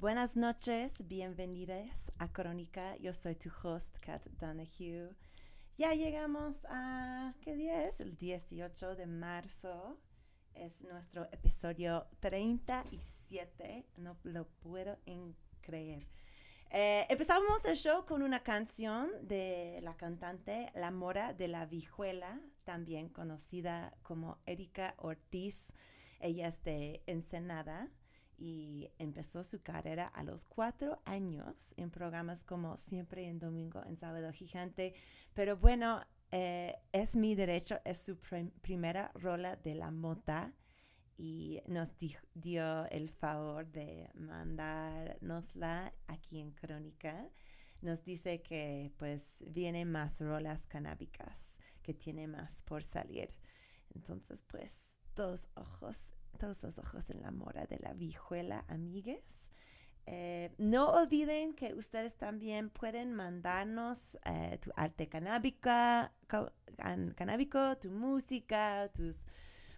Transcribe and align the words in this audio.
Buenas 0.00 0.34
noches, 0.34 1.06
bienvenidas 1.06 2.10
a 2.18 2.32
Crónica. 2.32 2.96
Yo 2.96 3.12
soy 3.12 3.34
tu 3.34 3.50
host, 3.62 3.98
Kat 3.98 4.24
Donahue. 4.40 5.14
Ya 5.76 5.92
llegamos 5.92 6.56
a, 6.70 7.34
¿qué 7.42 7.54
día 7.54 7.84
es? 7.84 8.00
El 8.00 8.16
18 8.16 8.96
de 8.96 9.06
marzo. 9.06 10.00
Es 10.54 10.84
nuestro 10.84 11.28
episodio 11.32 12.06
37. 12.20 13.90
No 13.98 14.16
lo 14.22 14.48
puedo 14.48 14.96
creer. 15.60 16.08
Eh, 16.70 17.04
empezamos 17.10 17.62
el 17.66 17.76
show 17.76 18.06
con 18.06 18.22
una 18.22 18.42
canción 18.42 19.10
de 19.28 19.80
la 19.82 19.98
cantante 19.98 20.72
La 20.74 20.90
Mora 20.90 21.34
de 21.34 21.48
la 21.48 21.66
Vijuela, 21.66 22.40
también 22.64 23.10
conocida 23.10 23.94
como 24.02 24.38
Erika 24.46 24.94
Ortiz. 24.96 25.74
Ella 26.20 26.48
es 26.48 26.62
de 26.62 27.02
Ensenada 27.06 27.90
y 28.40 28.90
empezó 28.98 29.44
su 29.44 29.62
carrera 29.62 30.06
a 30.06 30.24
los 30.24 30.46
cuatro 30.46 31.02
años 31.04 31.74
en 31.76 31.90
programas 31.90 32.42
como 32.42 32.78
Siempre 32.78 33.28
en 33.28 33.38
Domingo, 33.38 33.84
en 33.84 33.98
Sábado 33.98 34.32
Gigante. 34.32 34.94
Pero 35.34 35.58
bueno, 35.58 36.02
eh, 36.32 36.74
es 36.90 37.16
mi 37.16 37.34
derecho, 37.34 37.80
es 37.84 38.00
su 38.00 38.16
primera 38.62 39.12
rola 39.14 39.56
de 39.56 39.74
la 39.74 39.90
mota 39.90 40.54
y 41.18 41.60
nos 41.66 41.90
dio 42.32 42.86
el 42.86 43.10
favor 43.10 43.70
de 43.70 44.08
mandárnosla 44.14 45.92
aquí 46.06 46.40
en 46.40 46.52
Crónica. 46.52 47.28
Nos 47.82 48.02
dice 48.04 48.40
que 48.40 48.90
pues 48.96 49.44
vienen 49.48 49.92
más 49.92 50.18
rolas 50.20 50.66
canábicas, 50.66 51.58
que 51.82 51.92
tiene 51.92 52.26
más 52.26 52.62
por 52.62 52.82
salir. 52.82 53.28
Entonces 53.94 54.42
pues 54.48 54.96
dos 55.14 55.50
ojos, 55.56 56.14
todos 56.40 56.62
los 56.62 56.78
ojos 56.78 57.10
en 57.10 57.20
la 57.20 57.30
mora 57.30 57.66
de 57.66 57.78
la 57.80 57.92
vijuela, 57.92 58.64
amigues. 58.66 59.50
Eh, 60.06 60.50
no 60.56 60.88
olviden 60.88 61.54
que 61.54 61.74
ustedes 61.74 62.16
también 62.16 62.70
pueden 62.70 63.12
mandarnos 63.12 64.18
eh, 64.24 64.58
tu 64.60 64.72
arte 64.74 65.08
canábica, 65.08 66.12
canábico, 67.14 67.76
tu 67.76 67.90
música, 67.90 68.90
tus 68.94 69.26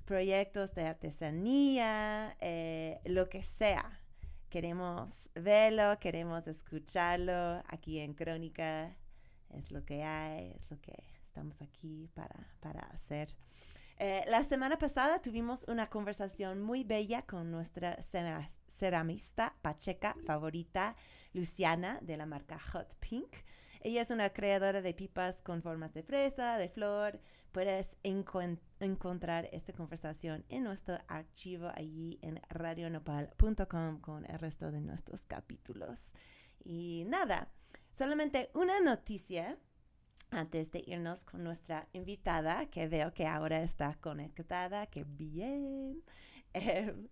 proyectos 0.05 0.73
de 0.75 0.87
artesanía, 0.87 2.37
eh, 2.41 3.00
lo 3.06 3.29
que 3.29 3.43
sea. 3.43 4.00
Queremos 4.49 5.31
verlo, 5.35 5.99
queremos 5.99 6.47
escucharlo 6.47 7.61
aquí 7.67 7.99
en 7.99 8.14
Crónica. 8.14 8.97
Es 9.50 9.73
lo 9.73 9.85
que 9.85 10.05
hay, 10.05 10.53
es 10.53 10.70
lo 10.70 10.81
que 10.81 10.94
estamos 11.25 11.61
aquí 11.61 12.09
para, 12.14 12.37
para 12.61 12.82
hacer. 12.94 13.35
Eh, 14.04 14.25
la 14.26 14.43
semana 14.43 14.78
pasada 14.78 15.22
tuvimos 15.22 15.62
una 15.69 15.88
conversación 15.88 16.60
muy 16.60 16.82
bella 16.82 17.22
con 17.22 17.52
nuestra 17.52 17.96
ceramista 18.66 19.54
pacheca 19.62 20.16
favorita, 20.26 20.96
Luciana, 21.32 22.00
de 22.02 22.16
la 22.16 22.26
marca 22.26 22.58
Hot 22.72 22.96
Pink. 22.96 23.32
Ella 23.81 24.02
es 24.02 24.10
una 24.10 24.31
creadora 24.31 24.82
de 24.82 24.93
pipas 24.93 25.40
con 25.40 25.62
formas 25.62 25.94
de 25.94 26.02
fresa, 26.02 26.56
de 26.56 26.69
flor, 26.69 27.20
Puedes 27.52 27.96
encontrar 28.02 29.49
esta 29.52 29.72
conversación 29.72 30.44
en 30.49 30.64
nuestro 30.64 30.99
archivo 31.06 31.70
allí 31.72 32.19
en 32.22 32.40
radionopal.com 32.49 34.00
con 34.00 34.25
el 34.25 34.38
resto 34.40 34.72
de 34.72 34.81
nuestros 34.81 35.22
capítulos. 35.22 36.12
Y 36.64 37.04
nada, 37.06 37.52
solamente 37.94 38.50
una 38.54 38.81
noticia 38.81 39.58
antes 40.32 40.70
de 40.73 40.82
irnos 40.87 41.25
con 41.25 41.44
nuestra 41.44 41.88
invitada, 41.93 42.67
que 42.67 42.88
veo 42.88 43.12
que 43.14 43.26
ahora 43.26 43.62
está 43.62 43.94
conectada, 44.00 44.87
que 44.87 45.05
bien. 45.05 46.02
Em, 46.55 47.08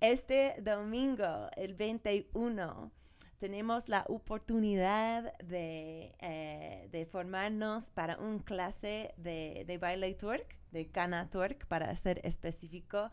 este 0.00 0.56
domingo, 0.62 1.50
el 1.56 1.74
21, 1.74 2.90
tenemos 3.38 3.90
la 3.90 4.06
oportunidad 4.08 5.36
de, 5.40 6.14
eh, 6.20 7.08
formarnos 7.12 7.90
para 7.90 8.16
un 8.16 8.38
clase 8.38 9.12
de, 9.18 9.64
de 9.66 9.76
baile 9.76 10.14
twerk, 10.14 10.56
de 10.70 10.90
cana 10.90 11.28
twerk, 11.28 11.66
para 11.66 11.94
ser 11.96 12.20
específico, 12.24 13.10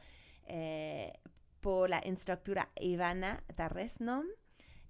eh, 0.47 1.11
por 1.59 1.89
la 1.89 2.01
instructora 2.05 2.69
Ivana 2.79 3.43
Tarresnom. 3.55 4.25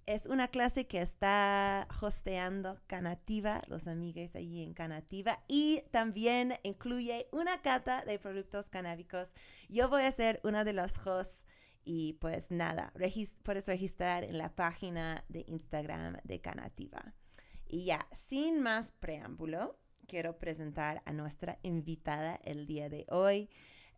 Es 0.05 0.27
una 0.27 0.49
clase 0.49 0.85
que 0.85 1.01
está 1.01 1.87
hosteando 1.99 2.79
Canativa, 2.85 3.61
los 3.67 3.87
amigos 3.87 4.35
allí 4.35 4.61
en 4.61 4.75
Canativa, 4.75 5.43
y 5.47 5.81
también 5.89 6.53
incluye 6.61 7.27
una 7.31 7.63
cata 7.63 8.05
de 8.05 8.19
productos 8.19 8.67
canábicos. 8.67 9.33
Yo 9.67 9.89
voy 9.89 10.03
a 10.03 10.11
ser 10.11 10.41
una 10.43 10.63
de 10.63 10.73
los 10.73 10.95
hosts 11.07 11.47
y 11.83 12.13
pues 12.13 12.51
nada, 12.51 12.93
puedes 13.41 13.67
registrar 13.67 14.23
en 14.23 14.37
la 14.37 14.55
página 14.55 15.25
de 15.27 15.43
Instagram 15.47 16.17
de 16.23 16.39
Canativa. 16.39 17.15
Y 17.67 17.85
ya, 17.85 18.07
sin 18.11 18.61
más 18.61 18.91
preámbulo, 18.91 19.79
quiero 20.07 20.37
presentar 20.37 21.01
a 21.05 21.13
nuestra 21.13 21.57
invitada 21.63 22.39
el 22.43 22.67
día 22.67 22.89
de 22.89 23.07
hoy. 23.09 23.49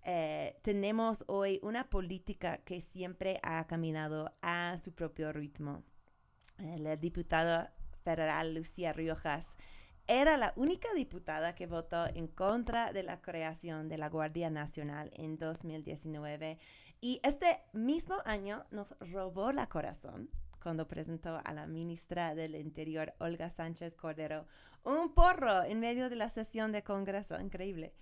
Eh, 0.04 0.58
tenemos 0.62 1.26
hoy 1.28 1.60
una 1.64 1.90
política 1.90 2.60
que 2.60 2.80
siempre 2.80 3.40
ha 3.44 3.68
caminado 3.68 4.34
a 4.42 4.78
su 4.78 4.94
propio 4.94 5.34
ritmo. 5.34 5.84
La 6.58 6.96
diputada 6.96 7.74
federal 8.04 8.54
Lucía 8.54 8.94
Riojas 8.94 9.56
era 10.08 10.38
la 10.38 10.54
única 10.56 10.88
diputada 10.96 11.54
que 11.54 11.68
votó 11.68 12.08
en 12.08 12.28
contra 12.28 12.94
de 12.94 13.04
la 13.04 13.22
creación 13.22 13.90
de 13.90 13.98
la 13.98 14.10
Guardia 14.10 14.50
Nacional 14.50 15.12
en 15.16 15.38
2019 15.38 16.60
y 17.02 17.20
este 17.24 17.62
mismo 17.74 18.16
año 18.26 18.66
nos 18.72 18.96
robó 19.00 19.52
la 19.52 19.68
corazón 19.68 20.30
cuando 20.64 20.88
presentó 20.88 21.40
a 21.44 21.54
la 21.54 21.68
ministra 21.68 22.36
del 22.36 22.56
Interior, 22.56 23.14
Olga 23.20 23.50
Sánchez 23.50 23.96
Cordero, 23.96 24.48
un 24.84 25.14
porro 25.14 25.64
en 25.64 25.80
medio 25.80 26.10
de 26.10 26.16
la 26.16 26.30
sesión 26.30 26.72
de 26.72 26.84
Congreso. 26.84 27.40
Increíble. 27.40 27.94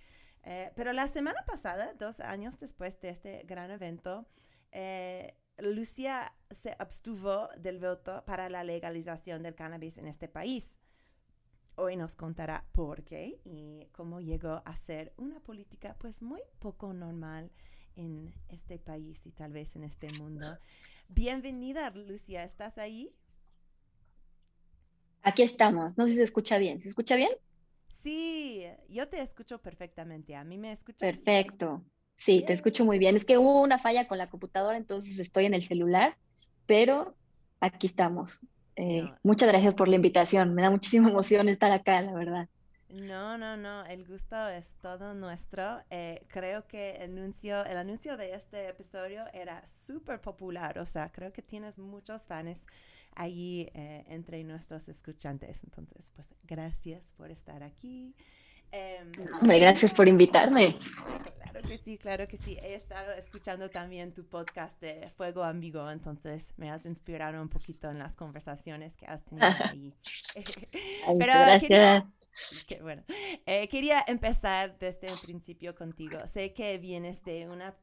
Eh, 0.42 0.72
pero 0.74 0.92
la 0.92 1.08
semana 1.08 1.44
pasada, 1.46 1.92
dos 1.94 2.20
años 2.20 2.58
después 2.58 3.00
de 3.00 3.10
este 3.10 3.42
gran 3.44 3.70
evento, 3.70 4.26
eh, 4.72 5.36
Lucía 5.58 6.32
se 6.50 6.74
abstuvo 6.78 7.48
del 7.58 7.78
voto 7.78 8.22
para 8.26 8.50
la 8.50 8.62
legalización 8.62 9.42
del 9.42 9.54
cannabis 9.54 9.98
en 9.98 10.06
este 10.06 10.28
país. 10.28 10.78
Hoy 11.76 11.96
nos 11.96 12.14
contará 12.14 12.66
por 12.72 13.04
qué 13.04 13.40
y 13.44 13.86
cómo 13.92 14.20
llegó 14.20 14.62
a 14.64 14.76
ser 14.76 15.12
una 15.16 15.40
política 15.40 15.96
pues 15.98 16.22
muy 16.22 16.40
poco 16.58 16.92
normal 16.92 17.50
en 17.96 18.34
este 18.48 18.78
país 18.78 19.26
y 19.26 19.32
tal 19.32 19.52
vez 19.52 19.76
en 19.76 19.84
este 19.84 20.10
mundo. 20.12 20.58
Bienvenida, 21.08 21.90
Lucia, 21.90 22.44
¿estás 22.44 22.76
ahí? 22.78 23.14
Aquí 25.22 25.42
estamos, 25.42 25.96
no 25.96 26.04
sé 26.04 26.10
si 26.10 26.16
se 26.16 26.22
escucha 26.22 26.58
bien. 26.58 26.80
¿Se 26.80 26.88
escucha 26.88 27.16
bien? 27.16 27.30
Sí, 27.88 28.64
yo 28.88 29.08
te 29.08 29.20
escucho 29.20 29.60
perfectamente. 29.60 30.36
¿A 30.36 30.44
mí 30.44 30.58
me 30.58 30.70
escuchas? 30.70 31.00
Perfecto. 31.00 31.82
Sí, 32.16 32.42
te 32.46 32.52
escucho 32.54 32.84
muy 32.84 32.98
bien. 32.98 33.16
Es 33.16 33.24
que 33.24 33.38
hubo 33.38 33.62
una 33.62 33.78
falla 33.78 34.08
con 34.08 34.18
la 34.18 34.28
computadora, 34.30 34.76
entonces 34.76 35.18
estoy 35.18 35.46
en 35.46 35.54
el 35.54 35.62
celular, 35.62 36.16
pero 36.66 37.16
aquí 37.60 37.86
estamos. 37.86 38.40
Eh, 38.74 39.04
muchas 39.22 39.48
gracias 39.48 39.74
por 39.74 39.88
la 39.88 39.96
invitación. 39.96 40.54
Me 40.54 40.62
da 40.62 40.70
muchísima 40.70 41.10
emoción 41.10 41.48
estar 41.48 41.70
acá, 41.72 42.00
la 42.02 42.14
verdad. 42.14 42.48
No, 42.88 43.36
no, 43.36 43.56
no, 43.56 43.84
el 43.84 44.06
gusto 44.06 44.48
es 44.48 44.74
todo 44.80 45.12
nuestro. 45.14 45.82
Eh, 45.90 46.24
creo 46.28 46.66
que 46.68 46.92
el 46.96 47.18
anuncio, 47.18 47.64
el 47.64 47.76
anuncio 47.76 48.16
de 48.16 48.32
este 48.32 48.68
episodio 48.68 49.24
era 49.32 49.66
súper 49.66 50.20
popular, 50.20 50.78
o 50.78 50.86
sea, 50.86 51.10
creo 51.10 51.32
que 51.32 51.42
tienes 51.42 51.78
muchos 51.78 52.26
fans 52.28 52.64
allí 53.14 53.68
eh, 53.74 54.04
entre 54.08 54.42
nuestros 54.44 54.88
escuchantes. 54.88 55.64
Entonces, 55.64 56.12
pues 56.14 56.28
gracias 56.44 57.12
por 57.16 57.30
estar 57.30 57.62
aquí. 57.62 58.14
Em, 58.72 59.12
gracias 59.42 59.94
por 59.94 60.08
invitarme. 60.08 60.78
Claro 61.40 61.68
que 61.68 61.78
sí, 61.78 61.98
claro 61.98 62.28
que 62.28 62.36
sí. 62.36 62.56
He 62.62 62.74
estado 62.74 63.12
escuchando 63.12 63.68
también 63.70 64.12
tu 64.12 64.26
podcast 64.26 64.80
de 64.80 65.10
Fuego 65.10 65.42
Amigo, 65.42 65.90
entonces 65.90 66.52
me 66.56 66.70
has 66.70 66.86
inspirado 66.86 67.40
un 67.40 67.48
poquito 67.48 67.90
en 67.90 67.98
las 67.98 68.14
conversaciones 68.14 68.94
que 68.94 69.06
has 69.06 69.24
tenido 69.24 69.46
ahí. 69.72 69.94
Pero 71.18 71.32
gracias. 71.32 72.14
Qué 72.66 72.80
bueno. 72.82 73.02
Eh, 73.46 73.68
quería 73.68 74.04
empezar 74.06 74.78
desde 74.78 75.06
el 75.06 75.18
principio 75.24 75.74
contigo. 75.74 76.18
Sé 76.26 76.52
que 76.52 76.78
vienes 76.78 77.22
de 77.24 77.48
una, 77.48 77.74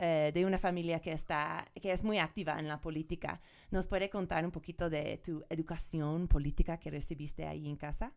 eh, 0.00 0.30
de 0.32 0.46
una 0.46 0.58
familia 0.58 1.00
que, 1.00 1.12
está, 1.12 1.64
que 1.80 1.92
es 1.92 2.04
muy 2.04 2.18
activa 2.18 2.58
en 2.58 2.68
la 2.68 2.80
política. 2.80 3.40
¿Nos 3.70 3.88
puede 3.88 4.10
contar 4.10 4.44
un 4.44 4.50
poquito 4.50 4.90
de 4.90 5.18
tu 5.18 5.44
educación 5.48 6.28
política 6.28 6.78
que 6.78 6.90
recibiste 6.90 7.46
ahí 7.46 7.68
en 7.68 7.76
casa? 7.76 8.12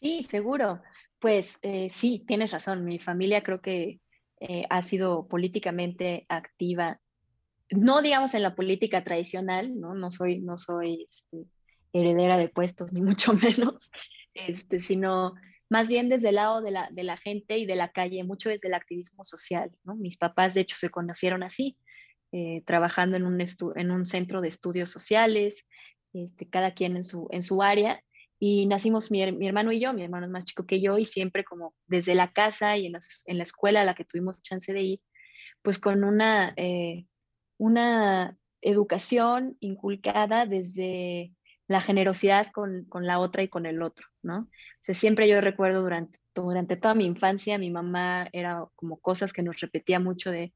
Sí, 0.00 0.26
seguro. 0.30 0.82
Pues 1.18 1.58
eh, 1.62 1.90
sí, 1.90 2.24
tienes 2.26 2.52
razón. 2.52 2.84
Mi 2.84 2.98
familia 2.98 3.42
creo 3.42 3.60
que 3.60 4.00
ha 4.70 4.82
sido 4.82 5.28
políticamente 5.28 6.24
activa. 6.28 6.98
No 7.70 8.02
digamos 8.02 8.34
en 8.34 8.42
la 8.42 8.54
política 8.54 9.04
tradicional, 9.04 9.78
no, 9.78 9.94
no 9.94 10.10
soy, 10.10 10.40
no 10.40 10.58
soy 10.58 11.06
este, 11.10 11.46
heredera 11.92 12.38
de 12.38 12.48
puestos, 12.48 12.92
ni 12.94 13.02
mucho 13.02 13.34
menos 13.34 13.90
este, 14.34 14.80
sino 14.80 15.34
más 15.68 15.88
bien 15.88 16.08
desde 16.08 16.30
el 16.30 16.36
lado 16.36 16.62
de 16.62 16.70
la, 16.72 16.88
de 16.92 17.04
la 17.04 17.16
gente 17.16 17.58
y 17.58 17.66
de 17.66 17.76
la 17.76 17.90
calle, 17.90 18.24
mucho 18.24 18.48
desde 18.48 18.68
el 18.68 18.74
activismo 18.74 19.24
social. 19.24 19.70
¿no? 19.84 19.94
Mis 19.96 20.16
papás, 20.16 20.54
de 20.54 20.62
hecho, 20.62 20.76
se 20.76 20.90
conocieron 20.90 21.42
así. 21.42 21.76
eh, 22.32 22.62
trabajando 22.66 23.16
en 23.16 23.24
un, 23.26 23.38
en 23.76 23.90
un 23.90 24.06
centro 24.06 24.40
de 24.40 24.48
estudios 24.48 24.90
sociales, 24.90 25.68
este, 26.12 26.48
cada 26.48 26.74
quien 26.74 26.96
en 26.96 27.04
su, 27.04 27.28
en 27.30 27.42
su 27.42 27.62
área. 27.62 28.02
Y 28.42 28.66
nacimos 28.66 29.10
mi, 29.10 29.22
hermano 29.22 29.70
y 29.70 29.80
yo, 29.80 29.92
mi 29.92 30.02
hermano 30.02 30.24
es 30.24 30.32
más 30.32 30.46
chico 30.46 30.64
que 30.64 30.80
yo, 30.80 30.96
y 30.96 31.04
siempre 31.04 31.44
como 31.44 31.74
desde 31.86 32.14
la 32.14 32.32
casa 32.32 32.78
y 32.78 32.86
en, 32.86 32.94
en 33.26 33.36
la 33.36 33.42
escuela 33.42 33.82
a 33.82 33.84
la 33.84 33.94
que 33.94 34.06
tuvimos 34.06 34.40
chance 34.40 34.72
de 34.72 34.80
ir, 34.80 35.00
pues 35.62 35.78
con 35.78 36.04
una, 36.04 36.54
eh, 36.56 37.04
una 37.58 38.38
educación 38.62 39.58
inculcada 39.60 40.46
desde 40.46 41.34
la 41.68 41.82
generosidad 41.82 42.50
con, 42.50 42.86
con, 42.86 43.06
la 43.06 43.18
otra 43.18 43.42
y 43.42 43.48
con 43.48 43.66
el 43.66 43.82
otro, 43.82 44.08
¿no? 44.22 44.38
O 44.38 44.48
sea, 44.80 44.94
siempre 44.94 45.28
yo 45.28 45.40
recuerdo 45.42 45.82
durante, 45.82 46.18
durante 46.34 46.76
toda 46.76 46.94
mi 46.94 47.04
infancia, 47.04 47.58
mi 47.58 47.70
mamá 47.70 48.26
era 48.32 48.64
como 48.74 48.98
cosas 49.00 49.34
que 49.34 49.42
nos 49.42 49.60
repetía 49.60 50.00
mucho 50.00 50.30
de, 50.30 50.54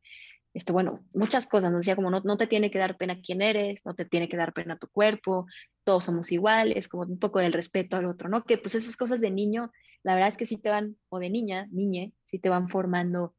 este, 0.54 0.72
bueno, 0.72 1.00
muchas 1.12 1.48
cosas, 1.48 1.72
nos 1.72 1.80
decía 1.80 1.96
como 1.96 2.10
no, 2.10 2.20
no 2.24 2.36
te 2.36 2.46
tiene 2.46 2.70
que 2.70 2.78
dar 2.78 2.96
pena 2.96 3.20
quién 3.20 3.42
eres, 3.42 3.84
no 3.84 3.94
te 3.94 4.04
tiene 4.04 4.28
que 4.28 4.36
dar 4.36 4.52
pena 4.52 4.78
tu 4.78 4.86
cuerpo, 4.86 5.46
todos 5.82 6.04
somos 6.04 6.30
iguales, 6.30 6.88
como 6.88 7.02
un 7.02 7.18
poco 7.18 7.40
del 7.40 7.52
respeto 7.52 7.96
al 7.96 8.06
otro, 8.06 8.28
¿no? 8.28 8.44
Que 8.44 8.56
pues 8.56 8.76
esas 8.76 8.96
cosas 8.96 9.20
de 9.20 9.32
niño, 9.32 9.72
la 10.04 10.14
verdad 10.14 10.28
es 10.28 10.36
que 10.36 10.46
sí 10.46 10.56
te 10.56 10.70
van, 10.70 10.96
o 11.08 11.18
de 11.18 11.28
niña, 11.28 11.66
niñe, 11.72 12.12
sí 12.22 12.38
te 12.38 12.48
van 12.48 12.68
formando 12.68 13.34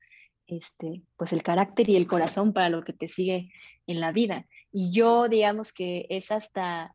este, 0.45 1.03
pues 1.15 1.31
el 1.31 1.41
carácter 1.41 1.89
y 1.89 1.95
el 1.95 2.05
corazón 2.05 2.51
para 2.51 2.69
lo 2.69 2.83
que 2.83 2.91
te 2.91 3.07
sigue 3.07 3.49
en 3.87 4.01
la 4.01 4.11
vida. 4.11 4.45
Y 4.73 4.91
yo, 4.91 5.29
digamos 5.29 5.71
que 5.71 6.05
es 6.09 6.31
hasta 6.31 6.93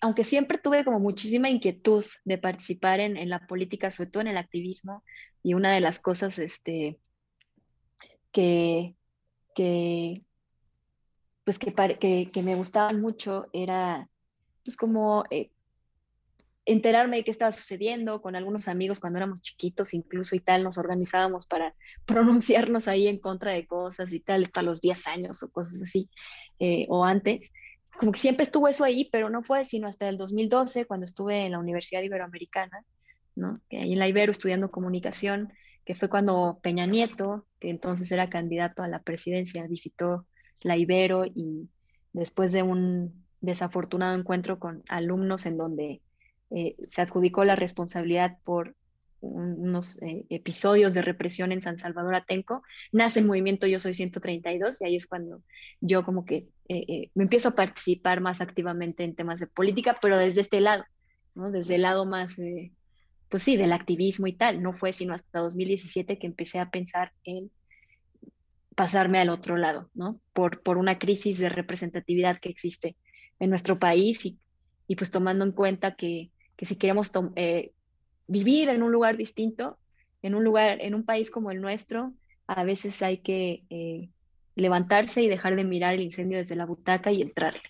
aunque 0.00 0.22
siempre 0.22 0.58
tuve 0.58 0.84
como 0.84 1.00
muchísima 1.00 1.48
inquietud 1.48 2.04
de 2.26 2.36
participar 2.36 3.00
en, 3.00 3.16
en, 3.16 3.30
la 3.30 3.46
política, 3.46 3.90
sobre 3.90 4.10
todo 4.10 4.20
en 4.20 4.26
el 4.26 4.36
activismo, 4.36 5.02
y 5.42 5.54
una 5.54 5.72
de 5.72 5.80
las 5.80 5.98
cosas 5.98 6.38
este, 6.38 6.98
que, 8.30 8.94
que, 9.54 10.22
pues 11.44 11.58
que, 11.58 11.72
que, 12.00 12.30
que 12.32 12.42
me 12.42 12.54
gustaban 12.54 13.00
mucho 13.00 13.46
era 13.52 14.08
pues 14.64 14.76
como 14.76 15.24
eh, 15.30 15.50
enterarme 16.64 17.18
de 17.18 17.24
qué 17.24 17.30
estaba 17.30 17.52
sucediendo 17.52 18.22
con 18.22 18.36
algunos 18.36 18.68
amigos 18.68 18.98
cuando 18.98 19.18
éramos 19.18 19.42
chiquitos 19.42 19.92
incluso 19.92 20.34
y 20.34 20.40
tal, 20.40 20.64
nos 20.64 20.78
organizábamos 20.78 21.46
para 21.46 21.74
pronunciarnos 22.06 22.88
ahí 22.88 23.06
en 23.06 23.18
contra 23.18 23.52
de 23.52 23.66
cosas 23.66 24.12
y 24.12 24.20
tal, 24.20 24.44
hasta 24.44 24.62
los 24.62 24.80
10 24.80 25.06
años 25.08 25.42
o 25.42 25.50
cosas 25.50 25.82
así, 25.82 26.08
eh, 26.58 26.86
o 26.88 27.04
antes 27.04 27.52
como 27.96 28.12
que 28.12 28.18
siempre 28.18 28.44
estuvo 28.44 28.68
eso 28.68 28.84
ahí, 28.84 29.08
pero 29.10 29.30
no 29.30 29.42
fue 29.42 29.64
sino 29.64 29.86
hasta 29.86 30.08
el 30.08 30.16
2012, 30.16 30.86
cuando 30.86 31.04
estuve 31.04 31.46
en 31.46 31.52
la 31.52 31.58
Universidad 31.58 32.02
Iberoamericana, 32.02 32.84
¿no? 33.36 33.60
Que 33.68 33.78
ahí 33.78 33.92
en 33.92 33.98
la 33.98 34.08
Ibero 34.08 34.32
estudiando 34.32 34.70
comunicación, 34.70 35.52
que 35.84 35.94
fue 35.94 36.08
cuando 36.08 36.58
Peña 36.62 36.86
Nieto, 36.86 37.46
que 37.60 37.70
entonces 37.70 38.10
era 38.12 38.30
candidato 38.30 38.82
a 38.82 38.88
la 38.88 39.02
presidencia, 39.02 39.66
visitó 39.66 40.26
la 40.62 40.76
Ibero 40.76 41.26
y 41.26 41.68
después 42.12 42.52
de 42.52 42.62
un 42.62 43.24
desafortunado 43.40 44.16
encuentro 44.16 44.58
con 44.58 44.82
alumnos 44.88 45.44
en 45.46 45.58
donde 45.58 46.00
eh, 46.50 46.76
se 46.88 47.02
adjudicó 47.02 47.44
la 47.44 47.56
responsabilidad 47.56 48.38
por 48.44 48.74
unos 49.20 50.00
eh, 50.02 50.26
episodios 50.28 50.92
de 50.92 51.00
represión 51.00 51.50
en 51.50 51.62
San 51.62 51.78
Salvador 51.78 52.14
Atenco, 52.14 52.62
nace 52.92 53.20
el 53.20 53.26
movimiento 53.26 53.66
Yo 53.66 53.78
Soy 53.78 53.94
132 53.94 54.80
y 54.80 54.84
ahí 54.84 54.96
es 54.96 55.06
cuando 55.06 55.42
yo 55.80 56.04
como 56.04 56.24
que 56.24 56.48
eh, 56.68 57.10
me 57.14 57.24
empiezo 57.24 57.50
a 57.50 57.54
participar 57.54 58.20
más 58.20 58.40
activamente 58.40 59.04
en 59.04 59.14
temas 59.14 59.40
de 59.40 59.46
política, 59.46 59.96
pero 60.00 60.18
desde 60.18 60.42
este 60.42 60.60
lado, 60.60 60.84
¿no? 61.34 61.50
Desde 61.50 61.76
el 61.76 61.82
lado 61.82 62.04
más, 62.06 62.36
pues 63.34 63.42
sí, 63.42 63.56
del 63.56 63.72
activismo 63.72 64.28
y 64.28 64.32
tal. 64.32 64.62
No 64.62 64.74
fue 64.74 64.92
sino 64.92 65.12
hasta 65.12 65.40
2017 65.40 66.20
que 66.20 66.26
empecé 66.28 66.60
a 66.60 66.70
pensar 66.70 67.10
en 67.24 67.50
pasarme 68.76 69.18
al 69.18 69.28
otro 69.28 69.56
lado, 69.56 69.90
¿no? 69.92 70.20
Por, 70.32 70.62
por 70.62 70.78
una 70.78 71.00
crisis 71.00 71.38
de 71.38 71.48
representatividad 71.48 72.38
que 72.38 72.48
existe 72.48 72.94
en 73.40 73.50
nuestro 73.50 73.80
país 73.80 74.24
y, 74.24 74.38
y 74.86 74.94
pues 74.94 75.10
tomando 75.10 75.44
en 75.44 75.50
cuenta 75.50 75.96
que, 75.96 76.30
que 76.56 76.64
si 76.64 76.76
queremos 76.76 77.10
vivir 78.28 78.68
en 78.68 78.84
un 78.84 78.92
lugar 78.92 79.16
distinto, 79.16 79.80
en 80.22 80.36
un 80.36 80.44
lugar, 80.44 80.80
en 80.80 80.94
un 80.94 81.04
país 81.04 81.28
como 81.28 81.50
el 81.50 81.60
nuestro, 81.60 82.14
a 82.46 82.62
veces 82.62 83.02
hay 83.02 83.18
que 83.18 83.64
eh, 83.68 84.10
levantarse 84.54 85.24
y 85.24 85.28
dejar 85.28 85.56
de 85.56 85.64
mirar 85.64 85.94
el 85.94 86.02
incendio 86.02 86.38
desde 86.38 86.54
la 86.54 86.66
butaca 86.66 87.10
y 87.10 87.20
entrarle. 87.20 87.62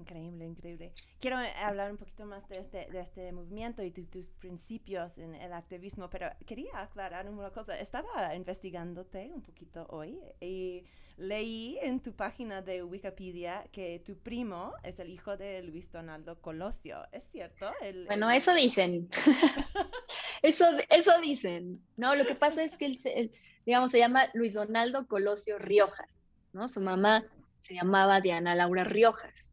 Increíble, 0.00 0.46
increíble. 0.46 0.92
Quiero 1.20 1.38
eh, 1.38 1.52
hablar 1.62 1.90
un 1.90 1.98
poquito 1.98 2.24
más 2.24 2.48
de 2.48 2.58
este, 2.58 2.90
de 2.90 3.00
este 3.00 3.32
movimiento 3.32 3.82
y 3.82 3.90
de 3.90 4.04
tus 4.04 4.28
principios 4.28 5.18
en 5.18 5.34
el 5.34 5.52
activismo, 5.52 6.08
pero 6.08 6.30
quería 6.46 6.80
aclarar 6.80 7.28
una 7.28 7.50
cosa. 7.50 7.78
Estaba 7.78 8.34
investigándote 8.34 9.30
un 9.34 9.42
poquito 9.42 9.86
hoy 9.90 10.18
y 10.40 10.84
leí 11.18 11.78
en 11.82 12.00
tu 12.00 12.14
página 12.14 12.62
de 12.62 12.82
Wikipedia 12.82 13.66
que 13.72 13.98
tu 14.00 14.16
primo 14.16 14.72
es 14.84 15.00
el 15.00 15.10
hijo 15.10 15.36
de 15.36 15.62
Luis 15.64 15.92
Donaldo 15.92 16.40
Colosio. 16.40 17.06
¿Es 17.12 17.24
cierto? 17.24 17.70
bueno, 18.06 18.30
eso 18.30 18.54
dicen. 18.54 19.10
eso, 20.42 20.64
eso 20.88 21.20
dicen. 21.20 21.84
No, 21.98 22.14
lo 22.16 22.24
que 22.24 22.36
pasa 22.36 22.62
es 22.62 22.78
que 22.78 22.86
él, 22.86 23.32
digamos, 23.66 23.90
se 23.90 23.98
llama 23.98 24.30
Luis 24.32 24.54
Donaldo 24.54 25.06
Colosio 25.06 25.58
Riojas, 25.58 26.32
¿no? 26.54 26.70
Su 26.70 26.80
mamá 26.80 27.22
se 27.58 27.74
llamaba 27.74 28.22
Diana 28.22 28.54
Laura 28.54 28.84
Riojas 28.84 29.50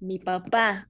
mi 0.00 0.18
papá 0.18 0.88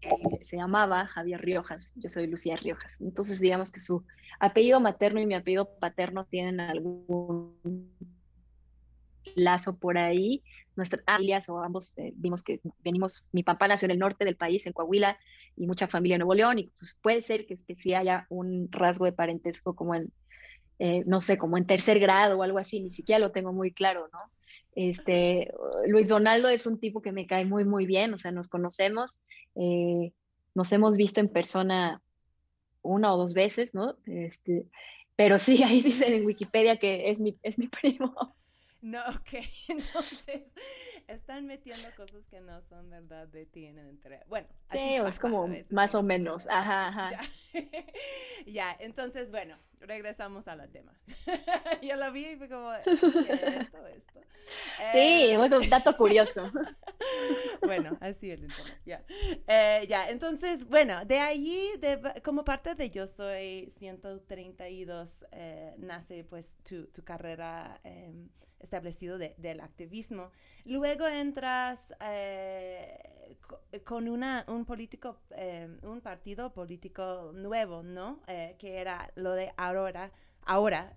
eh, 0.00 0.10
se 0.42 0.56
llamaba 0.56 1.06
Javier 1.06 1.40
Riojas, 1.40 1.92
yo 1.96 2.08
soy 2.08 2.26
Lucía 2.26 2.56
Riojas. 2.56 3.00
Entonces, 3.00 3.40
digamos 3.40 3.70
que 3.70 3.80
su 3.80 4.04
apellido 4.40 4.80
materno 4.80 5.20
y 5.20 5.26
mi 5.26 5.34
apellido 5.34 5.76
paterno 5.78 6.24
tienen 6.24 6.60
algún 6.60 7.92
lazo 9.34 9.78
por 9.78 9.98
ahí. 9.98 10.42
Nuestras 10.76 11.04
familias 11.04 11.48
o 11.48 11.62
ambos 11.62 11.96
eh, 11.98 12.12
vimos 12.16 12.42
que 12.42 12.60
venimos, 12.84 13.26
mi 13.32 13.42
papá 13.42 13.66
nació 13.66 13.86
en 13.86 13.92
el 13.92 13.98
norte 13.98 14.24
del 14.24 14.36
país, 14.36 14.66
en 14.66 14.72
Coahuila, 14.72 15.18
y 15.56 15.66
mucha 15.66 15.88
familia 15.88 16.14
en 16.14 16.20
Nuevo 16.20 16.34
León, 16.34 16.60
y 16.60 16.68
pues 16.78 16.96
puede 17.02 17.20
ser 17.20 17.44
que, 17.46 17.56
que 17.56 17.74
sí 17.74 17.94
haya 17.94 18.26
un 18.28 18.70
rasgo 18.70 19.04
de 19.04 19.12
parentesco 19.12 19.74
como 19.74 19.96
en, 19.96 20.12
eh, 20.78 21.02
no 21.06 21.20
sé, 21.20 21.38
como 21.38 21.56
en 21.56 21.66
tercer 21.66 21.98
grado 21.98 22.38
o 22.38 22.42
algo 22.42 22.58
así, 22.58 22.80
ni 22.80 22.90
siquiera 22.90 23.18
lo 23.18 23.32
tengo 23.32 23.52
muy 23.52 23.72
claro, 23.72 24.08
¿no? 24.12 24.18
Este, 24.74 25.50
Luis 25.86 26.08
Donaldo 26.08 26.48
es 26.48 26.66
un 26.66 26.78
tipo 26.78 27.02
que 27.02 27.12
me 27.12 27.26
cae 27.26 27.44
muy, 27.44 27.64
muy 27.64 27.84
bien, 27.84 28.14
o 28.14 28.18
sea, 28.18 28.30
nos 28.30 28.48
conocemos, 28.48 29.18
eh, 29.56 30.12
nos 30.54 30.70
hemos 30.72 30.96
visto 30.96 31.20
en 31.20 31.28
persona 31.28 32.00
una 32.82 33.12
o 33.12 33.18
dos 33.18 33.34
veces, 33.34 33.74
¿no? 33.74 33.96
Este, 34.06 34.66
pero 35.16 35.38
sí, 35.38 35.62
ahí 35.64 35.82
dicen 35.82 36.12
en 36.12 36.26
Wikipedia 36.26 36.76
que 36.76 37.10
es 37.10 37.18
mi, 37.18 37.36
es 37.42 37.58
mi 37.58 37.68
primo. 37.82 38.34
No, 38.80 39.00
ok, 39.08 39.44
entonces 39.68 40.52
están 41.08 41.46
metiendo 41.46 41.88
cosas 41.96 42.24
que 42.30 42.40
no 42.40 42.60
son 42.62 42.88
verdad 42.90 43.26
de 43.26 43.46
ti 43.46 43.66
en 43.66 43.78
entre. 43.78 44.22
Bueno, 44.28 44.46
sí, 44.70 44.96
es 44.96 45.18
como 45.18 45.48
más 45.70 45.94
o 45.94 46.02
menos, 46.02 46.46
ajá, 46.48 46.88
ajá. 46.88 47.10
Ya. 48.46 48.76
entonces, 48.78 49.30
bueno, 49.30 49.58
regresamos 49.80 50.46
a 50.48 50.56
la 50.56 50.68
tema. 50.68 50.92
Yo 51.82 51.96
la 51.96 52.10
vi 52.10 52.26
y 52.26 52.36
fue 52.36 52.48
como, 52.48 52.72
esto, 52.72 53.06
esto. 53.88 54.20
Sí, 54.92 55.30
eh, 55.30 55.36
bueno, 55.36 55.58
dato 55.68 55.96
curioso. 55.96 56.50
bueno, 57.62 57.98
así 58.00 58.30
el 58.30 58.44
internet, 58.44 58.80
ya. 58.86 59.04
Eh, 59.46 59.86
ya, 59.88 60.08
entonces, 60.08 60.66
bueno, 60.66 61.04
de 61.04 61.18
ahí, 61.18 61.72
de, 61.80 62.22
como 62.24 62.44
parte 62.44 62.74
de 62.74 62.90
Yo 62.90 63.06
Soy 63.06 63.70
132, 63.76 65.26
eh, 65.32 65.74
nace 65.78 66.24
pues 66.24 66.56
tu, 66.62 66.86
tu 66.86 67.02
carrera. 67.02 67.80
Establecido 68.60 69.18
del 69.18 69.60
activismo. 69.60 70.32
Luego 70.64 71.06
entras 71.06 71.94
eh, 72.04 73.36
con 73.84 74.08
una, 74.08 74.44
un 74.48 74.64
político, 74.64 75.20
eh, 75.30 75.68
un 75.82 76.00
partido 76.00 76.52
político 76.52 77.30
nuevo, 77.34 77.82
¿no? 77.84 78.20
Eh, 78.26 78.56
que 78.58 78.78
era 78.78 79.12
lo 79.14 79.32
de 79.32 79.52
Aurora. 79.56 80.10
Ahora, 80.44 80.92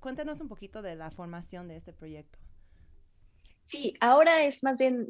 cuéntanos 0.00 0.40
un 0.40 0.48
poquito 0.48 0.82
de 0.82 0.96
la 0.96 1.10
formación 1.10 1.68
de 1.68 1.76
este 1.76 1.92
proyecto. 1.92 2.38
Sí, 3.64 3.94
ahora 4.00 4.44
es 4.44 4.62
más 4.62 4.78
bien, 4.78 5.06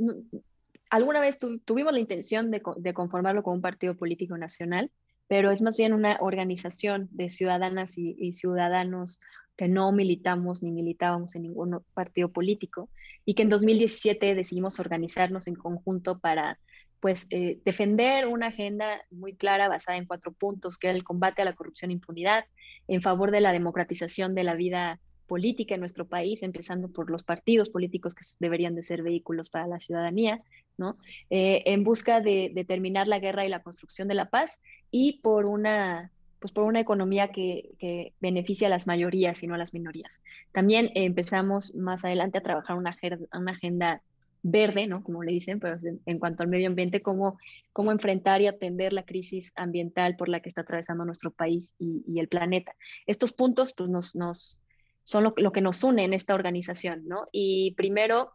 alguna 0.90 1.20
vez 1.20 1.38
tuvimos 1.38 1.92
la 1.92 1.98
intención 1.98 2.50
de, 2.50 2.62
de 2.76 2.94
conformarlo 2.94 3.42
con 3.42 3.54
un 3.54 3.62
partido 3.62 3.96
político 3.96 4.36
nacional, 4.36 4.90
pero 5.28 5.50
es 5.50 5.60
más 5.60 5.76
bien 5.76 5.92
una 5.92 6.18
organización 6.20 7.08
de 7.10 7.30
ciudadanas 7.30 7.98
y, 7.98 8.14
y 8.18 8.32
ciudadanos 8.32 9.18
que 9.56 9.68
no 9.68 9.92
militamos 9.92 10.62
ni 10.62 10.70
militábamos 10.70 11.34
en 11.34 11.42
ningún 11.42 11.80
partido 11.94 12.30
político 12.30 12.88
y 13.24 13.34
que 13.34 13.42
en 13.42 13.48
2017 13.48 14.34
decidimos 14.34 14.78
organizarnos 14.78 15.46
en 15.46 15.54
conjunto 15.54 16.18
para 16.18 16.58
pues 17.00 17.26
eh, 17.30 17.60
defender 17.64 18.26
una 18.26 18.48
agenda 18.48 19.02
muy 19.10 19.34
clara 19.34 19.68
basada 19.68 19.98
en 19.98 20.06
cuatro 20.06 20.32
puntos, 20.32 20.78
que 20.78 20.88
era 20.88 20.96
el 20.96 21.04
combate 21.04 21.42
a 21.42 21.44
la 21.44 21.54
corrupción 21.54 21.90
e 21.90 21.94
impunidad, 21.94 22.44
en 22.88 23.02
favor 23.02 23.30
de 23.30 23.40
la 23.40 23.52
democratización 23.52 24.34
de 24.34 24.44
la 24.44 24.54
vida 24.54 25.00
política 25.26 25.74
en 25.74 25.80
nuestro 25.80 26.06
país, 26.06 26.42
empezando 26.42 26.90
por 26.90 27.10
los 27.10 27.22
partidos 27.22 27.68
políticos 27.68 28.14
que 28.14 28.24
deberían 28.38 28.74
de 28.74 28.82
ser 28.82 29.02
vehículos 29.02 29.50
para 29.50 29.66
la 29.66 29.78
ciudadanía, 29.78 30.42
¿no? 30.78 30.98
Eh, 31.30 31.62
en 31.66 31.84
busca 31.84 32.20
de, 32.20 32.50
de, 32.54 32.64
terminar 32.64 33.08
la 33.08 33.18
guerra 33.18 33.44
y 33.44 33.48
la 33.48 33.62
construcción 33.62 34.08
de 34.08 34.14
la 34.14 34.30
paz 34.30 34.60
y 34.90 35.20
por 35.20 35.46
una 35.46 36.12
pues 36.40 36.52
por 36.52 36.64
una 36.64 36.80
economía 36.80 37.28
que, 37.28 37.70
que 37.78 38.12
beneficia 38.20 38.66
a 38.68 38.70
las 38.70 38.86
mayorías 38.86 39.42
y 39.42 39.46
no 39.46 39.54
a 39.54 39.58
las 39.58 39.72
minorías. 39.72 40.22
También 40.52 40.90
empezamos 40.94 41.74
más 41.74 42.04
adelante 42.04 42.38
a 42.38 42.42
trabajar 42.42 42.76
una, 42.76 42.96
una 43.32 43.52
agenda 43.52 44.02
verde, 44.42 44.86
¿no? 44.86 45.02
Como 45.02 45.24
le 45.24 45.32
dicen, 45.32 45.58
pero 45.58 45.76
en 45.82 46.18
cuanto 46.18 46.42
al 46.42 46.48
medio 46.48 46.68
ambiente, 46.68 47.02
cómo, 47.02 47.38
cómo 47.72 47.90
enfrentar 47.90 48.40
y 48.40 48.46
atender 48.46 48.92
la 48.92 49.04
crisis 49.04 49.52
ambiental 49.56 50.16
por 50.16 50.28
la 50.28 50.40
que 50.40 50.48
está 50.48 50.60
atravesando 50.60 51.04
nuestro 51.04 51.30
país 51.32 51.74
y, 51.78 52.18
el 52.18 52.28
planeta. 52.28 52.72
Estos 53.06 53.32
puntos, 53.32 53.72
pues, 53.76 53.90
nos, 53.90 54.14
nos 54.14 54.60
son 55.02 55.24
lo, 55.24 55.34
lo, 55.36 55.52
que 55.52 55.60
nos 55.60 55.82
une 55.82 56.04
en 56.04 56.12
esta 56.12 56.34
organización, 56.34 57.06
¿no? 57.06 57.26
Y 57.32 57.74
primero, 57.76 58.32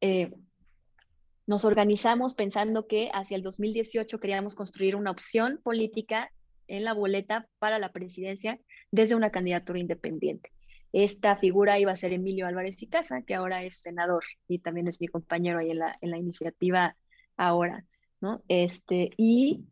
eh, 0.00 0.30
nos 1.46 1.64
organizamos 1.64 2.34
pensando 2.34 2.86
que 2.86 3.08
hacia 3.14 3.36
el 3.36 3.42
2018 3.42 4.18
queríamos 4.18 4.54
construir 4.54 4.96
una 4.96 5.10
opción 5.10 5.60
política 5.62 6.32
en 6.68 6.84
la 6.84 6.94
boleta 6.94 7.48
para 7.58 7.78
la 7.78 7.92
presidencia 7.92 8.60
desde 8.90 9.14
una 9.14 9.30
candidatura 9.30 9.78
independiente. 9.78 10.52
Esta 10.92 11.36
figura 11.36 11.78
iba 11.78 11.92
a 11.92 11.96
ser 11.96 12.12
Emilio 12.12 12.46
Álvarez 12.46 12.82
y 12.82 12.86
Casa, 12.86 13.22
que 13.22 13.34
ahora 13.34 13.64
es 13.64 13.80
senador 13.80 14.24
y 14.48 14.60
también 14.60 14.88
es 14.88 15.00
mi 15.00 15.08
compañero 15.08 15.58
ahí 15.58 15.70
en 15.70 15.80
la, 15.80 15.98
en 16.00 16.10
la 16.10 16.18
iniciativa 16.18 16.96
ahora, 17.36 17.84
¿no? 18.20 18.42
Este, 18.48 19.10
y 19.16 19.66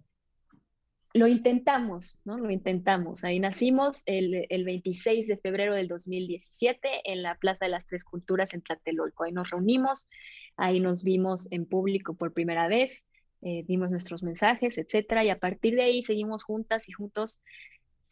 lo 1.14 1.28
intentamos, 1.28 2.20
¿no? 2.24 2.36
Lo 2.38 2.50
intentamos. 2.50 3.22
Ahí 3.22 3.38
nacimos 3.38 4.02
el, 4.04 4.46
el, 4.48 4.64
26 4.64 5.28
de 5.28 5.36
febrero 5.36 5.74
del 5.74 5.86
2017 5.86 6.88
en 7.04 7.22
la 7.22 7.36
Plaza 7.36 7.66
de 7.66 7.70
las 7.70 7.86
Tres 7.86 8.04
Culturas 8.04 8.52
en 8.52 8.62
Tlatelolco. 8.62 9.22
Ahí 9.22 9.32
nos 9.32 9.50
reunimos, 9.50 10.08
ahí 10.56 10.80
nos 10.80 11.04
vimos 11.04 11.46
en 11.52 11.66
público 11.66 12.14
por 12.14 12.32
primera 12.32 12.66
vez, 12.66 13.06
eh, 13.46 13.62
dimos 13.68 13.90
nuestros 13.90 14.22
mensajes, 14.22 14.78
etcétera, 14.78 15.22
y 15.22 15.28
a 15.28 15.38
partir 15.38 15.74
de 15.74 15.82
ahí 15.82 16.02
seguimos 16.02 16.42
juntas 16.42 16.88
y 16.88 16.92
juntos 16.92 17.38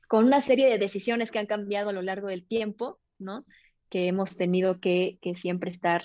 con 0.07 0.27
una 0.27 0.43
serie 0.43 0.69
de 0.69 0.77
decisiones 0.77 1.31
que 1.31 1.39
han 1.39 1.47
cambiado 1.47 1.89
a 1.89 1.95
lo 1.95 2.03
largo 2.03 2.29
del 2.29 2.47
tiempo, 2.47 3.01
¿no? 3.19 3.47
Que 3.89 4.09
hemos 4.09 4.37
tenido 4.37 4.79
que, 4.79 5.19
siempre 5.35 5.71
estar 5.71 6.05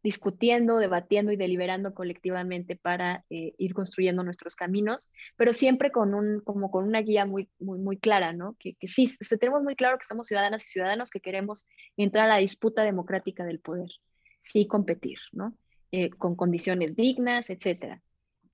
discutiendo, 0.00 0.78
debatiendo 0.78 1.32
y 1.32 1.36
deliberando 1.36 1.92
colectivamente 1.92 2.76
para 2.76 3.24
eh, 3.30 3.52
ir 3.58 3.74
construyendo 3.74 4.22
nuestros 4.22 4.54
caminos, 4.54 5.10
pero 5.36 5.52
siempre 5.54 5.90
con, 5.90 6.14
un, 6.14 6.40
como 6.40 6.70
con 6.70 6.84
una 6.84 7.00
guía 7.00 7.26
muy, 7.26 7.48
muy, 7.58 7.80
muy 7.80 7.98
clara, 7.98 8.32
¿no? 8.32 8.54
Que, 8.60 8.74
que 8.74 8.86
sí, 8.86 9.10
tenemos 9.40 9.64
muy 9.64 9.74
claro 9.74 9.98
que 9.98 10.06
somos 10.06 10.28
ciudadanas 10.28 10.64
y 10.64 10.68
ciudadanos 10.68 11.10
que 11.10 11.20
queremos 11.20 11.66
entrar 11.96 12.26
a 12.26 12.28
la 12.28 12.36
disputa 12.36 12.84
democrática 12.84 13.44
del 13.44 13.58
poder, 13.58 13.90
sí 14.38 14.68
competir, 14.68 15.18
¿no? 15.32 15.52
Eh, 15.90 16.10
con 16.10 16.36
condiciones 16.36 16.94
dignas, 16.94 17.50
etcétera. 17.50 18.00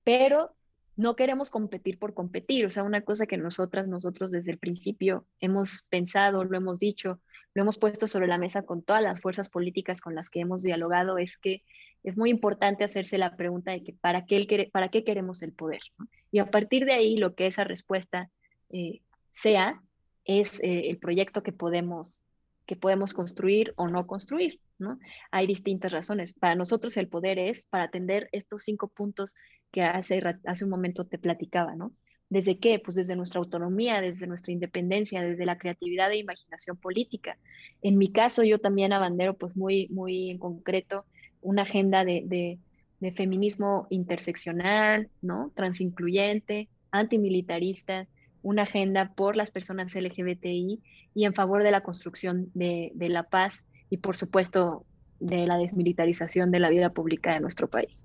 Pero 0.05 0.55
no 0.95 1.17
queremos 1.17 1.49
competir 1.49 1.99
por 1.99 2.13
competir, 2.13 2.65
o 2.65 2.69
sea, 2.69 2.83
una 2.83 3.01
cosa 3.01 3.27
que 3.27 3.35
nosotras, 3.35 3.87
nosotros 3.87 4.31
desde 4.31 4.51
el 4.51 4.57
principio 4.57 5.25
hemos 5.41 5.83
pensado, 5.89 6.45
lo 6.45 6.55
hemos 6.55 6.79
dicho, 6.79 7.19
lo 7.53 7.63
hemos 7.63 7.77
puesto 7.77 8.07
sobre 8.07 8.27
la 8.27 8.37
mesa 8.37 8.61
con 8.61 8.81
todas 8.81 9.03
las 9.03 9.19
fuerzas 9.19 9.49
políticas 9.49 9.99
con 9.99 10.15
las 10.15 10.29
que 10.29 10.39
hemos 10.39 10.63
dialogado, 10.63 11.17
es 11.17 11.37
que 11.37 11.63
es 12.03 12.15
muy 12.15 12.29
importante 12.29 12.83
hacerse 12.83 13.17
la 13.17 13.35
pregunta 13.35 13.71
de 13.71 13.83
que 13.83 13.93
para 13.93 14.25
qué, 14.25 14.69
para 14.71 14.89
qué 14.89 15.03
queremos 15.03 15.41
el 15.41 15.51
poder. 15.51 15.81
Y 16.31 16.39
a 16.39 16.49
partir 16.49 16.85
de 16.85 16.93
ahí, 16.93 17.17
lo 17.17 17.35
que 17.35 17.47
esa 17.47 17.65
respuesta 17.65 18.29
eh, 18.69 19.01
sea, 19.31 19.81
es 20.25 20.59
eh, 20.61 20.89
el 20.89 20.97
proyecto 20.97 21.43
que 21.43 21.51
podemos, 21.51 22.23
que 22.65 22.75
podemos 22.75 23.13
construir 23.13 23.73
o 23.77 23.87
no 23.87 24.07
construir. 24.07 24.59
¿no? 24.77 24.99
Hay 25.31 25.47
distintas 25.47 25.91
razones. 25.91 26.33
Para 26.33 26.55
nosotros 26.55 26.97
el 26.97 27.07
poder 27.07 27.39
es 27.39 27.65
para 27.65 27.85
atender 27.85 28.29
estos 28.31 28.63
cinco 28.63 28.87
puntos 28.87 29.35
que 29.71 29.83
hace, 29.83 30.21
hace 30.45 30.63
un 30.63 30.69
momento 30.69 31.05
te 31.05 31.17
platicaba, 31.17 31.75
¿no? 31.75 31.93
¿Desde 32.29 32.57
qué? 32.57 32.79
Pues 32.79 32.95
desde 32.95 33.15
nuestra 33.15 33.39
autonomía, 33.39 34.01
desde 34.01 34.25
nuestra 34.25 34.51
independencia, 34.51 35.21
desde 35.21 35.45
la 35.45 35.57
creatividad 35.57 36.11
e 36.11 36.17
imaginación 36.17 36.75
política. 36.75 37.37
En 37.81 37.97
mi 37.97 38.11
caso, 38.11 38.43
yo 38.43 38.59
también 38.59 38.93
abandero, 38.93 39.35
pues 39.37 39.55
muy, 39.55 39.87
muy 39.89 40.31
en 40.31 40.39
concreto, 40.39 41.05
una 41.41 41.61
agenda 41.61 42.03
de, 42.03 42.23
de, 42.25 42.59
de 42.99 43.11
feminismo 43.11 43.85
interseccional, 43.91 45.09
¿no? 45.21 45.51
Transincluyente, 45.55 46.67
antimilitarista, 46.89 48.07
una 48.45 48.61
agenda 48.61 49.11
por 49.15 49.35
las 49.35 49.49
personas 49.49 49.95
LGBTI 49.95 50.79
y 51.15 51.25
en 51.25 51.33
favor 51.33 51.63
de 51.63 51.71
la 51.71 51.81
construcción 51.81 52.51
de, 52.53 52.91
la 52.95 53.23
paz 53.23 53.65
y, 53.89 53.97
por 53.97 54.15
supuesto, 54.15 54.85
de 55.19 55.47
la 55.47 55.57
desmilitarización 55.57 56.51
de 56.51 56.59
la 56.59 56.69
vida 56.69 56.91
pública 56.91 57.33
de 57.33 57.39
nuestro 57.39 57.67
país. 57.67 57.97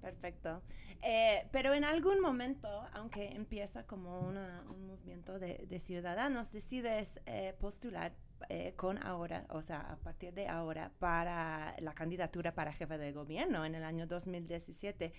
Perfecto. 0.00 0.62
Eh, 1.02 1.46
pero 1.52 1.74
en 1.74 1.84
algún 1.84 2.20
momento, 2.22 2.68
aunque 2.94 3.32
empieza 3.34 3.84
como 3.84 4.20
un 4.20 4.86
movimiento 4.86 5.38
de, 5.38 5.78
ciudadanos, 5.78 6.50
decides 6.52 7.20
eh, 7.26 7.54
postular 7.60 8.12
eh, 8.48 8.72
con 8.76 8.96
ahora, 9.04 9.44
o 9.50 9.60
sea, 9.60 9.80
a 9.80 9.96
partir 9.96 10.32
de 10.32 10.48
ahora, 10.48 10.90
para 11.00 11.76
la 11.80 11.92
candidatura 11.92 12.54
para 12.54 12.72
jefe 12.72 12.96
de 12.96 13.12
gobierno 13.12 13.66
en 13.66 13.74
el 13.74 13.84
año 13.84 14.06
2017. 14.06 15.12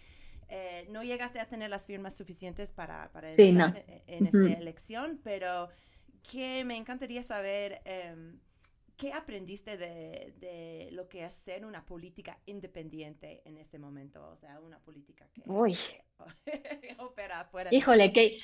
No 0.90 1.04
llegaste 1.04 1.40
a 1.40 1.48
tener 1.48 1.70
las 1.70 1.88
firmas 1.88 2.16
suficientes 2.16 2.72
para, 2.72 3.12
para 3.12 3.32
entrar 3.32 3.84
en, 4.08 4.26
esta 4.28 4.60
elección, 4.60 5.20
pero 5.24 5.70
que 6.22 6.64
me 6.64 6.78
encantaría 6.78 7.24
saber 7.24 7.82
em, 7.86 8.40
¿Qué 8.98 9.12
aprendiste 9.12 9.76
de, 9.76 10.90
lo 10.92 11.10
que 11.10 11.26
es 11.26 11.34
ser 11.34 11.66
una 11.66 11.86
política 11.86 12.40
independiente 12.46 13.42
en 13.44 13.58
este 13.58 13.80
momento? 13.80 14.30
O 14.30 14.38
sea, 14.38 14.60
una 14.60 14.80
política 14.80 15.28
que, 15.34 15.42
opera 17.00 17.44
fuera 17.46 17.74
Híjole, 17.74 18.10
de 18.10 18.40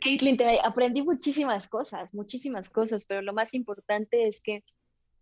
Caitlin, 0.00 0.36
te 0.36 0.58
aprendí 0.60 1.02
muchísimas 1.02 1.68
cosas, 1.68 2.14
muchísimas 2.14 2.70
cosas, 2.70 3.04
pero 3.04 3.20
lo 3.22 3.32
más 3.34 3.52
importante 3.54 4.26
es 4.26 4.40
que 4.40 4.64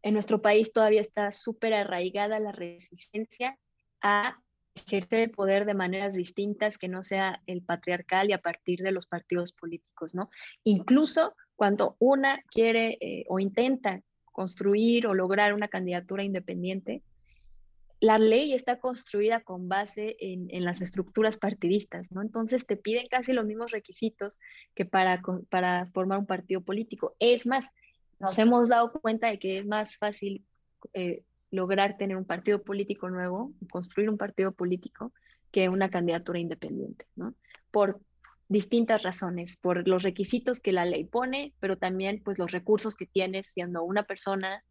en 0.03 0.15
nuestro 0.15 0.41
país 0.41 0.73
todavía 0.73 1.01
está 1.01 1.33
súper 1.33 1.75
arraigada 1.75 2.39
la 2.39 2.53
resistencia 2.53 3.59
a 4.03 4.41
ejercer 4.75 5.21
el 5.21 5.31
poder 5.31 5.65
de 5.65 5.75
maneras 5.75 6.15
distintas 6.15 6.79
que 6.79 6.89
no 6.89 7.03
sea 7.03 7.43
el 7.47 7.63
patriarcal 7.63 8.31
y 8.31 8.33
a 8.33 8.41
partir 8.41 8.81
de 8.81 8.93
los 8.93 9.07
partidos 9.07 9.53
políticos, 9.53 10.15
¿no? 10.15 10.31
Incluso 10.65 11.35
cuando 11.57 11.97
una 11.99 12.43
quiere 12.51 12.99
eh, 13.01 13.25
o 13.29 13.39
intenta 13.39 14.03
construir 14.25 15.07
o 15.07 15.15
lograr 15.15 15.55
una 15.55 15.69
candidatura 15.69 16.25
independiente, 16.25 17.03
la 18.01 18.19
ley 18.19 18.53
está 18.53 18.81
construida 18.81 19.41
con 19.41 19.69
base 19.69 20.17
en, 20.19 20.49
las 20.65 20.83
estructuras 20.83 21.37
partidistas, 21.37 22.11
¿no? 22.11 22.21
Entonces 22.21 22.67
te 22.67 22.77
piden 22.77 23.07
casi 23.07 23.33
los 23.33 23.47
mismos 23.47 23.71
requisitos 23.71 24.41
que 24.75 24.85
para, 24.85 25.23
para 25.49 25.87
formar 25.87 26.19
un 26.19 26.27
partido 26.27 26.61
político. 26.61 27.15
Es 27.19 27.47
más, 27.47 27.71
nos 28.19 28.39
hemos 28.39 28.69
dado 28.69 28.93
cuenta 28.93 29.31
de 29.31 29.39
que 29.39 29.59
es 29.59 29.67
más 29.67 29.97
fácil 29.97 30.45
eh, 30.93 31.23
lograr 31.55 31.97
tener 31.97 32.17
un 32.17 32.25
partido 32.25 32.63
político 32.63 33.09
nuevo, 33.09 33.53
construir 33.71 34.11
un 34.11 34.19
partido 34.19 34.53
político, 34.53 35.13
que 35.51 35.69
una 35.69 35.89
candidatura 35.89 36.41
independiente, 36.41 37.07
¿no? 37.15 37.35
Por 37.71 38.01
distintas 38.49 39.03
razones, 39.03 39.57
por 39.57 39.87
los 39.89 40.03
requisitos 40.03 40.61
que 40.61 40.73
la 40.73 40.85
ley 40.85 41.05
pone, 41.05 41.55
pero 41.61 41.79
también 41.79 42.21
pues 42.25 42.39
los 42.39 42.51
recursos 42.51 42.97
que 42.97 43.07
tienes 43.07 43.47
siendo 43.47 43.83
una 43.85 44.03
persona 44.03 44.63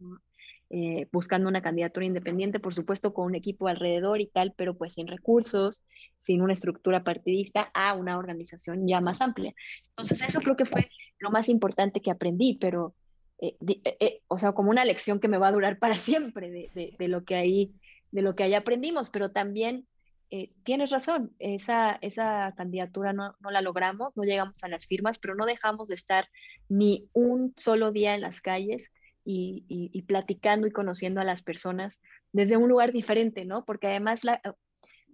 eh, 0.69 1.07
buscando 1.11 1.47
una 1.49 1.61
candidatura 1.61 2.05
independiente, 2.05 2.59
por 2.59 2.73
supuesto 2.73 3.13
con 3.13 3.27
un 3.27 3.35
equipo 3.35 3.67
alrededor 3.67 4.21
y 4.21 4.27
tal, 4.27 4.53
pero 4.55 4.75
pues 4.75 4.93
sin 4.93 5.07
recursos, 5.07 5.83
sin 6.17 6.41
una 6.41 6.53
estructura 6.53 7.03
partidista 7.03 7.71
a 7.73 7.93
una 7.93 8.17
organización 8.17 8.87
ya 8.87 8.99
más 8.99 9.21
amplia. 9.21 9.53
Entonces 9.89 10.21
eso 10.27 10.39
creo 10.41 10.55
que 10.55 10.65
fue 10.65 10.89
lo 11.19 11.31
más 11.31 11.47
importante 11.47 12.01
que 12.01 12.11
aprendí, 12.11 12.57
pero 12.59 12.95
eh, 13.43 13.57
eh, 13.99 14.21
o 14.29 14.37
sea, 14.37 14.53
como 14.53 14.69
una 14.69 14.85
lección 14.85 15.19
que 15.19 15.27
me 15.27 15.37
va 15.37 15.49
a 15.49 15.51
durar 15.51 15.77
para 15.77 15.95
siempre 15.97 16.49
de, 16.49 16.95
de, 16.97 17.07
lo 17.09 17.25
que 17.25 17.35
ahí 17.35 17.73
de 18.11 18.21
lo 18.21 18.35
que 18.35 18.43
ahí 18.43 18.53
aprendimos, 18.53 19.09
pero 19.09 19.31
también 19.31 19.85
eh, 20.29 20.51
tienes 20.63 20.91
razón, 20.91 21.35
esa, 21.39 21.97
esa 22.01 22.53
candidatura 22.55 23.11
no, 23.11 23.35
no, 23.39 23.51
la 23.51 23.61
logramos, 23.61 24.15
no 24.15 24.23
llegamos 24.23 24.63
a 24.63 24.67
las 24.67 24.85
firmas, 24.85 25.19
pero 25.19 25.35
no 25.35 25.45
dejamos 25.45 25.89
de 25.89 25.95
estar 25.95 26.29
ni 26.69 27.09
un 27.11 27.53
solo 27.57 27.91
día 27.91 28.15
en 28.15 28.21
las 28.21 28.39
calles 28.39 28.91
y, 29.25 29.65
y, 29.67 30.01
platicando 30.03 30.67
y 30.67 30.71
conociendo 30.71 31.19
a 31.19 31.23
las 31.23 31.41
personas 31.41 32.01
desde 32.31 32.57
un 32.57 32.69
lugar 32.69 32.91
diferente, 32.91 33.45
¿no? 33.45 33.65
Porque 33.65 33.87
además 33.87 34.23
la, 34.23 34.41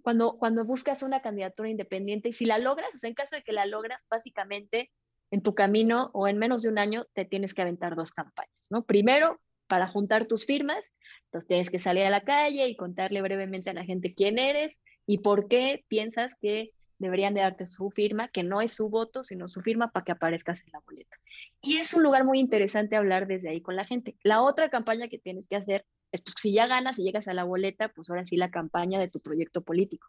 cuando, 0.02 0.36
cuando 0.38 0.64
buscas 0.64 1.02
una 1.02 1.20
candidatura 1.20 1.68
independiente 1.68 2.28
y 2.28 2.32
si 2.32 2.44
la 2.44 2.58
logras, 2.58 2.94
o 2.94 2.98
sea, 2.98 3.08
en 3.08 3.14
caso 3.14 3.36
de 3.36 3.42
que 3.42 3.52
la 3.52 3.66
logras, 3.66 4.06
básicamente 4.08 4.90
en 5.30 5.42
tu 5.42 5.54
camino 5.54 6.10
o 6.12 6.28
en 6.28 6.38
menos 6.38 6.62
de 6.62 6.68
un 6.68 6.78
año 6.78 7.06
te 7.12 7.24
tienes 7.24 7.54
que 7.54 7.62
aventar 7.62 7.96
dos 7.96 8.12
campañas, 8.12 8.66
¿no? 8.70 8.84
Primero, 8.84 9.40
para 9.66 9.86
juntar 9.86 10.26
tus 10.26 10.46
firmas, 10.46 10.92
entonces 11.26 11.46
tienes 11.46 11.70
que 11.70 11.78
salir 11.78 12.04
a 12.04 12.10
la 12.10 12.22
calle 12.22 12.66
y 12.66 12.76
contarle 12.76 13.22
brevemente 13.22 13.70
a 13.70 13.74
la 13.74 13.84
gente 13.84 14.14
quién 14.14 14.38
eres 14.38 14.80
y 15.06 15.18
por 15.18 15.46
qué 15.48 15.84
piensas 15.88 16.34
que 16.34 16.72
deberían 16.98 17.34
de 17.34 17.40
darte 17.40 17.66
su 17.66 17.90
firma, 17.90 18.28
que 18.28 18.42
no 18.42 18.60
es 18.60 18.74
su 18.74 18.90
voto, 18.90 19.24
sino 19.24 19.48
su 19.48 19.62
firma 19.62 19.90
para 19.90 20.04
que 20.04 20.12
aparezcas 20.12 20.62
en 20.62 20.72
la 20.72 20.80
boleta. 20.80 21.16
Y 21.62 21.78
es 21.78 21.94
un 21.94 22.02
lugar 22.02 22.24
muy 22.24 22.38
interesante 22.38 22.94
hablar 22.94 23.26
desde 23.26 23.48
ahí 23.48 23.62
con 23.62 23.74
la 23.74 23.86
gente. 23.86 24.16
La 24.22 24.42
otra 24.42 24.68
campaña 24.68 25.08
que 25.08 25.18
tienes 25.18 25.48
que 25.48 25.56
hacer 25.56 25.86
es, 26.12 26.20
pues, 26.20 26.34
si 26.38 26.52
ya 26.52 26.66
ganas 26.66 26.98
y 26.98 27.04
llegas 27.04 27.26
a 27.28 27.34
la 27.34 27.44
boleta, 27.44 27.88
pues 27.88 28.10
ahora 28.10 28.26
sí 28.26 28.36
la 28.36 28.50
campaña 28.50 28.98
de 29.00 29.08
tu 29.08 29.20
proyecto 29.20 29.62
político. 29.62 30.08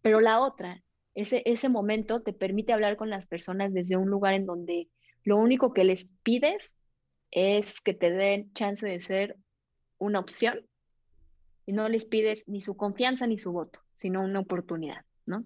Pero 0.00 0.20
la 0.20 0.40
otra, 0.40 0.80
ese, 1.20 1.42
ese 1.46 1.68
momento 1.68 2.22
te 2.22 2.32
permite 2.32 2.72
hablar 2.72 2.96
con 2.96 3.10
las 3.10 3.26
personas 3.26 3.72
desde 3.72 3.96
un 3.96 4.08
lugar 4.08 4.34
en 4.34 4.46
donde 4.46 4.88
lo 5.24 5.36
único 5.36 5.72
que 5.72 5.82
les 5.82 6.06
pides 6.22 6.78
es 7.32 7.80
que 7.80 7.92
te 7.92 8.12
den 8.12 8.52
chance 8.52 8.86
de 8.86 9.00
ser 9.00 9.36
una 9.98 10.20
opción 10.20 10.64
y 11.66 11.72
no 11.72 11.88
les 11.88 12.04
pides 12.04 12.44
ni 12.46 12.60
su 12.60 12.76
confianza 12.76 13.26
ni 13.26 13.36
su 13.36 13.50
voto, 13.50 13.80
sino 13.92 14.22
una 14.22 14.38
oportunidad, 14.38 15.04
¿no? 15.26 15.44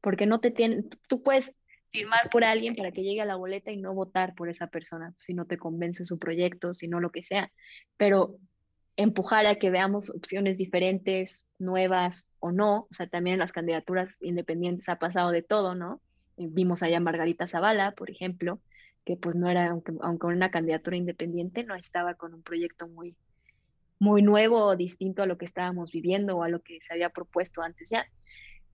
Porque 0.00 0.26
no 0.26 0.38
te 0.38 0.52
tienen, 0.52 0.88
tú 1.08 1.24
puedes 1.24 1.58
firmar 1.90 2.30
por 2.30 2.44
alguien 2.44 2.76
para 2.76 2.92
que 2.92 3.02
llegue 3.02 3.20
a 3.20 3.26
la 3.26 3.34
boleta 3.34 3.72
y 3.72 3.76
no 3.76 3.94
votar 3.94 4.36
por 4.36 4.48
esa 4.48 4.68
persona, 4.68 5.16
si 5.18 5.34
no 5.34 5.46
te 5.46 5.58
convence 5.58 6.04
su 6.04 6.20
proyecto, 6.20 6.74
si 6.74 6.86
no 6.86 7.00
lo 7.00 7.10
que 7.10 7.24
sea, 7.24 7.50
pero 7.96 8.38
empujar 8.98 9.46
a 9.46 9.54
que 9.54 9.70
veamos 9.70 10.10
opciones 10.10 10.58
diferentes, 10.58 11.48
nuevas 11.60 12.28
o 12.40 12.50
no, 12.50 12.88
o 12.90 12.94
sea, 12.94 13.06
también 13.06 13.34
en 13.34 13.38
las 13.38 13.52
candidaturas 13.52 14.20
independientes 14.20 14.88
ha 14.88 14.98
pasado 14.98 15.30
de 15.30 15.42
todo, 15.42 15.76
¿no? 15.76 16.00
Eh, 16.36 16.48
vimos 16.50 16.82
allá 16.82 16.96
a 16.96 17.00
Margarita 17.00 17.46
Zavala, 17.46 17.92
por 17.92 18.10
ejemplo, 18.10 18.60
que 19.04 19.16
pues 19.16 19.36
no 19.36 19.48
era, 19.48 19.70
aunque, 19.70 19.92
aunque 20.00 20.26
una 20.26 20.50
candidatura 20.50 20.96
independiente, 20.96 21.62
no 21.62 21.76
estaba 21.76 22.14
con 22.14 22.34
un 22.34 22.42
proyecto 22.42 22.88
muy, 22.88 23.14
muy 24.00 24.20
nuevo 24.20 24.64
o 24.64 24.76
distinto 24.76 25.22
a 25.22 25.26
lo 25.26 25.38
que 25.38 25.44
estábamos 25.44 25.92
viviendo 25.92 26.36
o 26.36 26.42
a 26.42 26.48
lo 26.48 26.60
que 26.60 26.80
se 26.80 26.92
había 26.92 27.10
propuesto 27.10 27.62
antes 27.62 27.90
ya. 27.90 28.04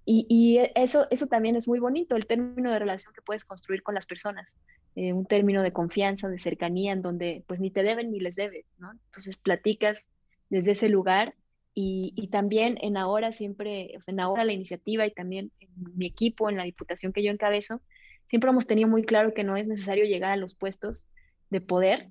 Y, 0.07 0.59
eso, 0.75 1.07
eso 1.11 1.27
también 1.29 1.57
es 1.57 1.67
muy 1.67 1.79
bonito, 1.79 2.17
el 2.17 2.27
término 2.27 2.71
de 2.71 2.79
relación 2.79 3.15
que 3.15 3.23
puedes 3.23 3.45
construir 3.45 3.83
con 3.83 3.95
las 3.95 4.05
personas, 4.05 4.57
eh, 4.97 5.15
un 5.15 5.25
término 5.25 5.63
de 5.63 5.73
confianza, 5.73 6.29
de 6.29 6.39
cercanía, 6.39 6.93
en 6.93 7.01
donde 7.01 7.43
pues 7.47 7.59
ni 7.59 7.71
te 7.71 7.83
deben 7.83 8.11
ni 8.11 8.21
les 8.21 8.37
debes, 8.37 8.67
¿no? 8.79 8.93
Entonces 8.93 9.37
platicas 9.39 10.09
desde 10.55 10.71
ese 10.71 10.89
lugar 10.89 11.35
y, 11.77 12.29
también 12.31 12.79
en 12.81 12.97
ahora 12.97 13.33
siempre, 13.33 13.99
en 14.07 14.21
ahora 14.21 14.45
la 14.45 14.53
iniciativa 14.53 15.05
y 15.05 15.11
también 15.11 15.51
mi 15.97 16.07
equipo, 16.07 16.49
en 16.49 16.57
la 16.57 16.63
diputación 16.63 17.13
que 17.13 17.25
yo 17.25 17.33
encabezo, 17.33 17.81
siempre 18.29 18.51
hemos 18.51 18.69
tenido 18.69 18.89
muy 18.89 19.03
claro 19.03 19.35
que 19.35 19.43
no 19.43 19.57
es 19.57 19.67
necesario 19.67 20.05
llegar 20.05 20.31
a 20.31 20.37
los 20.37 20.55
puestos 20.55 21.09
de 21.51 21.61
poder 21.61 22.11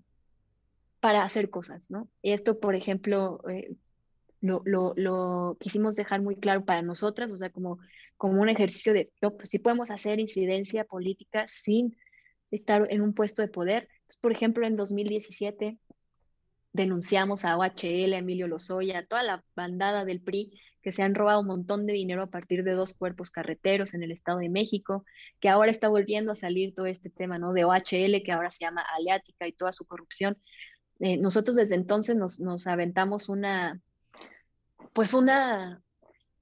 para 0.99 1.23
hacer 1.23 1.49
cosas, 1.49 1.89
¿no? 1.89 2.09
Y 2.21 2.33
esto, 2.33 2.59
por 2.59 2.75
ejemplo, 2.75 3.41
eh, 3.49 3.73
lo, 4.41 4.61
lo, 4.65 5.55
quisimos 5.61 5.95
dejar 5.95 6.21
muy 6.21 6.35
claro 6.35 6.65
para 6.65 6.81
nosotras, 6.81 7.31
o 7.31 7.37
sea, 7.37 7.49
como, 7.49 7.79
como 8.17 8.41
un 8.41 8.49
ejercicio 8.49 8.91
de, 8.91 9.13
no, 9.21 9.31
pues 9.37 9.57
podemos 9.63 9.89
hacer 9.89 10.19
incidencia 10.19 10.83
política 10.83 11.47
sin 11.47 11.95
estar 12.51 12.85
en 12.91 12.99
un 12.99 13.13
puesto 13.13 13.41
de 13.41 13.47
poder. 13.47 13.87
Por 14.19 14.33
ejemplo, 14.33 14.67
en 14.67 14.75
2017 14.75 15.77
denunciamos 16.73 17.45
a 17.45 17.57
OHL, 17.57 18.13
a 18.13 18.17
Emilio 18.17 18.47
Lozoya, 18.47 18.99
a 18.99 19.05
toda 19.05 19.23
la 19.23 19.43
bandada 19.55 20.05
del 20.05 20.21
PRI 20.21 20.59
que 20.81 20.91
se 20.91 21.01
han 21.01 21.15
robado 21.15 21.39
un 21.39 21.47
montón 21.47 21.85
de 21.85 21.93
dinero 21.93 22.23
a 22.23 22.29
partir 22.29 22.63
de 22.63 22.73
dos 22.73 22.93
cuerpos 22.93 23.31
carreteros 23.31 23.93
en 23.93 24.03
el 24.03 24.11
Estado 24.11 24.39
de 24.39 24.49
México, 24.49 25.05
que 25.39 25.47
ahora 25.47 25.71
está 25.71 25.87
volviendo 25.87 26.33
a 26.33 26.35
salir 26.35 26.75
todo 26.75 26.87
este 26.87 27.09
tema, 27.09 27.39
¿no? 27.39 27.53
De 27.53 27.63
OHL, 27.63 28.21
que 28.23 28.31
ahora 28.33 28.51
se 28.51 28.65
llama 28.65 28.83
Aleática 28.97 29.47
y 29.47 29.53
toda 29.53 29.71
su 29.71 29.85
corrupción. 29.85 30.37
Eh, 30.99 31.17
nosotros 31.17 31.55
desde 31.55 31.75
entonces 31.75 32.17
nos, 32.17 32.41
nos 32.41 32.67
aventamos 32.67 33.29
una, 33.29 33.81
pues 34.91 35.13
una, 35.13 35.81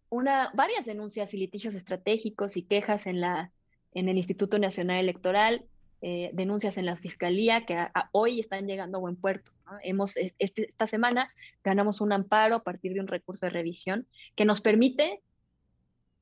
una, 0.10 0.52
varias 0.56 0.86
denuncias 0.86 1.34
y 1.36 1.38
litigios 1.38 1.76
estratégicos 1.76 2.58
y 2.58 2.63
quejas 2.63 3.06
en, 3.06 3.22
la, 3.22 3.52
en 3.94 4.10
el 4.10 4.17
Instituto 4.17 4.58
Nacional 4.58 5.00
Electoral, 5.00 5.67
eh, 6.02 6.32
denuncias 6.34 6.78
en 6.80 6.88
la 6.88 6.98
Fiscalía 6.98 7.66
que 7.66 7.78
hoy 8.12 8.40
están 8.40 8.66
llegando 8.66 8.98
a 8.98 9.02
buen 9.02 9.16
puerto. 9.16 9.52
Hemos, 9.84 10.18
este, 10.18 10.70
esta 10.70 10.88
semana 10.88 11.30
ganamos 11.64 12.02
un 12.02 12.12
amparo 12.12 12.56
a 12.56 12.64
partir 12.64 12.94
de 12.94 13.02
un 13.02 13.08
recurso 13.08 13.46
de 13.46 13.52
revisión 13.52 14.08
que 14.36 14.46
nos 14.46 14.62
permite 14.62 15.22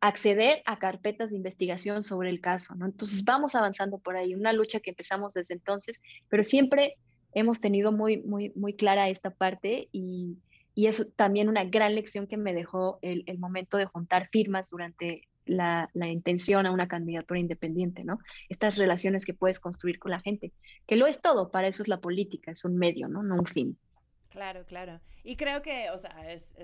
acceder 0.02 0.62
a 0.66 0.80
carpetas 0.80 1.30
de 1.30 1.38
investigación 1.38 2.04
sobre 2.04 2.30
el 2.30 2.42
caso. 2.42 2.76
¿no? 2.76 2.88
Entonces 2.88 3.24
vamos 3.24 3.56
avanzando 3.56 4.00
por 4.00 4.18
ahí, 4.18 4.36
una 4.36 4.52
lucha 4.52 4.82
que 4.82 4.90
empezamos 4.90 5.34
desde 5.34 5.54
entonces, 5.54 6.02
pero 6.28 6.44
siempre 6.44 6.96
hemos 7.34 7.62
tenido 7.62 7.94
muy, 7.94 8.18
muy, 8.18 8.52
muy 8.56 8.74
clara 8.74 9.08
esta 9.08 9.30
parte 9.30 9.88
y, 9.94 10.40
y 10.76 10.88
es 10.88 11.08
también 11.16 11.48
una 11.48 11.64
gran 11.64 11.96
lección 11.96 12.28
que 12.28 12.36
me 12.36 12.54
dejó 12.54 13.00
el, 13.02 13.24
el 13.28 13.40
momento 13.40 13.78
de 13.78 13.86
juntar 13.86 14.28
firmas 14.30 14.70
durante 14.70 15.29
la, 15.50 15.90
intención 16.08 16.66
a 16.66 16.72
una 16.72 16.88
candidatura 16.88 17.40
independiente, 17.40 18.04
¿no? 18.04 18.20
Estas 18.50 18.78
relaciones 18.78 19.26
que 19.26 19.34
puedes 19.34 19.60
construir 19.60 20.00
con 20.00 20.12
la 20.12 20.20
gente, 20.20 20.54
que 20.88 20.96
lo 20.96 21.08
es 21.08 21.22
todo, 21.22 21.52
para 21.52 21.68
eso 21.68 21.82
es 21.82 21.88
la 21.88 22.00
política, 22.00 22.52
es 22.52 22.64
un 22.66 22.78
medio, 22.78 23.08
¿no? 23.08 23.24
No 23.24 23.36
un 23.36 23.46
fin. 23.46 23.78
Claro, 24.30 24.64
claro. 24.66 25.00
Y 25.24 25.36
creo 25.36 25.62
que, 25.62 25.90
o 25.90 25.98
sea, 25.98 26.32
es, 26.32 26.56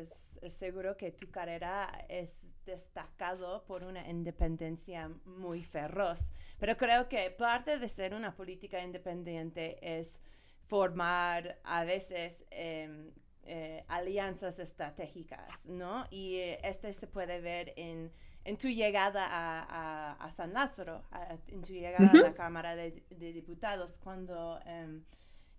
seguro 0.47 0.95
que 0.97 1.11
tu 1.11 1.29
carrera 1.31 2.05
es 2.09 2.45
destacado 2.65 3.65
por 3.65 3.83
una 3.83 4.07
independencia 4.09 5.09
muy 5.25 5.63
feroz, 5.63 6.33
pero 6.59 6.77
creo 6.77 7.09
que 7.09 7.31
parte 7.31 7.79
de 7.79 7.89
ser 7.89 8.13
una 8.13 8.35
política 8.35 8.83
independiente 8.83 9.77
es 9.81 10.21
formar 10.67 11.59
a 11.63 11.83
veces 11.83 12.45
eh, 12.51 13.11
eh, 13.47 13.83
alianzas 13.87 14.57
estratégicas, 14.57 15.67
¿no? 15.67 16.07
Y 16.09 16.37
eh, 16.37 16.59
este 16.63 16.91
se 16.93 17.05
puede 17.05 17.39
ver 17.41 17.73
en 17.75 18.11
en 18.45 18.57
tu 18.57 18.69
llegada 18.69 19.25
a, 19.27 20.13
a, 20.13 20.31
San 20.31 20.53
Lázaro, 20.53 21.03
en 21.47 21.63
tu 21.63 21.73
llegada 21.73 22.11
a 22.11 22.15
la 22.15 22.33
Cámara 22.33 22.75
de, 22.75 22.91
Diputados, 23.09 23.97
cuando 23.97 24.59
em, 24.65 25.03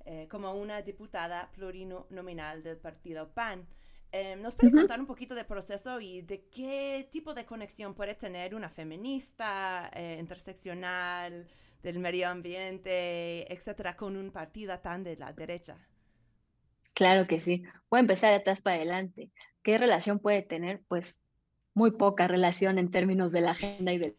eh, 0.05 0.29
como 0.31 0.55
una 0.55 0.83
diputada 0.83 1.51
plurinominal 1.53 2.62
del 2.62 2.77
partido 2.77 3.29
PAN. 3.35 3.66
Em, 4.12 4.40
¿Nos 4.40 4.55
puede 4.55 4.70
contar 4.70 5.01
un 5.01 5.07
poquito 5.07 5.35
del 5.35 5.46
proceso 5.46 6.01
y 6.01 6.22
de 6.22 6.49
qué 6.49 7.09
tipo 7.11 7.35
de 7.35 7.44
conexión 7.44 7.92
puede 7.92 8.14
tener 8.14 8.55
una 8.55 8.68
feminista, 8.68 9.90
eh, 9.92 10.16
interseccional, 10.20 11.49
del 11.83 11.99
medio 11.99 12.29
ambiente, 12.29 13.53
etcétera, 13.53 13.96
con 13.96 14.16
un 14.16 14.31
partido 14.31 14.79
tan 14.79 15.03
de 15.03 15.16
la 15.16 15.33
derecha? 15.33 15.77
Claro 16.94 17.27
que 17.27 17.40
sí. 17.40 17.64
Voy 17.90 17.99
a 17.99 18.01
empezar 18.01 18.31
de 18.31 18.37
atrás 18.37 18.61
para 18.61 18.77
adelante. 18.77 19.33
¿Qué 19.64 19.77
relación 19.77 20.20
puede 20.20 20.42
tener? 20.42 20.83
Pues 20.87 21.20
muy 21.77 21.91
poca 21.91 22.27
relación 22.27 22.79
en 22.79 22.91
términos 22.91 23.33
de 23.33 23.43
la 23.43 23.51
agenda 23.51 23.93
y 23.93 23.99
del 23.99 24.17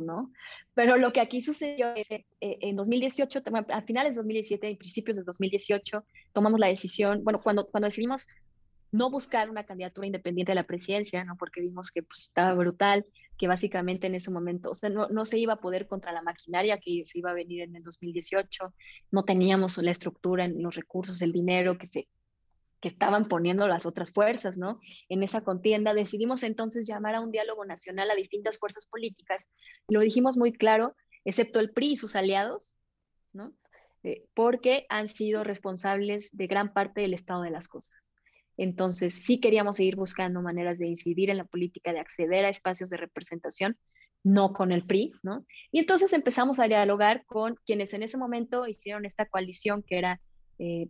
¿no? 0.00 0.32
Pero 0.72 0.96
lo 0.96 1.12
que 1.12 1.20
aquí 1.20 1.42
sucedió 1.42 1.94
es 1.94 2.10
eh, 2.10 2.24
en 2.40 2.74
2018, 2.74 3.42
a 3.68 3.82
finales 3.82 4.14
de 4.14 4.20
2017 4.20 4.70
y 4.70 4.76
principios 4.76 5.18
de 5.18 5.24
2018, 5.24 6.04
tomamos 6.32 6.58
la 6.58 6.68
decisión, 6.68 7.22
bueno, 7.22 7.42
cuando, 7.42 7.66
cuando 7.68 7.86
decidimos 7.86 8.26
no 8.92 9.10
buscar 9.10 9.50
una 9.50 9.64
candidatura 9.64 10.06
independiente 10.06 10.52
a 10.52 10.54
la 10.54 10.62
presidencia, 10.62 11.22
¿no? 11.24 11.36
Porque 11.36 11.60
vimos 11.60 11.90
que 11.90 12.02
pues, 12.02 12.24
estaba 12.24 12.54
brutal, 12.54 13.04
que 13.36 13.46
básicamente 13.46 14.06
en 14.06 14.14
ese 14.14 14.30
momento, 14.30 14.70
o 14.70 14.74
sea, 14.74 14.88
no, 14.88 15.08
no 15.08 15.26
se 15.26 15.36
iba 15.36 15.52
a 15.52 15.60
poder 15.60 15.86
contra 15.86 16.12
la 16.12 16.22
maquinaria 16.22 16.78
que 16.78 17.02
se 17.04 17.18
iba 17.18 17.30
a 17.30 17.34
venir 17.34 17.60
en 17.60 17.76
el 17.76 17.82
2018, 17.82 18.72
no 19.10 19.24
teníamos 19.24 19.76
la 19.76 19.90
estructura, 19.90 20.48
los 20.48 20.74
recursos, 20.74 21.20
el 21.20 21.32
dinero 21.32 21.76
que 21.76 21.86
se 21.86 22.06
que 22.80 22.88
estaban 22.88 23.28
poniendo 23.28 23.66
las 23.66 23.86
otras 23.86 24.12
fuerzas, 24.12 24.56
¿no? 24.56 24.80
En 25.08 25.22
esa 25.22 25.42
contienda 25.42 25.94
decidimos 25.94 26.42
entonces 26.42 26.86
llamar 26.86 27.14
a 27.14 27.20
un 27.20 27.32
diálogo 27.32 27.64
nacional 27.64 28.10
a 28.10 28.14
distintas 28.14 28.58
fuerzas 28.58 28.86
políticas. 28.86 29.48
Lo 29.88 30.00
dijimos 30.00 30.36
muy 30.36 30.52
claro, 30.52 30.94
excepto 31.24 31.60
el 31.60 31.70
PRI 31.70 31.92
y 31.92 31.96
sus 31.96 32.16
aliados, 32.16 32.76
¿no? 33.32 33.52
Eh, 34.04 34.26
porque 34.34 34.86
han 34.88 35.08
sido 35.08 35.42
responsables 35.42 36.30
de 36.36 36.46
gran 36.46 36.72
parte 36.72 37.00
del 37.00 37.14
estado 37.14 37.42
de 37.42 37.50
las 37.50 37.66
cosas. 37.66 38.12
Entonces, 38.56 39.14
sí 39.14 39.40
queríamos 39.40 39.76
seguir 39.76 39.96
buscando 39.96 40.40
maneras 40.40 40.78
de 40.78 40.86
incidir 40.86 41.30
en 41.30 41.36
la 41.36 41.44
política, 41.44 41.92
de 41.92 42.00
acceder 42.00 42.44
a 42.44 42.48
espacios 42.48 42.90
de 42.90 42.96
representación, 42.96 43.76
no 44.24 44.52
con 44.52 44.72
el 44.72 44.84
PRI, 44.84 45.12
¿no? 45.22 45.46
Y 45.70 45.78
entonces 45.78 46.12
empezamos 46.12 46.58
a 46.58 46.68
dialogar 46.68 47.24
con 47.26 47.56
quienes 47.66 47.94
en 47.94 48.02
ese 48.02 48.18
momento 48.18 48.66
hicieron 48.66 49.04
esta 49.04 49.26
coalición 49.26 49.82
que 49.82 49.98
era 49.98 50.20
eh, 50.58 50.88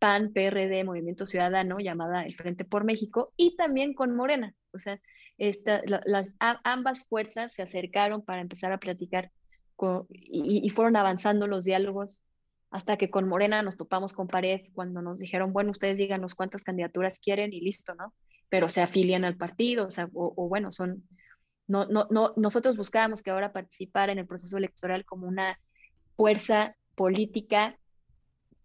PAN, 0.00 0.32
PRD, 0.32 0.82
Movimiento 0.82 1.26
Ciudadano, 1.26 1.78
llamada 1.78 2.24
el 2.24 2.34
Frente 2.34 2.64
por 2.64 2.82
México, 2.84 3.32
y 3.36 3.54
también 3.56 3.94
con 3.94 4.16
Morena. 4.16 4.54
O 4.72 4.78
sea, 4.78 5.00
esta, 5.38 5.82
las, 5.86 6.32
ambas 6.38 7.06
fuerzas 7.06 7.52
se 7.52 7.62
acercaron 7.62 8.22
para 8.22 8.40
empezar 8.40 8.72
a 8.72 8.78
platicar 8.78 9.30
y, 10.10 10.68
fueron 10.70 10.96
avanzando 10.96 11.46
los 11.46 11.64
diálogos 11.64 12.22
hasta 12.70 12.96
que 12.96 13.10
con 13.10 13.28
Morena 13.28 13.62
nos 13.62 13.76
topamos 13.76 14.12
con 14.12 14.28
pared 14.28 14.60
cuando 14.74 15.02
nos 15.02 15.18
dijeron, 15.18 15.52
bueno, 15.52 15.70
ustedes 15.70 15.96
díganos 15.96 16.34
cuántas 16.34 16.62
candidaturas 16.62 17.18
quieren 17.18 17.52
y 17.52 17.60
listo, 17.60 17.94
¿no? 17.94 18.14
Pero 18.48 18.68
se 18.68 18.82
afilian 18.82 19.24
al 19.24 19.36
partido, 19.36 19.88
o 20.12 20.48
bueno, 20.48 20.72
son, 20.72 21.08
no, 21.66 21.86
no, 21.86 22.06
no, 22.10 22.34
nosotros 22.36 22.76
buscábamos 22.76 23.22
que 23.22 23.30
ahora 23.30 23.52
participara 23.52 24.12
en 24.12 24.18
el 24.18 24.26
proceso 24.26 24.56
electoral 24.58 25.04
como 25.04 25.26
una 25.26 25.58
fuerza 26.16 26.76
política 26.94 27.79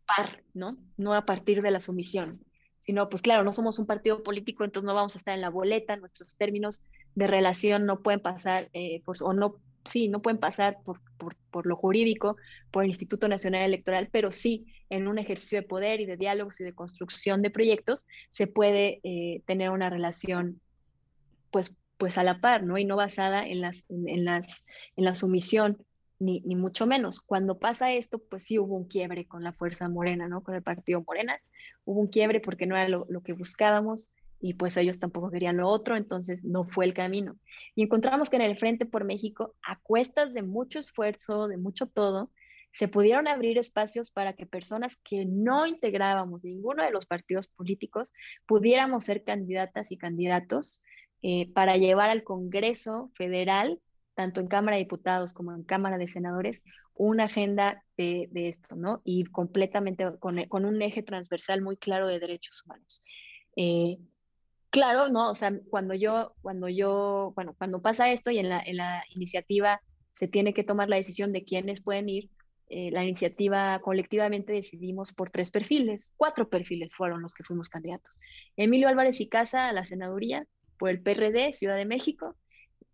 par, 0.06 0.44
¿no? 0.54 0.78
No 0.98 1.14
a 1.14 1.26
partir 1.26 1.62
de 1.62 1.72
la 1.72 1.80
sumisión, 1.80 2.44
sino, 2.80 3.10
pues 3.10 3.22
claro, 3.22 3.44
no 3.44 3.52
somos 3.52 3.80
un 3.80 3.88
partido 3.88 4.22
político, 4.24 4.64
entonces 4.64 4.86
no 4.86 4.94
vamos 4.94 5.16
a 5.16 5.18
estar 5.18 5.34
en 5.34 5.42
la 5.42 5.50
boleta, 5.50 5.98
nuestros 5.98 6.36
términos 6.38 6.82
de 7.16 7.28
relación 7.28 7.86
no 7.86 8.02
pueden 8.02 8.20
pasar, 8.20 8.70
eh, 8.74 9.02
pues, 9.06 9.22
o 9.22 9.34
no, 9.34 9.56
sí, 9.86 10.08
no 10.08 10.22
pueden 10.22 10.40
pasar 10.40 10.78
por, 10.84 11.02
por, 11.18 11.36
por, 11.50 11.66
lo 11.66 11.76
jurídico, 11.76 12.38
por 12.72 12.84
el 12.84 12.90
Instituto 12.90 13.28
Nacional 13.28 13.64
Electoral, 13.64 14.10
pero 14.12 14.32
sí 14.32 14.66
en 14.90 15.08
un 15.08 15.18
ejercicio 15.18 15.60
de 15.60 15.68
poder 15.68 16.00
y 16.00 16.06
de 16.06 16.18
diálogos 16.18 16.60
y 16.60 16.64
de 16.64 16.74
construcción 16.74 17.42
de 17.42 17.50
proyectos 17.50 18.06
se 18.30 18.46
puede 18.46 19.00
eh, 19.04 19.42
tener 19.48 19.72
una 19.72 19.90
relación, 19.90 20.62
pues, 21.52 21.74
pues 21.98 22.18
a 22.18 22.24
la 22.24 22.40
par, 22.40 22.64
¿no? 22.64 22.78
Y 22.78 22.86
no 22.86 22.96
basada 22.96 23.48
en, 23.48 23.62
las, 23.62 23.86
en, 23.90 24.26
las, 24.26 24.66
en 24.96 25.06
la 25.06 25.16
sumisión, 25.16 25.78
ni, 26.20 26.42
ni, 26.42 26.56
mucho 26.56 26.88
menos. 26.88 27.22
Cuando 27.22 27.60
pasa 27.60 27.94
esto, 27.94 28.20
pues 28.20 28.44
sí 28.44 28.60
hubo 28.60 28.76
un 28.76 28.88
quiebre 28.88 29.26
con 29.26 29.44
la 29.44 29.54
fuerza 29.54 29.90
morena, 29.90 30.28
¿no? 30.28 30.44
Con 30.44 30.56
el 30.56 30.64
partido 30.64 31.04
morena. 31.06 31.40
Hubo 31.86 32.00
un 32.00 32.08
quiebre 32.08 32.40
porque 32.40 32.66
no 32.66 32.76
era 32.76 32.90
lo, 32.90 33.06
lo 33.10 33.22
que 33.22 33.34
buscábamos 33.34 34.12
y 34.40 34.54
pues 34.54 34.78
ellos 34.78 35.00
tampoco 35.00 35.32
querían 35.32 35.58
lo 35.58 35.68
otro, 35.68 35.96
entonces 35.96 36.44
no 36.44 36.66
fue 36.66 36.86
el 36.86 36.94
camino. 36.94 37.38
Y 37.74 37.84
encontramos 37.84 38.30
que 38.30 38.36
en 38.36 38.44
el 38.44 38.58
Frente 38.58 38.86
por 38.86 39.04
México, 39.04 39.56
a 39.64 39.80
cuestas 39.80 40.34
de 40.34 40.44
mucho 40.44 40.80
esfuerzo, 40.80 41.48
de 41.48 41.58
mucho 41.58 41.88
todo, 41.88 42.32
se 42.76 42.90
pudieron 42.90 43.30
abrir 43.30 43.58
espacios 43.58 44.12
para 44.12 44.34
que 44.34 44.46
personas 44.46 44.98
que 44.98 45.26
no 45.26 45.66
integrábamos 45.66 46.44
ninguno 46.44 46.84
de 46.84 46.92
los 46.92 47.06
partidos 47.06 47.48
políticos 47.48 48.12
pudiéramos 48.46 49.06
ser 49.06 49.24
candidatas 49.24 49.94
y 49.94 49.98
candidatos 49.98 50.84
eh, 51.22 51.50
para 51.54 51.78
llevar 51.78 52.10
al 52.10 52.24
Congreso 52.24 53.12
Federal, 53.16 53.80
tanto 54.16 54.42
en 54.42 54.48
Cámara 54.48 54.78
de 54.78 54.84
Diputados 54.84 55.34
como 55.34 55.54
en 55.54 55.64
Cámara 55.64 55.98
de 55.98 56.08
Senadores, 56.08 56.64
una 56.96 57.26
agenda 57.26 57.84
de, 57.98 58.30
esto, 58.34 58.76
¿no? 58.76 59.02
Y 59.04 59.26
completamente 59.26 60.06
con, 60.20 60.66
un 60.66 60.82
eje 60.82 61.04
transversal 61.04 61.62
muy 61.62 61.78
claro 61.78 62.08
de 62.08 62.20
derechos 62.20 62.64
humanos. 62.66 63.04
Eh, 63.56 63.98
claro, 64.70 65.10
¿no? 65.10 65.30
O 65.30 65.36
sea, 65.36 65.54
cuando 65.70 65.94
yo, 65.94 66.34
cuando 66.42 66.70
yo, 66.70 67.34
bueno, 67.36 67.54
cuando 67.58 67.82
pasa 67.82 68.12
esto 68.12 68.32
y 68.32 68.40
en 68.40 68.50
la, 68.50 68.60
en 68.60 68.78
la 68.78 69.04
iniciativa 69.10 69.82
se 70.12 70.28
tiene 70.28 70.54
que 70.54 70.64
tomar 70.64 70.90
la 70.90 70.96
decisión 70.96 71.34
de 71.34 71.44
quiénes 71.44 71.82
pueden 71.82 72.08
ir, 72.10 72.30
eh, 72.68 72.90
la 72.92 73.04
iniciativa 73.04 73.80
colectivamente 73.80 74.54
decidimos 74.54 75.14
por 75.14 75.30
tres 75.30 75.52
perfiles, 75.52 76.14
cuatro 76.18 76.50
perfiles 76.50 76.96
fueron 76.96 77.22
los 77.22 77.34
que 77.34 77.44
fuimos 77.44 77.70
candidatos. 77.70 78.18
Emilio 78.56 78.88
Álvarez 78.88 79.20
y 79.22 79.30
Casa 79.30 79.68
a 79.68 79.74
la 79.74 79.86
senaduría 79.86 80.48
por 80.80 80.90
el 80.90 81.02
PRD, 81.02 81.54
Ciudad 81.54 81.76
de 81.76 81.86
México, 81.86 82.36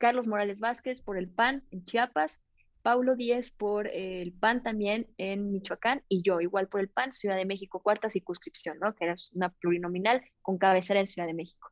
Carlos 0.01 0.27
Morales 0.27 0.59
Vázquez 0.59 0.99
por 0.99 1.15
el 1.15 1.29
PAN 1.29 1.63
en 1.69 1.85
Chiapas, 1.85 2.41
Paulo 2.81 3.15
Díez 3.15 3.51
por 3.51 3.87
el 3.87 4.33
PAN 4.33 4.63
también 4.63 5.05
en 5.19 5.51
Michoacán 5.51 6.01
y 6.09 6.23
yo 6.23 6.41
igual 6.41 6.67
por 6.67 6.79
el 6.81 6.89
PAN, 6.89 7.11
Ciudad 7.11 7.35
de 7.35 7.45
México, 7.45 7.83
cuarta 7.83 8.09
circunscripción, 8.09 8.79
¿no? 8.79 8.95
que 8.95 9.05
era 9.05 9.15
una 9.33 9.49
plurinominal 9.49 10.23
con 10.41 10.57
cabecera 10.57 10.99
en 10.99 11.05
Ciudad 11.05 11.27
de 11.27 11.35
México. 11.35 11.69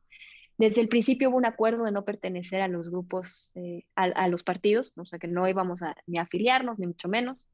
Desde 0.58 0.80
el 0.80 0.88
principio 0.88 1.30
hubo 1.30 1.38
un 1.38 1.44
acuerdo 1.44 1.82
de 1.82 1.90
no 1.90 2.04
pertenecer 2.04 2.62
a 2.62 2.68
los 2.68 2.88
grupos, 2.88 3.50
eh, 3.56 3.82
a, 3.96 4.28
los 4.28 4.44
partidos, 4.44 4.92
o 4.96 5.04
sea 5.04 5.18
que 5.18 5.26
no 5.26 5.48
íbamos 5.48 5.82
a 5.82 5.96
ni 6.06 6.18
afiliarnos, 6.18 6.78
ni 6.78 6.86
mucho 6.86 7.08
menos 7.08 7.48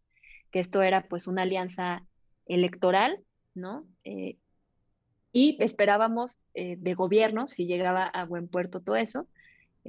que 0.51 0.61
esto 0.61 0.83
era 0.83 1.09
pues 1.09 1.27
una 1.27 1.43
alianza 1.43 2.05
electoral, 2.45 3.25
¿no? 3.55 3.87
Eh, 4.05 4.37
y 5.33 5.57
esperábamos 5.61 6.39
eh, 6.53 6.77
de 6.79 6.93
gobierno, 6.93 7.47
si 7.47 7.65
llegaba 7.65 8.05
a 8.05 8.27
buen 8.27 8.47
puerto 8.47 8.83
todo 8.83 8.97
eso, 8.97 9.27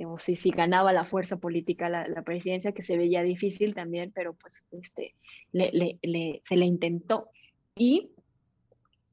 o 0.05 0.17
si, 0.17 0.35
si 0.35 0.51
ganaba 0.51 0.93
la 0.93 1.05
fuerza 1.05 1.37
política 1.37 1.89
la, 1.89 2.21
presidencia, 2.23 2.71
que 2.71 2.83
se 2.83 2.97
veía 2.97 3.23
difícil 3.23 3.73
también, 3.73 4.11
pero 4.13 4.33
pues 4.33 4.65
este, 4.71 5.15
le, 5.51 5.99
le, 6.01 6.39
se 6.43 6.55
le 6.55 6.65
intentó. 6.65 7.29
Y, 7.75 8.11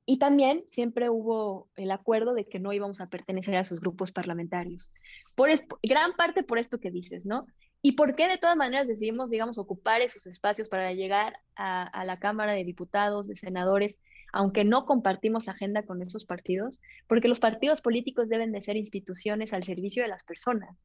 y 0.07 0.19
también 0.19 0.65
siempre 0.69 1.09
hubo 1.11 1.69
el 1.77 1.91
acuerdo 1.91 2.35
de 2.35 2.47
que 2.47 2.59
no 2.59 2.73
íbamos 2.73 3.01
a 3.01 3.09
pertenecer 3.09 3.57
a 3.57 3.65
sus 3.65 3.81
grupos 3.81 4.13
parlamentarios. 4.13 4.91
Por 5.35 5.51
gran 5.83 6.13
parte 6.13 6.43
por 6.43 6.59
esto 6.59 6.79
que 6.79 6.91
dices, 6.91 7.25
¿no? 7.25 7.47
¿Y 7.87 7.93
por 7.93 8.17
qué 8.17 8.29
de 8.29 8.39
todas 8.39 8.57
maneras 8.57 8.87
decidimos, 8.89 9.29
digamos, 9.29 9.59
ocupar 9.59 10.01
esos 10.01 10.27
espacios 10.27 10.71
para 10.71 10.95
llegar 10.95 11.39
a, 11.55 12.05
la 12.07 12.19
Cámara 12.19 12.55
de 12.55 12.65
Diputados, 12.65 13.29
de 13.29 13.37
senadores, 13.37 13.99
aunque 14.35 14.65
no 14.65 14.85
compartimos 14.85 15.49
agenda 15.49 15.85
con 15.85 16.03
esos 16.03 16.25
partidos? 16.25 16.81
Porque 17.07 17.29
los 17.29 17.39
partidos 17.39 17.81
políticos 17.81 18.29
deben 18.29 18.51
de 18.51 18.61
ser 18.61 18.77
instituciones 18.77 19.53
al 19.53 19.63
servicio 19.63 20.03
de 20.03 20.09
las 20.09 20.25
personas. 20.25 20.77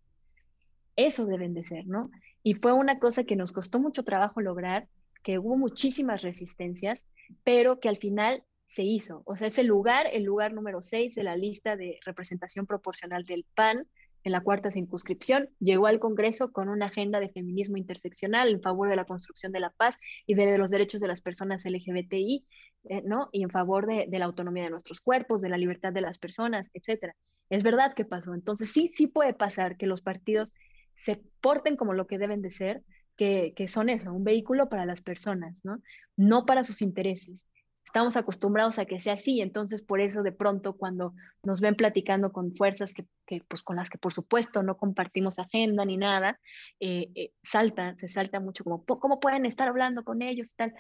Eso 0.96 1.26
deben 1.26 1.56
de 1.56 1.64
ser, 1.64 1.88
¿no? 1.88 2.12
Y 2.44 2.54
fue 2.54 2.74
una 2.74 3.00
cosa 3.00 3.24
que 3.24 3.36
nos 3.36 3.52
costó 3.52 3.80
mucho 3.80 4.04
trabajo 4.04 4.40
lograr, 4.40 4.88
que 5.24 5.40
hubo 5.40 5.58
muchísimas 5.58 6.22
resistencias, 6.22 7.10
pero 7.44 7.80
que 7.80 7.90
al 7.90 7.98
final 7.98 8.44
se 8.68 8.84
hizo. 8.84 9.24
O 9.26 9.36
sea, 9.36 9.48
ese 9.48 9.64
lugar, 9.64 10.06
el 10.14 10.24
lugar 10.24 10.54
número 10.54 10.84
6 10.84 11.16
de 11.16 11.24
la 11.24 11.36
lista 11.36 11.76
de 11.76 12.00
representación 12.06 12.68
proporcional 12.68 13.26
del 13.26 13.46
PAN, 13.56 13.88
en 14.24 14.32
la 14.32 14.42
cuarta 14.42 14.70
circunscripción, 14.70 15.50
llegó 15.60 15.88
al 15.88 16.00
Congreso 16.00 16.52
con 16.52 16.70
una 16.70 16.88
agenda 16.88 17.20
de 17.20 17.30
feminismo 17.30 17.78
interseccional 17.78 18.50
en 18.50 18.62
favor 18.62 18.90
de 18.90 18.96
la 18.96 19.06
construcción 19.06 19.52
de 19.52 19.62
la 19.62 19.70
paz 19.70 19.98
y 20.26 20.34
de, 20.34 20.58
los 20.58 20.72
derechos 20.72 21.00
de 21.00 21.08
las 21.08 21.22
personas 21.22 21.66
LGBTI, 21.66 22.46
eh, 22.86 23.02
¿no? 23.04 23.30
Y 23.32 23.44
en 23.44 23.50
favor 23.50 23.86
de, 23.86 24.08
la 24.10 24.26
autonomía 24.26 24.64
de 24.64 24.70
nuestros 24.70 25.02
cuerpos, 25.02 25.42
de 25.42 25.50
la 25.50 25.58
libertad 25.58 25.94
de 25.94 26.02
las 26.02 26.18
personas, 26.18 26.70
etcétera. 26.74 27.16
Es 27.50 27.64
verdad 27.64 27.94
que 27.94 28.06
pasó. 28.06 28.34
Entonces 28.34 28.72
sí, 28.72 28.92
sí 28.96 29.08
puede 29.08 29.34
pasar 29.34 29.78
que 29.78 29.88
los 29.88 30.02
partidos 30.02 30.54
se 30.96 31.22
porten 31.42 31.76
como 31.76 31.94
lo 31.94 32.08
que 32.08 32.18
deben 32.18 32.42
de 32.42 32.52
ser, 32.52 32.84
que, 33.16 33.54
son 33.68 33.90
eso, 33.90 34.14
un 34.14 34.24
vehículo 34.24 34.70
para 34.70 34.86
las 34.86 35.02
personas, 35.02 35.62
¿no? 36.16 36.46
Para 36.46 36.64
sus 36.64 36.82
intereses 36.82 37.48
estamos 37.90 38.16
acostumbrados 38.18 38.78
a 38.78 38.86
que 38.86 39.00
sea 39.00 39.14
así, 39.14 39.42
entonces 39.42 39.82
por 39.82 40.00
eso 40.00 40.22
de 40.22 40.32
pronto 40.32 40.78
cuando 40.78 41.16
nos 41.42 41.60
ven 41.60 41.74
platicando 41.76 42.32
con 42.32 42.56
fuerzas 42.56 42.94
que, 42.94 43.08
que 43.26 43.42
pues 43.48 43.64
con 43.64 43.78
las 43.78 43.90
que 43.90 43.98
por 43.98 44.14
supuesto 44.14 44.62
no 44.62 44.78
compartimos 44.78 45.40
agenda 45.40 45.86
ni 45.86 45.98
nada, 45.98 46.40
eh, 46.80 47.10
eh, 47.16 47.32
salta, 47.42 47.96
se 47.98 48.08
salta 48.08 48.40
mucho 48.40 48.64
como, 48.64 48.86
¿cómo 48.86 49.20
pueden 49.20 49.48
estar 49.48 49.68
hablando 49.68 50.04
con 50.04 50.22
ellos 50.22 50.52
y 50.52 50.56
tal? 50.56 50.74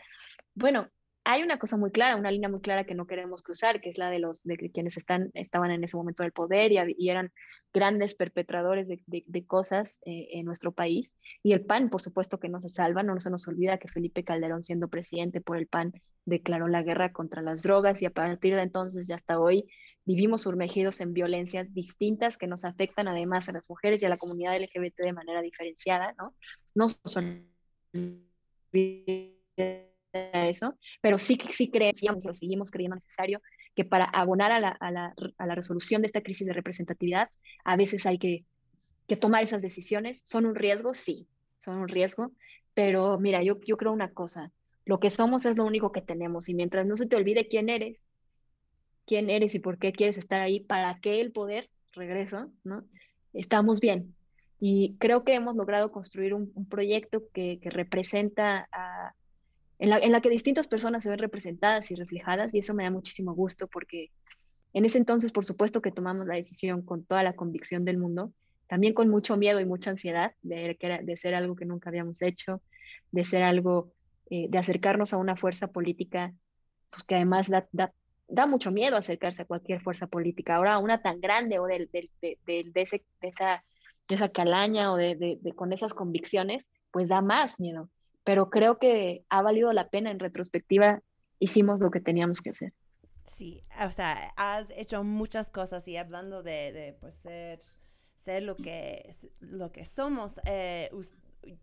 Bueno, 0.54 0.88
hay 1.32 1.44
una 1.44 1.60
cosa 1.60 1.78
muy 1.78 1.92
clara, 1.92 2.15
una 2.15 2.32
línea 2.32 2.50
muy 2.50 2.60
clara 2.60 2.86
que 2.86 2.96
no 2.96 3.06
queremos 3.06 3.44
cruzar, 3.44 3.82
que 3.82 3.89
es 3.89 4.00
la 4.00 4.10
de 4.10 4.18
los 4.18 4.44
de 4.44 4.58
quienes 4.72 4.98
están, 4.98 5.30
estaban 5.36 5.70
en 5.70 5.84
ese 5.84 5.96
momento 5.96 6.24
del 6.24 6.32
poder 6.32 6.72
y, 6.72 7.08
eran 7.08 7.32
grandes 7.72 8.15
perpetradores 8.15 8.88
de, 8.88 9.00
de, 9.06 9.46
cosas 9.46 10.00
eh, 10.08 10.30
en 10.32 10.46
nuestro 10.46 10.72
país. 10.72 11.12
Y 11.44 11.54
el 11.54 11.63
PAN, 11.63 11.92
por 11.92 12.02
supuesto 12.02 12.39
que 12.39 12.50
no 12.50 12.60
se 12.62 12.70
salva, 12.70 13.04
no 13.04 13.20
se 13.20 13.30
nos 13.30 13.48
olvida 13.48 13.78
que 13.78 13.88
Felipe 13.88 14.24
Calderón, 14.24 14.63
siendo 14.63 14.88
presidente 14.88 15.39
por 15.39 15.58
el 15.58 15.68
PAN, 15.68 15.94
declaró 16.26 16.68
la 16.68 16.82
guerra 16.82 17.12
contra 17.13 17.44
las 17.44 17.62
drogas 17.62 18.02
y 18.02 18.08
a 18.08 18.10
partir 18.10 18.56
de 18.56 18.63
entonces 18.63 19.08
y 19.08 19.13
hasta 19.13 19.39
hoy 19.39 19.70
vivimos 20.06 20.42
sumergidos 20.42 21.00
en 21.00 21.13
violencias 21.13 21.72
distintas 21.76 22.39
que 22.39 22.48
nos 22.48 22.65
afectan 22.65 23.08
además 23.08 23.50
a 23.50 23.52
las 23.52 23.70
mujeres 23.70 24.02
y 24.02 24.08
a 24.08 24.10
la 24.10 24.18
comunidad 24.18 24.60
LGBT 24.60 24.98
de 24.98 25.13
manera 25.13 25.44
diferenciada, 25.44 26.15
¿no? 26.18 26.34
No 26.74 26.88
son 26.88 27.46
eso, 30.13 30.76
pero 31.02 31.17
sí, 31.17 31.38
sí 31.52 31.69
creemos, 31.69 32.26
lo 32.26 32.34
seguimos 32.34 32.72
creyendo 32.72 32.95
necesario, 32.95 33.41
que 33.76 33.86
para 33.86 34.06
abonar 34.06 34.52
a 34.52 34.60
la, 34.60 34.69
a, 34.69 34.91
la, 34.91 35.13
a 35.38 35.45
la, 35.45 35.56
resolución 35.56 36.02
de 36.02 36.08
esta 36.08 36.22
crisis 36.22 36.48
de 36.48 36.54
representatividad, 36.54 37.30
a 37.63 37.76
veces 37.76 38.06
hay 38.06 38.17
que, 38.17 38.45
que, 39.08 39.15
tomar 39.15 39.43
esas 39.43 39.62
decisiones. 39.62 40.24
¿Son 40.26 40.45
un 40.45 40.56
riesgo? 40.56 40.93
Sí, 40.93 41.28
son 41.60 41.78
un 41.78 41.88
riesgo, 41.88 42.32
pero 42.74 43.19
mira, 43.19 43.43
yo, 43.43 43.60
yo 43.65 43.78
creo 43.78 43.91
una 43.91 44.12
cosa, 44.12 44.52
lo 44.86 45.00
que 45.00 45.10
somos 45.10 45.45
es 45.45 45.58
lo 45.58 45.65
único 45.65 45.91
que 45.91 46.02
tenemos 46.02 46.50
y 46.50 46.56
mientras 46.56 46.86
no 46.86 46.95
se 46.95 47.06
te 47.06 47.15
olvide 47.15 47.48
quién 47.48 47.69
eres, 47.69 48.00
quién 49.06 49.30
eres 49.30 49.54
y 49.56 49.60
por 49.60 49.78
qué 49.78 49.91
quieres 49.91 50.17
estar 50.17 50.41
ahí, 50.41 50.60
para 50.60 51.00
qué 51.00 51.22
el 51.22 51.32
poder, 51.32 51.69
regreso, 51.93 52.52
¿no? 52.63 52.86
Estamos 53.34 53.80
bien. 53.80 54.15
Y 54.60 54.98
creo 54.98 55.24
que 55.24 55.36
hemos 55.36 55.56
logrado 55.56 55.91
construir 55.91 56.34
un, 56.34 56.52
un 56.54 56.67
proyecto 56.67 57.24
que, 57.34 57.60
que 57.62 57.69
representa 57.69 58.67
a, 58.72 59.13
en 59.80 60.12
la, 60.12 60.22
que 60.22 60.30
distintas 60.30 60.68
personas 60.68 61.04
se 61.04 61.10
ven 61.10 61.20
representadas 61.20 61.89
y 61.89 61.96
reflejadas 61.96 62.54
y 62.54 62.60
eso 62.60 62.74
me 62.74 62.84
da 62.84 62.92
muchísimo 62.92 63.34
gusto 63.34 63.68
porque 63.68 64.12
en 64.74 64.86
ese 64.86 64.98
entonces, 64.98 65.32
por 65.32 65.46
supuesto 65.46 65.82
que 65.82 65.92
tomamos 65.92 66.28
la 66.28 66.36
decisión 66.36 66.82
con 66.82 67.06
toda 67.06 67.24
la 67.24 67.34
convicción 67.34 67.86
del 67.86 67.98
mundo, 67.98 68.34
también 68.68 68.94
con 68.94 69.10
mucho 69.10 69.38
miedo 69.38 69.60
y 69.60 69.65
mucha 69.65 69.89
ansiedad 69.89 70.34
de, 70.42 70.78
de 71.02 71.18
ser 71.18 71.34
algo 71.34 71.56
que 71.56 71.65
nunca 71.65 71.89
habíamos 71.89 72.22
hecho, 72.22 72.62
de 73.12 73.24
ser 73.24 73.42
algo, 73.42 73.94
eh, 74.30 74.48
de 74.50 74.58
acercarnos 74.58 75.13
a 75.13 75.18
una 75.18 75.38
fuerza 75.38 75.68
política, 75.68 76.34
pues 76.92 77.04
que 77.06 77.15
además 77.15 77.50
da, 77.50 77.68
da, 77.72 77.94
da, 78.28 78.46
mucho 78.46 78.72
miedo 78.72 78.98
acercarse 78.98 79.44
a 79.44 79.46
cualquier 79.46 79.82
fuerza 79.82 80.08
política. 80.08 80.58
Ahora, 80.58 80.78
una 80.78 81.02
tan 81.02 81.22
grande 81.22 81.58
o 81.58 81.65
de, 81.65 81.89
de, 81.92 82.38
de, 82.46 82.72
ese, 82.76 83.04
esa, 83.22 83.63
esa 84.10 84.30
calaña 84.30 84.92
o 84.92 84.98
de, 84.98 85.39
con 85.56 85.74
esas 85.74 85.94
convicciones, 85.94 86.68
pues 86.92 87.08
da 87.08 87.22
más 87.22 87.60
miedo 87.60 87.89
pero 88.30 88.52
creo 88.52 88.78
que 88.78 89.26
ha 89.30 89.42
valido 89.42 89.74
la 89.74 89.89
pena 89.89 90.12
en 90.12 90.20
retrospectiva, 90.20 91.02
hicimos 91.39 91.80
lo 91.80 91.89
que 91.89 92.00
teníamos 92.00 92.42
que 92.42 92.52
hacer. 92.52 92.76
Sí, 93.26 93.63
o 93.84 93.92
sea, 93.92 94.36
has 94.38 94.70
hecho 94.78 95.04
muchas 95.04 95.50
cosas 95.50 95.88
y 95.88 95.98
hablando 95.98 96.44
de, 96.44 96.72
de 96.72 96.94
pues, 96.94 97.15
ser, 97.15 97.60
ser 98.15 98.44
lo, 98.44 98.56
que, 98.56 99.10
lo 99.39 99.72
que 99.72 99.84
somos, 99.84 100.39
eh, 100.46 100.92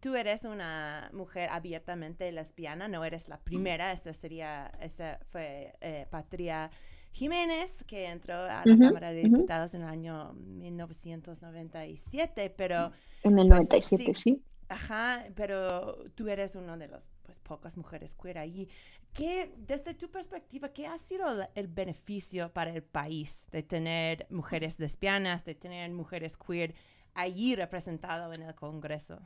tú 0.00 0.16
eres 0.16 0.44
una 0.44 1.08
mujer 1.12 1.50
abiertamente 1.52 2.32
lesbiana, 2.32 2.88
no 2.88 3.04
eres 3.04 3.28
la 3.28 3.38
primera, 3.38 3.92
esa 3.92 4.12
sería, 4.12 4.72
esa 4.80 5.20
fue 5.30 5.72
eh, 5.80 6.08
Patria 6.10 6.72
Jiménez, 7.12 7.84
que 7.84 8.06
entró 8.06 8.38
a 8.38 8.64
la 8.66 8.76
Cámara 8.76 9.12
de 9.12 9.22
Diputados 9.22 9.72
en 9.74 9.82
el 9.82 9.88
año 9.88 10.32
1997, 10.32 12.52
pero... 12.56 12.90
En 13.22 13.38
el 13.38 13.48
97, 13.48 14.04
pues, 14.04 14.18
sí. 14.18 14.42
Ajá, 14.68 15.24
pero 15.36 16.10
tú 16.16 16.28
eres 16.28 16.56
una 16.56 16.76
de 16.76 16.88
las 16.88 17.10
pues, 17.22 17.38
pocas 17.38 17.76
mujeres 17.76 18.16
queer 18.16 18.38
ahí. 18.38 18.68
¿Qué, 19.12 19.54
desde 19.58 19.94
tu 19.94 20.10
perspectiva, 20.10 20.72
qué 20.72 20.88
ha 20.88 20.98
sido 20.98 21.48
el 21.54 21.68
beneficio 21.68 22.52
para 22.52 22.72
el 22.72 22.82
país 22.82 23.48
de 23.52 23.62
tener 23.62 24.26
mujeres 24.28 24.80
lesbianas, 24.80 25.44
de 25.44 25.54
tener 25.54 25.90
mujeres 25.92 26.36
queer 26.36 26.74
allí 27.14 27.54
representado 27.54 28.32
en 28.32 28.42
el 28.42 28.54
Congreso? 28.56 29.20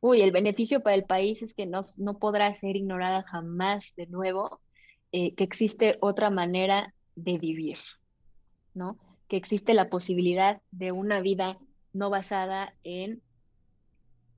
Uy, 0.00 0.20
el 0.20 0.32
beneficio 0.32 0.82
para 0.82 0.96
el 0.96 1.04
país 1.04 1.42
es 1.42 1.54
que 1.54 1.66
no, 1.66 1.80
no 1.98 2.18
podrá 2.18 2.52
ser 2.54 2.76
ignorada 2.76 3.22
jamás 3.22 3.94
de 3.96 4.06
nuevo 4.06 4.60
eh, 5.12 5.34
que 5.34 5.44
existe 5.44 5.96
otra 6.00 6.30
manera 6.30 6.92
de 7.14 7.38
vivir, 7.38 7.78
¿no? 8.74 8.98
Que 9.28 9.36
existe 9.36 9.74
la 9.74 9.88
posibilidad 9.88 10.60
de 10.72 10.92
una 10.92 11.20
vida 11.20 11.58
no 11.92 12.10
basada 12.10 12.74
en 12.84 13.22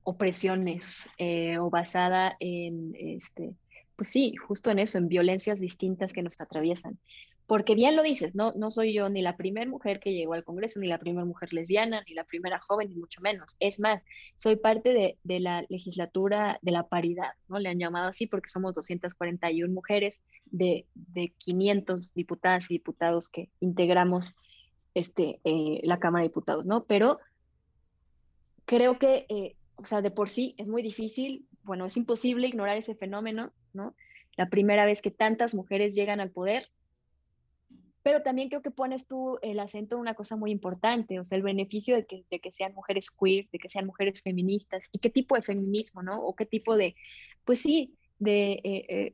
opresiones 0.03 1.09
eh, 1.17 1.57
o 1.57 1.69
basada 1.69 2.35
en, 2.39 2.93
este, 2.95 3.53
pues 3.95 4.09
sí, 4.09 4.35
justo 4.35 4.71
en 4.71 4.79
eso, 4.79 4.97
en 4.97 5.07
violencias 5.07 5.59
distintas 5.59 6.13
que 6.13 6.23
nos 6.23 6.39
atraviesan. 6.39 6.99
Porque 7.47 7.73
bien 7.73 7.95
lo 7.95 8.03
dices, 8.03 8.35
no, 8.35 8.53
no 8.53 8.69
soy 8.69 8.93
yo 8.93 9.09
ni 9.09 9.23
la 9.23 9.35
primera 9.35 9.67
mujer 9.67 9.99
que 9.99 10.13
llegó 10.13 10.35
al 10.35 10.43
Congreso, 10.43 10.79
ni 10.79 10.87
la 10.87 10.99
primera 10.99 11.25
mujer 11.25 11.51
lesbiana, 11.51 12.03
ni 12.07 12.13
la 12.13 12.23
primera 12.23 12.59
joven, 12.59 12.89
ni 12.89 12.95
mucho 12.95 13.21
menos. 13.21 13.57
Es 13.59 13.79
más, 13.79 14.03
soy 14.35 14.55
parte 14.55 14.93
de, 14.93 15.17
de 15.23 15.39
la 15.39 15.65
legislatura 15.67 16.59
de 16.61 16.71
la 16.71 16.87
paridad, 16.87 17.31
¿no? 17.47 17.57
Le 17.57 17.69
han 17.69 17.79
llamado 17.79 18.09
así 18.09 18.27
porque 18.27 18.49
somos 18.49 18.75
241 18.75 19.73
mujeres 19.73 20.21
de, 20.45 20.85
de 20.93 21.33
500 21.39 22.13
diputadas 22.13 22.69
y 22.69 22.75
diputados 22.75 23.29
que 23.29 23.49
integramos 23.61 24.35
este, 24.93 25.39
eh, 25.43 25.81
la 25.83 25.99
Cámara 25.99 26.21
de 26.21 26.29
Diputados, 26.29 26.67
¿no? 26.67 26.83
Pero 26.83 27.19
creo 28.65 28.99
que, 28.99 29.25
eh, 29.29 29.55
o 29.81 29.85
sea, 29.85 30.01
de 30.01 30.11
por 30.11 30.29
sí 30.29 30.55
es 30.57 30.67
muy 30.67 30.81
difícil, 30.81 31.45
bueno, 31.63 31.85
es 31.85 31.97
imposible 31.97 32.47
ignorar 32.47 32.77
ese 32.77 32.95
fenómeno, 32.95 33.51
¿no? 33.73 33.95
La 34.35 34.49
primera 34.49 34.85
vez 34.85 35.01
que 35.01 35.11
tantas 35.11 35.55
mujeres 35.55 35.95
llegan 35.95 36.19
al 36.19 36.31
poder, 36.31 36.69
pero 38.03 38.21
también 38.21 38.49
creo 38.49 38.61
que 38.61 38.71
pones 38.71 39.07
tú 39.07 39.39
el 39.41 39.59
acento 39.59 39.95
en 39.95 40.01
una 40.01 40.13
cosa 40.13 40.35
muy 40.35 40.51
importante, 40.51 41.19
o 41.19 41.23
sea, 41.23 41.37
el 41.37 41.43
beneficio 41.43 41.95
de 41.95 42.05
que, 42.05 42.25
de 42.29 42.39
que 42.39 42.51
sean 42.51 42.73
mujeres 42.73 43.09
queer, 43.11 43.47
de 43.51 43.59
que 43.59 43.69
sean 43.69 43.85
mujeres 43.85 44.21
feministas, 44.21 44.89
y 44.91 44.99
qué 44.99 45.09
tipo 45.09 45.35
de 45.35 45.41
feminismo, 45.41 46.01
¿no? 46.03 46.21
O 46.21 46.35
qué 46.35 46.45
tipo 46.45 46.75
de, 46.75 46.95
pues 47.45 47.61
sí, 47.61 47.95
de, 48.19 48.53
eh, 48.63 48.85
eh, 48.89 49.13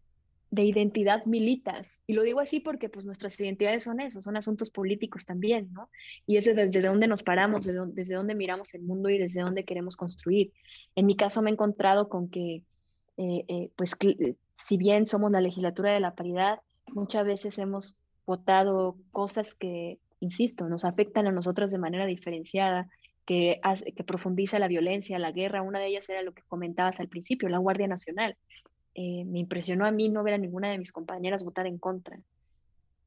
de 0.52 0.64
identidad 0.64 1.26
militas. 1.26 2.04
Y 2.08 2.14
lo 2.14 2.24
digo 2.24 2.40
así 2.40 2.60
porque 2.60 2.90
pues 2.90 3.06
nuestras 3.06 3.40
identidades 3.40 3.84
son 3.84 4.00
eso, 4.00 4.22
son 4.22 4.38
asuntos 4.38 4.70
políticos 4.70 5.26
también, 5.26 5.70
¿no? 5.74 5.90
Y 6.26 6.38
es 6.38 6.46
desde 6.46 6.82
dónde 6.82 7.08
nos 7.08 7.24
paramos, 7.24 7.66
desde, 7.66 7.82
desde 7.88 8.16
dónde 8.16 8.36
miramos 8.36 8.74
el 8.74 8.84
mundo 8.84 9.10
y 9.10 9.18
desde 9.18 9.42
dónde 9.42 9.66
queremos 9.66 9.98
construir. 9.98 10.54
En 10.96 11.06
mi 11.06 11.16
caso 11.16 11.42
me 11.42 11.50
he 11.50 11.54
encontrado 11.54 12.10
con 12.10 12.30
que, 12.30 12.64
eh, 13.18 13.70
pues, 13.76 13.92
si 14.56 14.78
bien 14.78 15.08
somos 15.08 15.32
la 15.32 15.42
legislatura 15.42 15.92
de 15.92 16.00
la 16.00 16.16
paridad, 16.16 16.60
muchas 16.88 17.26
veces 17.26 17.58
hemos 17.58 17.98
votado 18.26 18.98
cosas 19.12 19.54
que, 19.54 20.00
insisto, 20.20 20.68
nos 20.70 20.86
afectan 20.86 21.28
a 21.28 21.32
nosotros 21.32 21.72
de 21.72 21.78
manera 21.78 22.06
diferenciada, 22.06 22.88
que, 23.26 23.60
que 23.96 24.04
profundiza 24.04 24.60
la 24.60 24.68
violencia, 24.68 25.20
la 25.20 25.32
guerra. 25.32 25.64
Una 25.64 25.80
de 25.80 25.88
ellas 25.88 26.08
era 26.10 26.22
lo 26.22 26.34
que 26.34 26.44
comentabas 26.44 27.00
al 27.00 27.10
principio, 27.10 27.50
la 27.50 27.58
Guardia 27.58 27.88
Nacional. 27.88 28.38
Eh, 28.96 29.26
me 29.26 29.40
impresionó 29.40 29.86
a 29.86 29.92
mí 29.92 30.10
no 30.10 30.24
ver 30.24 30.36
a 30.36 30.38
ninguna 30.38 30.72
de 30.72 30.78
mis 30.78 30.92
compañeras 30.92 31.44
votar 31.44 31.68
en 31.68 31.78
contra. 31.78 32.18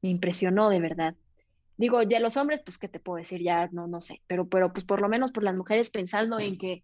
Me 0.01 0.09
impresionó 0.09 0.69
de 0.69 0.79
verdad. 0.79 1.15
Digo, 1.77 2.01
ya 2.03 2.19
los 2.19 2.37
hombres, 2.37 2.61
pues, 2.63 2.77
¿qué 2.77 2.87
te 2.87 2.99
puedo 2.99 3.17
decir? 3.17 3.41
Ya 3.41 3.67
no, 3.71 3.87
no 3.87 3.99
sé, 3.99 4.21
pero, 4.27 4.47
pero 4.47 4.71
pues 4.71 4.85
por 4.85 5.01
lo 5.01 5.09
menos 5.09 5.31
por 5.31 5.43
las 5.43 5.55
mujeres 5.55 5.89
pensando 5.89 6.39
en 6.39 6.57
que 6.57 6.83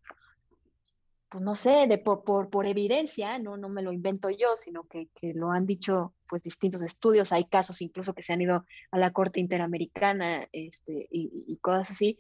pues 1.36 1.44
no 1.44 1.54
sé, 1.54 1.86
de 1.88 1.98
por, 1.98 2.24
por, 2.24 2.50
por, 2.50 2.66
evidencia, 2.66 3.40
no, 3.40 3.58
no 3.58 3.68
me 3.68 3.82
lo 3.82 3.92
invento 3.92 4.30
yo, 4.30 4.56
sino 4.56 4.88
que, 4.88 5.10
que, 5.20 5.34
lo 5.34 5.52
han 5.52 5.66
dicho 5.66 6.14
pues 6.30 6.44
distintos 6.44 6.82
estudios, 6.82 7.34
hay 7.34 7.44
casos 7.44 7.82
incluso 7.82 8.14
que 8.14 8.24
se 8.24 8.32
han 8.32 8.42
ido 8.42 8.66
a 8.90 8.98
la 8.98 9.12
Corte 9.12 9.42
Interamericana 9.42 10.48
este, 10.54 11.10
y, 11.12 11.44
y, 11.46 11.58
cosas 11.58 11.92
así. 11.92 12.18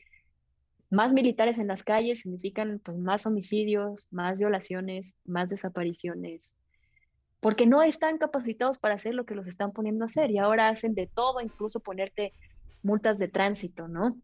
Más 0.89 1.13
militares 1.13 1.59
en 1.59 1.67
las 1.67 1.83
calles 1.83 2.21
significan 2.21 2.79
pues 2.83 2.97
más 2.97 3.25
homicidios, 3.25 4.09
más 4.11 4.37
violaciones, 4.37 5.15
más 5.23 5.47
desapariciones, 5.47 6.53
porque 7.45 7.67
no 7.67 7.83
están 7.83 8.17
capacitados 8.17 8.79
para 8.79 8.95
hacer 8.95 9.13
lo 9.13 9.27
que 9.27 9.35
los 9.35 9.47
están 9.47 9.71
poniendo 9.71 10.03
a 10.03 10.07
hacer 10.07 10.31
y 10.31 10.39
ahora 10.39 10.67
hacen 10.67 10.95
de 10.95 11.05
todo, 11.05 11.41
incluso 11.41 11.79
ponerte 11.79 12.33
multas 12.81 13.19
de 13.19 13.27
tránsito, 13.27 13.87
¿no? 13.87 14.17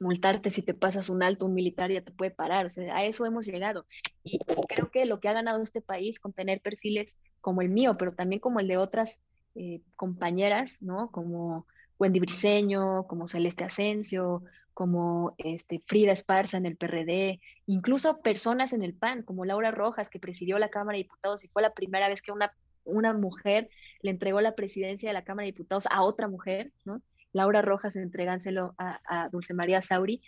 multarte 0.00 0.50
si 0.50 0.62
te 0.62 0.74
pasas 0.74 1.08
un 1.08 1.22
alto, 1.22 1.46
un 1.46 1.54
militar 1.54 1.92
ya 1.92 2.02
te 2.02 2.10
puede 2.10 2.32
parar, 2.32 2.66
o 2.66 2.68
sea, 2.68 2.96
a 2.96 3.04
eso 3.04 3.24
hemos 3.26 3.46
llegado. 3.46 3.86
Y 4.24 4.40
creo 4.66 4.90
que 4.90 5.06
lo 5.06 5.20
que 5.20 5.28
ha 5.28 5.34
ganado 5.34 5.62
este 5.62 5.80
país 5.80 6.18
con 6.18 6.32
tener 6.32 6.60
perfiles 6.60 7.16
como 7.40 7.62
el 7.62 7.68
mío, 7.68 7.96
pero 7.96 8.12
también 8.12 8.40
como 8.40 8.58
el 8.58 8.66
de 8.66 8.76
otras 8.76 9.20
eh, 9.54 9.80
compañeras, 9.94 10.82
¿no? 10.82 11.12
Como 11.12 11.64
Wendy 12.00 12.18
Briseño, 12.18 13.06
como 13.06 13.28
Celeste 13.28 13.62
Asensio, 13.62 14.42
como 14.78 15.34
este, 15.38 15.82
Frida 15.88 16.12
Esparza 16.12 16.56
en 16.56 16.64
el 16.64 16.76
PRD, 16.76 17.40
incluso 17.66 18.20
personas 18.20 18.72
en 18.72 18.84
el 18.84 18.94
PAN, 18.94 19.24
como 19.24 19.44
Laura 19.44 19.72
Rojas, 19.72 20.08
que 20.08 20.20
presidió 20.20 20.56
la 20.60 20.68
Cámara 20.68 20.94
de 20.94 21.02
Diputados 21.02 21.42
y 21.42 21.48
fue 21.48 21.62
la 21.62 21.72
primera 21.72 22.06
vez 22.06 22.22
que 22.22 22.30
una, 22.30 22.54
una 22.84 23.12
mujer 23.12 23.70
le 24.02 24.12
entregó 24.12 24.40
la 24.40 24.54
presidencia 24.54 25.08
de 25.08 25.14
la 25.14 25.24
Cámara 25.24 25.46
de 25.46 25.50
Diputados 25.50 25.88
a 25.90 26.02
otra 26.02 26.28
mujer, 26.28 26.70
¿no? 26.84 27.02
Laura 27.32 27.60
Rojas 27.60 27.96
entregánselo 27.96 28.76
a, 28.78 29.28
Dulce 29.32 29.52
María 29.52 29.82
Sauri. 29.82 30.22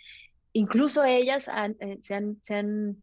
Incluso 0.51 1.05
ellas 1.05 1.49
eh, 1.79 1.99
se, 2.01 2.13
han, 2.13 2.97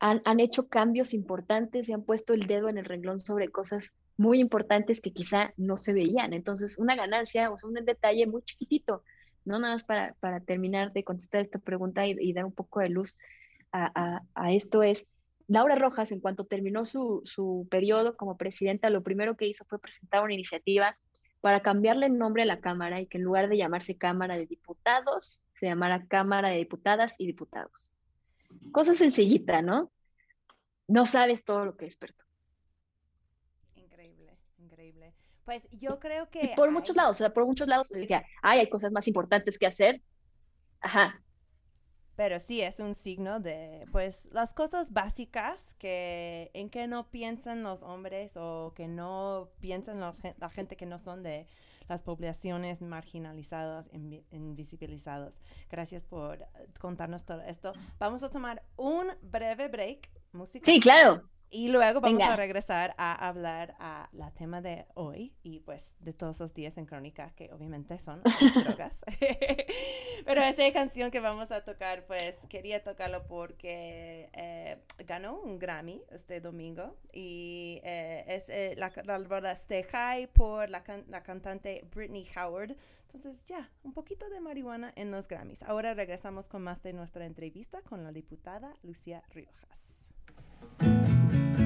han, 0.00 0.40
hecho 0.40 0.68
cambios 0.68 1.12
importantes, 1.12 1.84
se 1.84 1.92
han 1.92 2.02
puesto 2.02 2.32
el 2.32 2.46
dedo 2.46 2.70
en 2.70 2.78
el 2.78 2.86
renglón 2.86 3.18
sobre 3.18 3.50
cosas 3.50 3.92
muy 4.16 4.40
importantes 4.40 5.02
que 5.02 5.12
quizá 5.12 5.52
no 5.58 5.76
se 5.76 5.92
veían. 5.92 6.32
Entonces, 6.32 6.78
una 6.78 6.96
ganancia, 6.96 7.50
o 7.50 7.58
sea, 7.58 7.68
un 7.68 7.74
detalle 7.84 8.26
muy 8.26 8.40
chiquitito, 8.40 9.02
no 9.46 9.58
nada 9.58 9.74
más 9.74 9.84
para, 9.84 10.14
para 10.20 10.40
terminar 10.40 10.92
de 10.92 11.04
contestar 11.04 11.40
esta 11.40 11.58
pregunta 11.58 12.06
y, 12.06 12.32
dar 12.32 12.44
un 12.44 12.52
poco 12.52 12.80
de 12.80 12.90
luz 12.90 13.16
a, 13.72 14.22
esto 14.50 14.82
es, 14.82 15.06
Laura 15.48 15.76
Rojas, 15.76 16.10
en 16.12 16.20
cuanto 16.20 16.44
terminó 16.44 16.84
su, 16.84 17.22
su 17.24 17.66
periodo 17.70 18.16
como 18.16 18.36
presidenta, 18.36 18.90
lo 18.90 19.02
primero 19.02 19.36
que 19.36 19.46
hizo 19.46 19.64
fue 19.66 19.78
presentar 19.78 20.22
una 20.22 20.34
iniciativa 20.34 20.96
para 21.40 21.60
cambiarle 21.60 22.06
el 22.06 22.18
nombre 22.18 22.42
a 22.42 22.46
la 22.46 22.60
Cámara 22.60 23.00
y 23.00 23.06
que 23.06 23.18
en 23.18 23.24
lugar 23.24 23.48
de 23.48 23.56
llamarse 23.56 23.96
Cámara 23.96 24.36
de 24.36 24.46
Diputados, 24.46 25.44
se 25.54 25.66
llamara 25.66 26.06
Cámara 26.06 26.48
de 26.48 26.56
Diputadas 26.56 27.14
y 27.18 27.26
Diputados. 27.26 27.92
Cosa 28.72 28.94
sencillita, 28.94 29.62
¿no? 29.62 29.90
No 30.88 31.06
sabes 31.06 31.44
todo 31.44 31.64
lo 31.64 31.76
que 31.76 31.86
es, 31.86 31.94
experto. 31.94 32.24
Increíble, 33.76 34.36
increíble. 34.58 35.14
Pues 35.46 35.66
yo 35.70 35.98
creo 35.98 36.28
que... 36.28 36.52
por 36.54 36.70
muchos 36.70 36.94
lados, 36.94 37.16
o 37.16 37.18
sea, 37.18 37.32
por 37.32 37.46
muchos 37.46 37.66
lados 37.66 37.88
decía, 37.88 38.26
ay, 38.42 38.58
hay 38.60 38.68
cosas 38.68 38.92
más 38.92 39.08
importantes 39.08 39.58
que 39.58 39.66
hacer. 39.66 40.02
Ajá, 40.80 41.22
pero 42.16 42.40
sí 42.40 42.62
es 42.62 42.80
un 42.80 42.94
signo 42.94 43.40
de, 43.40 43.86
pues, 43.92 44.30
las 44.32 44.54
cosas 44.54 44.92
básicas 44.92 45.74
que 45.74 46.50
en 46.54 46.70
que 46.70 46.88
no 46.88 47.10
piensan 47.10 47.62
los 47.62 47.82
hombres 47.82 48.38
o 48.38 48.72
que 48.74 48.88
no 48.88 49.50
piensan 49.60 50.00
los, 50.00 50.22
la 50.38 50.48
gente 50.48 50.76
que 50.76 50.86
no 50.86 50.98
son 50.98 51.22
de 51.22 51.46
las 51.88 52.02
poblaciones 52.02 52.80
marginalizadas, 52.80 53.90
invisibilizadas. 54.30 55.42
Gracias 55.68 56.04
por 56.04 56.46
contarnos 56.80 57.24
todo 57.26 57.42
esto. 57.42 57.74
Vamos 57.98 58.22
a 58.22 58.30
tomar 58.30 58.62
un 58.76 59.08
breve 59.20 59.68
break 59.68 60.10
musical. 60.32 60.74
Sí, 60.74 60.80
claro. 60.80 61.22
Y 61.50 61.68
luego 61.68 62.00
vamos 62.00 62.22
a 62.22 62.36
regresar 62.36 62.94
a 62.98 63.14
hablar 63.28 63.76
a 63.78 64.08
la 64.12 64.32
tema 64.32 64.60
de 64.60 64.86
hoy 64.94 65.32
y 65.42 65.60
pues 65.60 65.96
de 66.00 66.12
todos 66.12 66.40
los 66.40 66.54
días 66.54 66.76
en 66.76 66.86
Crónica, 66.86 67.32
que 67.36 67.52
obviamente 67.52 67.98
son 67.98 68.20
las 68.24 68.54
drogas. 68.64 69.04
Pero 70.24 70.42
esa 70.42 70.72
canción 70.72 71.10
que 71.10 71.20
vamos 71.20 71.52
a 71.52 71.64
tocar, 71.64 72.04
pues 72.06 72.36
quería 72.48 72.82
tocarlo 72.82 73.26
porque 73.26 74.28
eh, 74.32 74.82
ganó 75.06 75.38
un 75.40 75.58
Grammy 75.58 76.02
este 76.10 76.40
domingo 76.40 76.96
y 77.12 77.80
eh, 77.84 78.24
es 78.26 78.48
eh, 78.48 78.74
la, 78.76 78.92
la 79.04 79.52
Stay 79.52 79.84
High 79.84 80.26
por 80.28 80.68
la, 80.68 80.82
la 81.08 81.22
cantante 81.22 81.84
Britney 81.94 82.26
Howard. 82.36 82.76
Entonces 83.04 83.44
ya, 83.46 83.70
un 83.84 83.92
poquito 83.92 84.28
de 84.28 84.40
marihuana 84.40 84.92
en 84.96 85.10
los 85.10 85.28
Grammys. 85.28 85.62
Ahora 85.62 85.94
regresamos 85.94 86.48
con 86.48 86.62
más 86.62 86.82
de 86.82 86.92
nuestra 86.92 87.24
entrevista 87.24 87.82
con 87.82 88.02
la 88.02 88.10
diputada 88.10 88.74
Lucía 88.82 89.22
Riojas. 89.30 90.05
Thank 90.60 91.60
you. 91.60 91.65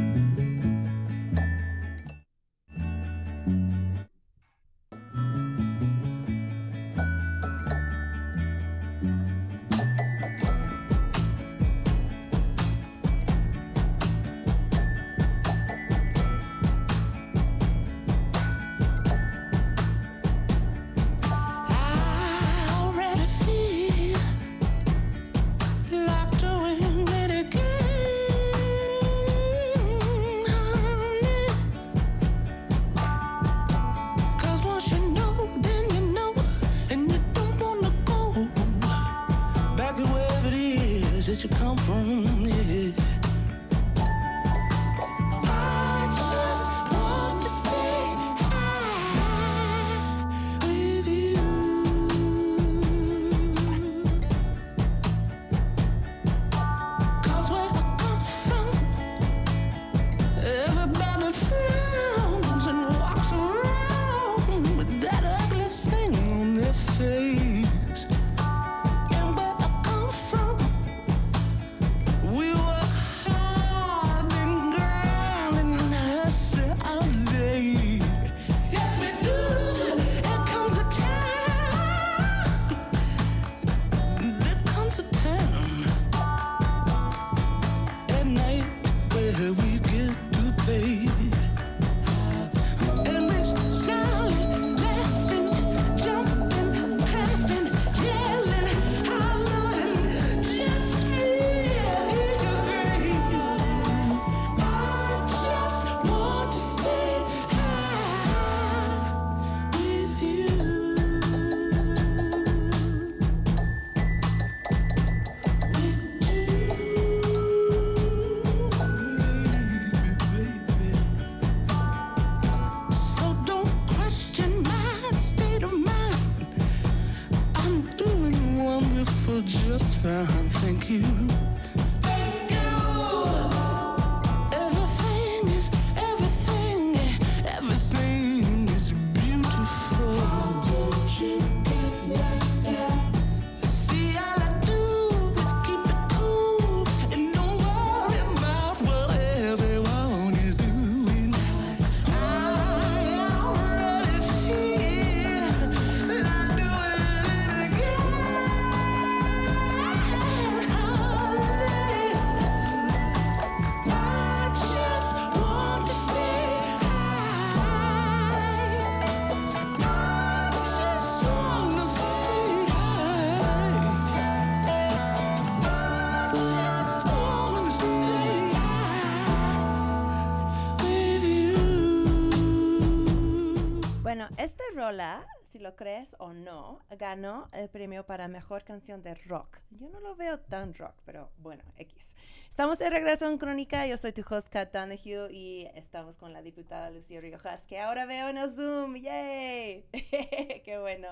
Crees 185.80 186.14
o 186.18 186.34
no, 186.34 186.78
ganó 186.90 187.48
el 187.54 187.70
premio 187.70 188.04
para 188.04 188.28
mejor 188.28 188.64
canción 188.64 189.02
de 189.02 189.14
rock. 189.14 189.60
Yo 189.70 189.88
no 189.88 189.98
lo 190.00 190.14
veo 190.14 190.38
tan 190.38 190.74
rock, 190.74 190.92
pero 191.06 191.30
bueno, 191.38 191.64
X. 191.78 192.14
Estamos 192.50 192.76
de 192.78 192.90
regreso 192.90 193.26
en 193.26 193.38
Crónica. 193.38 193.86
Yo 193.86 193.96
soy 193.96 194.12
tu 194.12 194.22
host, 194.28 194.50
Kat 194.50 194.74
Donahue, 194.74 195.32
y 195.32 195.68
estamos 195.74 196.18
con 196.18 196.34
la 196.34 196.42
diputada 196.42 196.90
Lucía 196.90 197.22
Riojas, 197.22 197.64
que 197.64 197.80
ahora 197.80 198.04
veo 198.04 198.28
en 198.28 198.36
el 198.36 198.50
Zoom. 198.52 198.94
¡Yay! 198.96 199.86
¡Qué 200.64 200.78
bueno! 200.78 201.08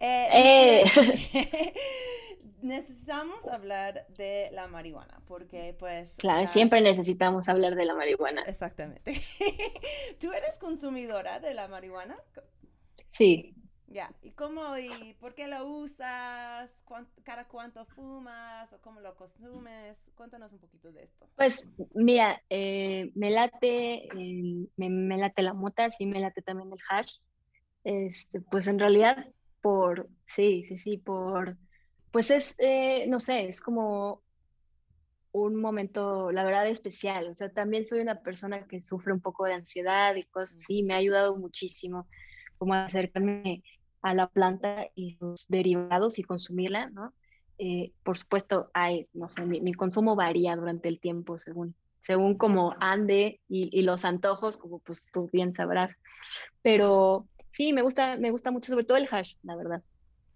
Eh, 0.00 0.82
¡Eh! 0.84 1.72
Necesitamos 2.62 3.46
hablar 3.46 4.04
de 4.08 4.48
la 4.50 4.66
marihuana, 4.66 5.20
porque 5.28 5.76
pues... 5.78 6.14
Claro, 6.16 6.40
la- 6.42 6.48
siempre 6.48 6.80
necesitamos 6.80 7.48
hablar 7.48 7.76
de 7.76 7.84
la 7.84 7.94
marihuana. 7.94 8.42
Exactamente. 8.46 9.14
¿Tú 10.20 10.32
eres 10.32 10.58
consumidora 10.58 11.38
de 11.38 11.54
la 11.54 11.68
marihuana? 11.68 12.16
Sí, 13.10 13.54
Ya, 13.86 14.10
¿y 14.22 14.30
cómo 14.30 14.78
y 14.78 15.14
por 15.20 15.34
qué 15.34 15.46
lo 15.48 15.66
usas? 15.66 16.74
¿Cuán- 16.84 17.08
¿Cada 17.24 17.46
cuánto 17.46 17.84
fumas 17.84 18.72
o 18.72 18.80
cómo 18.80 19.00
lo 19.00 19.14
consumes? 19.14 20.10
Cuéntanos 20.14 20.52
un 20.52 20.58
poquito 20.60 20.90
de 20.92 21.04
esto. 21.04 21.26
pues 21.36 21.66
mira, 21.94 22.40
eh, 22.50 23.10
me 23.14 23.30
late, 23.30 24.06
el- 24.16 24.70
me, 24.76 24.88
me 24.90 25.18
late 25.18 25.42
la 25.42 25.54
mota, 25.54 25.90
sí 25.90 26.06
me 26.06 26.20
late 26.20 26.42
también 26.42 26.72
el 26.72 26.78
hash. 26.88 27.16
Este, 27.84 28.40
pues 28.40 28.66
en 28.68 28.78
realidad 28.78 29.26
por, 29.60 30.08
sí, 30.26 30.64
sí, 30.64 30.78
sí, 30.78 30.98
por, 30.98 31.58
pues 32.10 32.30
es, 32.30 32.54
eh, 32.58 33.06
no 33.08 33.20
sé, 33.20 33.48
es 33.48 33.60
como 33.60 34.22
un 35.32 35.56
momento, 35.56 36.30
la 36.32 36.44
verdad, 36.44 36.66
especial. 36.68 37.28
O 37.28 37.34
sea, 37.34 37.50
también 37.52 37.86
soy 37.86 38.00
una 38.00 38.20
persona 38.22 38.66
que 38.66 38.82
sufre 38.82 39.12
un 39.12 39.20
poco 39.20 39.44
de 39.46 39.54
ansiedad 39.54 40.14
y 40.16 40.24
cosas 40.26 40.56
así. 40.56 40.82
Me 40.82 40.94
ha 40.94 40.98
ayudado 40.98 41.36
muchísimo 41.36 42.08
como 42.62 42.74
acercarme 42.74 43.64
a 44.02 44.14
la 44.14 44.28
planta 44.28 44.86
y 44.94 45.16
sus 45.16 45.48
derivados 45.48 46.20
y 46.20 46.22
consumirla, 46.22 46.90
¿no? 46.90 47.12
Eh, 47.58 47.90
por 48.04 48.16
supuesto, 48.16 48.70
hay, 48.72 49.08
no 49.14 49.26
sé, 49.26 49.44
mi, 49.44 49.72
consumo 49.72 50.14
varía 50.14 50.54
durante 50.54 50.88
el 50.88 51.00
tiempo 51.00 51.38
según, 51.38 51.74
según 51.98 52.38
como 52.38 52.76
ande 52.78 53.40
y, 53.48 53.68
y 53.76 53.82
los 53.82 54.04
antojos, 54.04 54.56
como 54.56 54.78
pues 54.78 55.08
tú 55.12 55.28
bien 55.32 55.56
sabrás. 55.56 55.90
Pero 56.62 57.26
sí, 57.50 57.72
me 57.72 57.82
gusta, 57.82 58.16
me 58.16 58.30
gusta 58.30 58.52
mucho, 58.52 58.70
sobre 58.70 58.84
todo 58.84 58.96
el 58.96 59.08
hash, 59.10 59.34
la 59.42 59.56
verdad. 59.56 59.82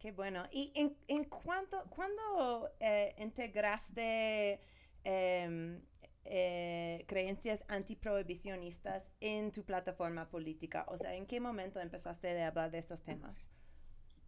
Qué 0.01 0.11
bueno. 0.11 0.43
¿Y 0.51 0.73
en, 0.75 0.97
en 1.07 1.27
cuánto, 1.27 1.85
cuándo 1.91 2.71
eh, 2.81 3.15
integraste 3.21 4.59
em, 5.05 5.81
eh, 6.29 7.05
creencias 7.09 7.65
antiprohibicionistas 7.69 9.11
en 9.21 9.53
tu 9.53 9.65
plataforma 9.65 10.29
política? 10.29 10.85
O 10.89 10.99
sea, 10.99 11.15
¿en 11.15 11.27
qué 11.27 11.41
momento 11.41 11.81
empezaste 11.81 12.43
a 12.43 12.49
hablar 12.49 12.71
de 12.71 12.79
estos 12.79 13.03
temas? 13.03 13.49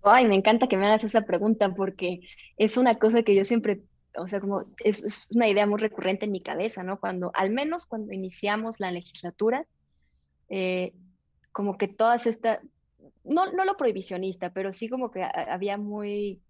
Ay, 0.02 0.26
me 0.28 0.34
encanta 0.36 0.68
que 0.68 0.76
me 0.76 0.86
hagas 0.86 1.04
esa 1.04 1.22
pregunta 1.22 1.74
porque 1.74 2.20
es 2.56 2.76
una 2.76 2.98
cosa 2.98 3.22
que 3.22 3.34
yo 3.34 3.44
siempre, 3.44 3.82
o 4.16 4.28
sea, 4.28 4.40
como 4.40 4.64
es, 4.84 5.02
es 5.04 5.26
una 5.30 5.48
idea 5.48 5.66
muy 5.66 5.80
recurrente 5.80 6.24
en 6.26 6.32
mi 6.32 6.40
cabeza, 6.42 6.82
¿no? 6.82 6.98
Cuando, 7.00 7.30
al 7.34 7.50
menos 7.50 7.86
cuando 7.86 8.12
iniciamos 8.12 8.80
la 8.80 8.92
legislatura, 8.92 9.66
eh, 10.50 10.94
como 11.52 11.78
que 11.78 11.88
todas 11.88 12.26
estas, 12.26 12.60
no, 13.24 13.52
no 13.52 13.64
lo 13.64 13.76
prohibicionista, 13.76 14.52
pero 14.52 14.72
sí 14.72 14.88
como 14.88 15.10
que 15.12 15.22
ha- 15.24 15.30
había 15.54 15.78
muy, 15.78 16.42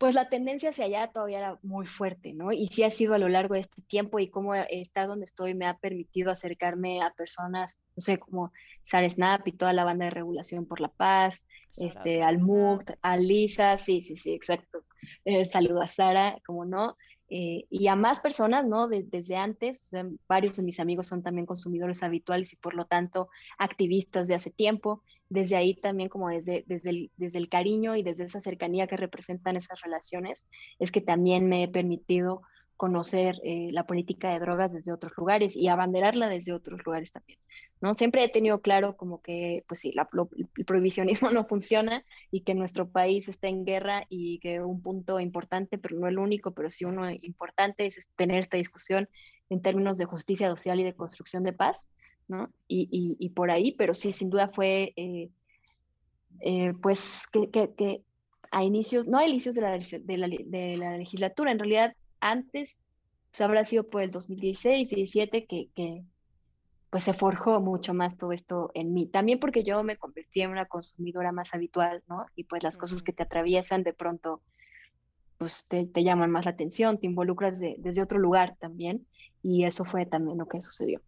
pues 0.00 0.14
la 0.14 0.30
tendencia 0.30 0.70
hacia 0.70 0.86
allá 0.86 1.08
todavía 1.08 1.38
era 1.38 1.58
muy 1.62 1.84
fuerte, 1.84 2.32
¿no? 2.32 2.52
Y 2.52 2.68
sí 2.68 2.82
ha 2.84 2.90
sido 2.90 3.12
a 3.12 3.18
lo 3.18 3.28
largo 3.28 3.52
de 3.52 3.60
este 3.60 3.82
tiempo 3.82 4.18
y 4.18 4.28
cómo 4.30 4.54
estar 4.54 5.06
donde 5.06 5.26
estoy 5.26 5.52
me 5.52 5.66
ha 5.66 5.76
permitido 5.76 6.30
acercarme 6.30 7.02
a 7.02 7.10
personas, 7.10 7.78
no 7.96 8.00
sé, 8.00 8.16
como 8.16 8.50
Sara 8.82 9.10
Snap 9.10 9.46
y 9.46 9.52
toda 9.52 9.74
la 9.74 9.84
banda 9.84 10.06
de 10.06 10.12
Regulación 10.12 10.64
por 10.64 10.80
la 10.80 10.88
Paz, 10.88 11.44
este, 11.76 12.22
al 12.22 12.38
MUC, 12.38 12.92
a 13.02 13.18
Lisa, 13.18 13.76
sí, 13.76 14.00
sí, 14.00 14.16
sí, 14.16 14.32
exacto. 14.32 14.84
Eh, 15.26 15.44
saludo 15.44 15.82
a 15.82 15.88
Sara, 15.88 16.38
como 16.46 16.64
no, 16.64 16.96
eh, 17.30 17.64
y 17.70 17.86
a 17.88 17.96
más 17.96 18.20
personas, 18.20 18.66
¿no? 18.66 18.88
De- 18.88 19.04
desde 19.04 19.36
antes, 19.36 19.88
varios 20.28 20.56
de 20.56 20.62
mis 20.64 20.80
amigos 20.80 21.06
son 21.06 21.22
también 21.22 21.46
consumidores 21.46 22.02
habituales 22.02 22.52
y 22.52 22.56
por 22.56 22.74
lo 22.74 22.86
tanto 22.86 23.28
activistas 23.58 24.26
de 24.28 24.34
hace 24.34 24.50
tiempo. 24.50 25.02
Desde 25.28 25.56
ahí 25.56 25.74
también 25.80 26.08
como 26.08 26.28
desde, 26.28 26.64
desde, 26.66 27.10
desde 27.16 27.38
el 27.38 27.48
cariño 27.48 27.96
y 27.96 28.02
desde 28.02 28.24
esa 28.24 28.40
cercanía 28.40 28.86
que 28.88 28.96
representan 28.96 29.56
esas 29.56 29.80
relaciones, 29.82 30.46
es 30.78 30.90
que 30.92 31.00
también 31.00 31.48
me 31.48 31.62
he 31.64 31.68
permitido 31.68 32.42
conocer 32.80 33.38
eh, 33.44 33.68
la 33.72 33.84
política 33.84 34.32
de 34.32 34.38
drogas 34.38 34.72
desde 34.72 34.90
otros 34.90 35.12
lugares 35.18 35.54
y 35.54 35.68
abanderarla 35.68 36.30
desde 36.30 36.54
otros 36.54 36.80
lugares 36.86 37.12
también. 37.12 37.38
¿no? 37.82 37.92
Siempre 37.92 38.24
he 38.24 38.30
tenido 38.30 38.62
claro 38.62 38.96
como 38.96 39.20
que, 39.20 39.64
pues 39.68 39.80
sí, 39.80 39.92
la, 39.92 40.08
el 40.56 40.64
prohibicionismo 40.64 41.28
no 41.30 41.44
funciona 41.44 42.02
y 42.30 42.40
que 42.40 42.54
nuestro 42.54 42.88
país 42.88 43.28
está 43.28 43.48
en 43.48 43.66
guerra 43.66 44.06
y 44.08 44.38
que 44.38 44.62
un 44.62 44.80
punto 44.80 45.20
importante, 45.20 45.76
pero 45.76 45.98
no 45.98 46.08
el 46.08 46.18
único, 46.18 46.52
pero 46.52 46.70
sí 46.70 46.86
uno 46.86 47.10
importante 47.10 47.84
es 47.84 48.08
tener 48.16 48.38
esta 48.38 48.56
discusión 48.56 49.10
en 49.50 49.60
términos 49.60 49.98
de 49.98 50.06
justicia 50.06 50.48
social 50.48 50.80
y 50.80 50.84
de 50.84 50.94
construcción 50.94 51.42
de 51.42 51.52
paz, 51.52 51.90
¿no? 52.28 52.48
Y, 52.66 52.88
y, 53.18 53.28
por 53.28 53.50
ahí, 53.50 53.72
pero 53.72 53.92
sí, 53.92 54.12
sin 54.12 54.30
duda 54.30 54.48
fue, 54.48 54.94
eh, 54.96 55.28
eh, 56.40 56.72
pues, 56.80 57.24
que, 57.30 57.50
que, 57.50 57.74
que, 57.74 58.04
a 58.50 58.64
inicios, 58.64 59.06
no 59.06 59.18
a 59.18 59.28
inicios 59.28 59.54
de 59.54 59.60
la, 59.60 59.72
de 59.72 60.16
la, 60.16 60.28
de 60.28 60.76
la 60.78 60.96
legislatura, 60.96 61.52
en 61.52 61.58
realidad 61.58 61.94
antes, 62.20 62.80
pues 63.30 63.40
habrá 63.40 63.64
sido 63.64 63.88
por 63.88 64.02
el 64.02 64.10
2016, 64.10 64.90
17 64.90 65.46
que, 65.46 65.68
que 65.74 66.04
pues 66.90 67.04
se 67.04 67.14
forjó 67.14 67.60
mucho 67.60 67.94
más 67.94 68.16
todo 68.16 68.32
esto 68.32 68.70
en 68.74 68.92
mí. 68.92 69.06
También 69.06 69.38
porque 69.38 69.62
yo 69.62 69.82
me 69.84 69.96
convertí 69.96 70.42
en 70.42 70.50
una 70.50 70.66
consumidora 70.66 71.30
más 71.30 71.54
habitual, 71.54 72.02
¿no? 72.08 72.26
Y 72.34 72.44
pues 72.44 72.62
las 72.64 72.76
cosas 72.76 73.02
que 73.02 73.12
te 73.12 73.22
atraviesan 73.22 73.84
de 73.84 73.92
pronto, 73.92 74.42
pues 75.38 75.66
te, 75.68 75.86
te 75.86 76.02
llaman 76.02 76.30
más 76.30 76.44
la 76.46 76.50
atención, 76.50 76.98
te 76.98 77.06
involucras 77.06 77.60
desde 77.60 78.02
otro 78.02 78.18
lugar 78.18 78.56
también. 78.58 79.06
Y 79.42 79.64
eso 79.64 79.84
fue 79.84 80.04
también 80.04 80.38
lo 80.38 80.48
que 80.48 80.60
sucedió. 80.60 81.00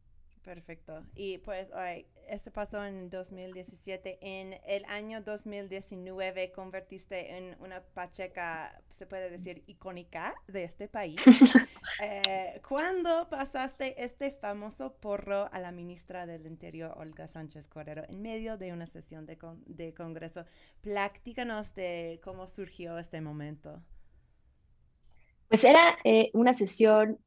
Perfecto. 0.45 1.05
Y 1.15 1.39
pues, 1.39 1.71
hoy, 1.73 2.07
este 2.29 2.51
pasó 2.51 2.85
en 2.85 3.11
2017. 3.11 4.19
En 4.21 4.61
el 4.67 4.85
año 4.87 5.23
2019 5.23 6.53
convertiste 6.53 7.37
en 7.37 7.57
una 7.61 7.83
pacheca, 7.83 8.81
se 8.91 9.07
puede 9.07 9.31
decir, 9.31 9.63
icónica 9.67 10.35
de 10.47 10.65
este 10.65 10.89
país. 10.89 11.21
eh, 12.03 12.61
¿Cuándo 12.67 13.29
pasaste 13.29 14.03
este 14.03 14.31
famoso 14.31 14.95
porro 14.95 15.49
a 15.53 15.61
la 15.61 15.73
ministra 15.73 16.27
del 16.27 16.47
Interior, 16.47 16.95
Olga 16.97 17.29
Sánchez 17.29 17.69
Cordero, 17.69 18.05
en 18.09 18.23
medio 18.23 18.57
de 18.57 18.73
una 18.73 18.87
sesión 18.87 19.27
de, 19.27 19.39
de 19.67 19.95
Congreso? 19.95 20.45
Platícanos 20.81 21.75
de 21.75 22.21
cómo 22.23 22.49
surgió 22.49 22.99
este 22.99 23.21
momento. 23.21 23.83
Pues 25.49 25.65
era 25.65 25.99
eh, 26.05 26.31
una 26.33 26.55
sesión 26.55 27.19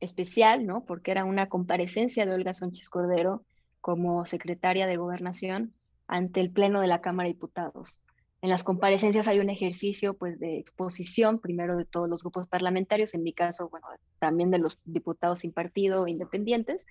especial, 0.00 0.66
¿no? 0.66 0.84
Porque 0.84 1.10
era 1.10 1.24
una 1.24 1.48
comparecencia 1.48 2.24
de 2.24 2.32
Olga 2.34 2.54
Sánchez 2.54 2.88
Cordero 2.88 3.44
como 3.84 4.24
secretaria 4.24 4.86
de 4.86 4.96
Gobernación 4.96 5.74
ante 6.06 6.40
el 6.40 6.50
Pleno 6.50 6.80
de 6.80 6.86
la 6.86 7.02
Cámara 7.02 7.26
de 7.26 7.34
Diputados. 7.34 8.00
En 8.40 8.48
las 8.48 8.64
comparecencias 8.64 9.28
hay 9.28 9.40
un 9.40 9.50
ejercicio 9.50 10.14
pues 10.14 10.40
de 10.40 10.56
exposición, 10.56 11.38
primero 11.38 11.76
de 11.76 11.84
todos 11.84 12.08
los 12.08 12.22
grupos 12.22 12.46
parlamentarios, 12.46 13.12
en 13.12 13.22
mi 13.22 13.34
caso, 13.34 13.68
bueno, 13.68 13.86
también 14.18 14.50
de 14.50 14.56
los 14.56 14.78
diputados 14.86 15.40
sin 15.40 15.52
partido 15.52 16.08
independientes, 16.08 16.86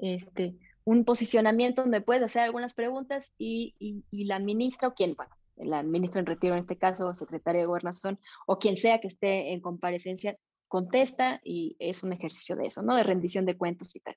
este, 0.00 0.56
un 0.82 1.04
posicionamiento 1.04 1.82
donde 1.82 2.00
puedes 2.00 2.24
hacer 2.24 2.42
algunas 2.42 2.74
preguntas 2.74 3.32
y, 3.38 3.76
y, 3.78 4.02
y 4.10 4.24
la 4.24 4.40
ministra 4.40 4.88
o 4.88 4.94
quien, 4.94 5.14
bueno, 5.14 5.36
la 5.54 5.84
ministra 5.84 6.18
en 6.18 6.26
retiro 6.26 6.54
en 6.54 6.58
este 6.58 6.76
caso, 6.76 7.14
secretaria 7.14 7.60
de 7.60 7.68
Gobernación, 7.68 8.18
o 8.48 8.58
quien 8.58 8.76
sea 8.76 9.00
que 9.00 9.06
esté 9.06 9.52
en 9.52 9.60
comparecencia, 9.60 10.36
contesta 10.66 11.40
y 11.44 11.76
es 11.78 12.02
un 12.02 12.12
ejercicio 12.12 12.56
de 12.56 12.66
eso, 12.66 12.82
¿no? 12.82 12.96
De 12.96 13.04
rendición 13.04 13.46
de 13.46 13.56
cuentas 13.56 13.94
y 13.94 14.00
tal. 14.00 14.16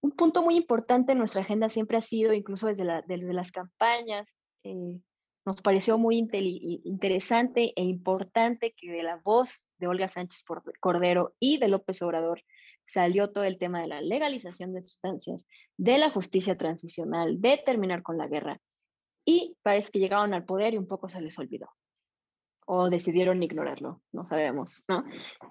Un 0.00 0.12
punto 0.12 0.42
muy 0.42 0.56
importante 0.56 1.12
en 1.12 1.18
nuestra 1.18 1.40
agenda 1.40 1.68
siempre 1.68 1.96
ha 1.96 2.02
sido, 2.02 2.32
incluso 2.32 2.68
desde, 2.68 2.84
la, 2.84 3.02
desde 3.02 3.32
las 3.32 3.50
campañas, 3.50 4.32
eh, 4.64 5.00
nos 5.44 5.62
pareció 5.62 5.96
muy 5.96 6.18
interesante 6.18 7.72
e 7.74 7.82
importante 7.82 8.74
que 8.76 8.90
de 8.90 9.02
la 9.02 9.16
voz 9.16 9.64
de 9.78 9.86
Olga 9.86 10.06
Sánchez 10.06 10.44
Cordero 10.78 11.34
y 11.40 11.58
de 11.58 11.68
López 11.68 12.02
Obrador 12.02 12.42
salió 12.84 13.30
todo 13.30 13.44
el 13.44 13.58
tema 13.58 13.80
de 13.80 13.86
la 13.86 14.02
legalización 14.02 14.74
de 14.74 14.82
sustancias, 14.82 15.46
de 15.78 15.96
la 15.96 16.10
justicia 16.10 16.58
transicional, 16.58 17.40
de 17.40 17.62
terminar 17.64 18.02
con 18.02 18.18
la 18.18 18.28
guerra. 18.28 18.60
Y 19.24 19.56
parece 19.62 19.90
que 19.90 19.98
llegaron 19.98 20.34
al 20.34 20.44
poder 20.44 20.74
y 20.74 20.78
un 20.78 20.86
poco 20.86 21.08
se 21.08 21.20
les 21.20 21.38
olvidó 21.38 21.70
o 22.70 22.90
decidieron 22.90 23.42
ignorarlo, 23.42 24.02
no 24.12 24.26
sabemos, 24.26 24.84
¿no? 24.88 25.02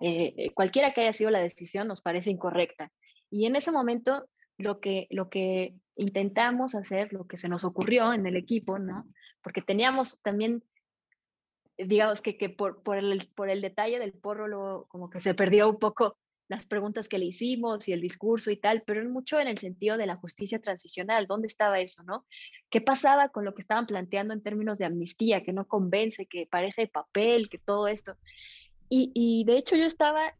Eh, 0.02 0.52
cualquiera 0.54 0.93
que 0.93 1.02
haya 1.02 1.14
sido 1.14 1.32
la 1.32 1.39
decisión 1.39 1.88
nos 1.88 2.02
parece 2.02 2.30
incorrecta. 2.30 2.91
Y 3.32 3.48
en 3.48 3.56
ese 3.56 3.72
momento 3.72 4.28
lo 4.58 4.80
que, 4.80 5.08
lo 5.10 5.30
que 5.30 5.76
intentamos 5.95 6.76
hacer, 6.76 7.14
lo 7.14 7.28
que 7.28 7.38
se 7.38 7.49
nos 7.49 7.64
ocurrió 7.64 8.14
en 8.14 8.26
el 8.26 8.36
equipo, 8.36 8.80
¿no? 8.80 9.08
Porque 9.41 9.62
teníamos 9.62 10.22
también, 10.22 10.64
digamos 11.78 12.22
que, 12.22 12.38
que 12.38 12.49
por, 12.49 12.84
por, 12.84 12.97
el, 12.97 13.28
por 13.36 13.49
el 13.49 13.62
detalle 13.62 13.99
del 13.99 14.14
porro, 14.14 14.86
como 14.89 15.10
que 15.10 15.20
se 15.20 15.34
perdió 15.34 15.70
un 15.70 15.80
poco 15.80 16.18
las 16.49 16.66
preguntas 16.66 17.10
que 17.10 17.20
le 17.20 17.26
hicimos 17.26 17.88
y 17.88 17.93
el 17.93 18.01
discurso 18.01 18.51
y 18.51 18.58
tal, 18.58 18.84
pero 18.86 19.08
mucho 19.10 19.39
en 19.39 19.47
el 19.47 19.58
sentido 19.58 19.97
de 19.97 20.08
la 20.08 20.16
justicia 20.16 20.60
transicional. 20.60 21.28
¿Dónde 21.28 21.47
estaba 21.47 21.80
eso, 21.80 22.03
no? 22.03 22.26
¿Qué 22.70 22.80
pasaba 22.80 23.30
con 23.30 23.43
lo 23.43 23.53
que 23.53 23.62
estaban 23.62 23.86
planteando 23.86 24.34
en 24.34 24.41
términos 24.41 24.78
de 24.78 24.86
amnistía, 24.86 25.43
que 25.43 25.51
no 25.51 25.68
convence, 25.68 26.26
que 26.26 26.47
parece 26.49 26.88
papel, 26.88 27.49
que 27.49 27.58
todo 27.58 27.88
esto? 27.88 28.16
Y, 28.88 29.12
y 29.14 29.43
de 29.43 29.58
hecho 29.58 29.76
yo 29.76 29.84
estaba 29.84 30.34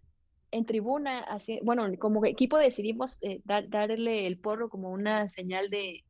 en 0.52 0.66
tribuna, 0.66 1.26
bueno, 1.64 1.88
como 2.00 2.26
equipo 2.26 2.58
decidimos 2.58 3.18
eh, 3.22 3.42
dar, 3.44 3.70
darle 3.70 4.28
el 4.28 4.38
porro 4.38 4.70
como 4.70 4.92
una 4.92 5.30
señal 5.30 5.70
de, 5.70 6.04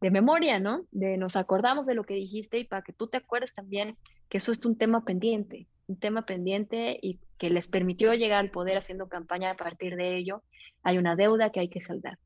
de 0.00 0.10
memoria, 0.10 0.58
¿no? 0.60 0.86
De 0.90 1.16
nos 1.16 1.36
acordamos 1.36 1.86
de 1.86 1.94
lo 1.94 2.04
que 2.04 2.14
dijiste 2.14 2.58
y 2.58 2.64
para 2.64 2.82
que 2.82 2.92
tú 2.92 3.08
te 3.08 3.18
acuerdes 3.18 3.54
también 3.54 3.96
que 4.28 4.38
eso 4.38 4.52
es 4.52 4.64
un 4.64 4.76
tema 4.76 5.04
pendiente, 5.04 5.66
un 5.86 5.98
tema 5.98 6.26
pendiente 6.26 6.98
y 7.00 7.18
que 7.38 7.50
les 7.50 7.68
permitió 7.68 8.14
llegar 8.14 8.40
al 8.40 8.50
poder 8.50 8.76
haciendo 8.76 9.08
campaña 9.08 9.50
a 9.50 9.56
partir 9.56 9.96
de 9.96 10.16
ello. 10.16 10.42
Hay 10.82 10.98
una 10.98 11.16
deuda 11.16 11.50
que 11.50 11.60
hay 11.60 11.68
que 11.68 11.80
saldar. 11.80 12.18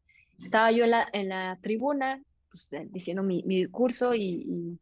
Estaba 0.43 0.73
yo 0.73 0.85
en 0.85 0.91
la, 0.91 1.09
en 1.13 1.29
la 1.29 1.59
tribuna 1.61 2.23
pues, 2.51 2.73
eh, 2.73 2.87
diciendo 2.91 3.23
mi, 3.23 3.43
mi 3.45 3.59
discurso 3.59 4.15
y, 4.15 4.45
y, 4.47 4.79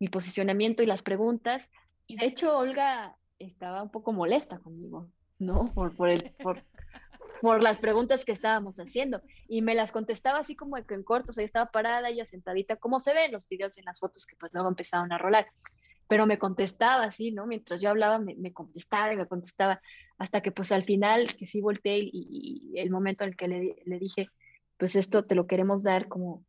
mi 0.00 0.08
posicionamiento 0.08 0.82
y 0.82 0.86
las 0.86 1.02
preguntas. 1.02 1.70
Y 2.06 2.16
de 2.16 2.26
hecho 2.26 2.56
Olga 2.56 3.16
estaba 3.38 3.82
un 3.82 3.90
poco 3.90 4.12
molesta 4.12 4.58
conmigo, 4.58 5.08
¿no? 5.38 5.72
Por, 5.74 5.94
por, 5.94 6.08
el, 6.08 6.32
por, 6.42 6.62
por 7.40 7.62
las 7.62 7.78
preguntas 7.78 8.24
que 8.24 8.32
estábamos 8.32 8.78
haciendo. 8.78 9.22
Y 9.48 9.62
me 9.62 9.74
las 9.74 9.92
contestaba 9.92 10.38
así 10.38 10.56
como 10.56 10.76
en 10.76 11.02
corto, 11.04 11.32
o 11.36 11.40
estaba 11.40 11.70
parada, 11.70 12.08
ella 12.08 12.26
sentadita, 12.26 12.76
como 12.76 13.00
se 13.00 13.14
ve 13.14 13.26
en 13.26 13.32
los 13.32 13.48
videos 13.48 13.78
en 13.78 13.84
las 13.84 14.00
fotos 14.00 14.26
que 14.26 14.36
pues 14.36 14.52
luego 14.52 14.68
empezaron 14.68 15.12
a 15.12 15.18
rolar 15.18 15.46
pero 16.08 16.26
me 16.26 16.38
contestaba 16.38 17.04
así, 17.04 17.30
¿no? 17.32 17.46
Mientras 17.46 17.80
yo 17.80 17.90
hablaba, 17.90 18.18
me, 18.18 18.34
me, 18.34 18.52
contestaba 18.52 19.12
y 19.12 19.16
me 19.16 19.26
contestaba, 19.26 19.80
hasta 20.16 20.40
que 20.40 20.50
pues 20.50 20.72
al 20.72 20.84
final, 20.84 21.36
que 21.36 21.46
sí 21.46 21.60
volteé 21.60 21.98
y, 21.98 22.10
y 22.72 22.78
el 22.78 22.90
momento 22.90 23.24
en 23.24 23.30
el 23.30 23.36
que 23.36 23.46
le, 23.46 23.76
le, 23.84 23.98
dije, 23.98 24.28
pues 24.78 24.96
esto 24.96 25.24
te 25.26 25.34
lo 25.34 25.46
queremos 25.46 25.82
dar 25.82 26.08
como, 26.08 26.44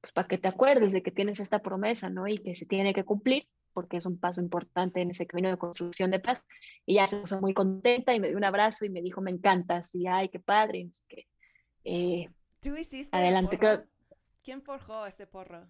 pues 0.00 0.12
para 0.12 0.26
que 0.26 0.36
te 0.36 0.48
acuerdes 0.48 0.92
de 0.92 1.02
que 1.02 1.12
tienes 1.12 1.38
esta 1.38 1.60
promesa, 1.60 2.10
¿no? 2.10 2.26
Y 2.26 2.38
que 2.38 2.56
se 2.56 2.66
tiene 2.66 2.92
que 2.92 3.04
cumplir, 3.04 3.46
porque 3.72 3.96
es 3.96 4.06
un 4.06 4.18
paso 4.18 4.40
importante 4.40 5.00
en 5.00 5.10
ese 5.10 5.26
camino 5.26 5.50
de 5.50 5.58
construcción 5.58 6.10
de 6.10 6.20
paz. 6.20 6.42
Y 6.86 6.94
ya 6.94 7.06
se 7.06 7.16
puso 7.16 7.40
muy 7.40 7.54
contenta 7.54 8.14
y 8.14 8.20
me 8.20 8.28
dio 8.28 8.36
un 8.36 8.44
abrazo 8.44 8.84
y 8.84 8.90
me 8.90 9.02
dijo, 9.02 9.20
me 9.20 9.30
encanta, 9.30 9.78
así, 9.78 10.06
ay, 10.06 10.28
qué 10.28 10.40
padre, 10.40 10.84
no 10.84 10.92
sé 10.92 11.02
qué. 11.08 11.26
Eh, 11.84 12.28
¿Tú 12.60 12.76
hiciste 12.76 13.16
adelante, 13.16 13.58
creo... 13.58 13.84
¿Quién 14.42 14.62
forjó 14.62 15.06
ese 15.06 15.26
porro? 15.26 15.68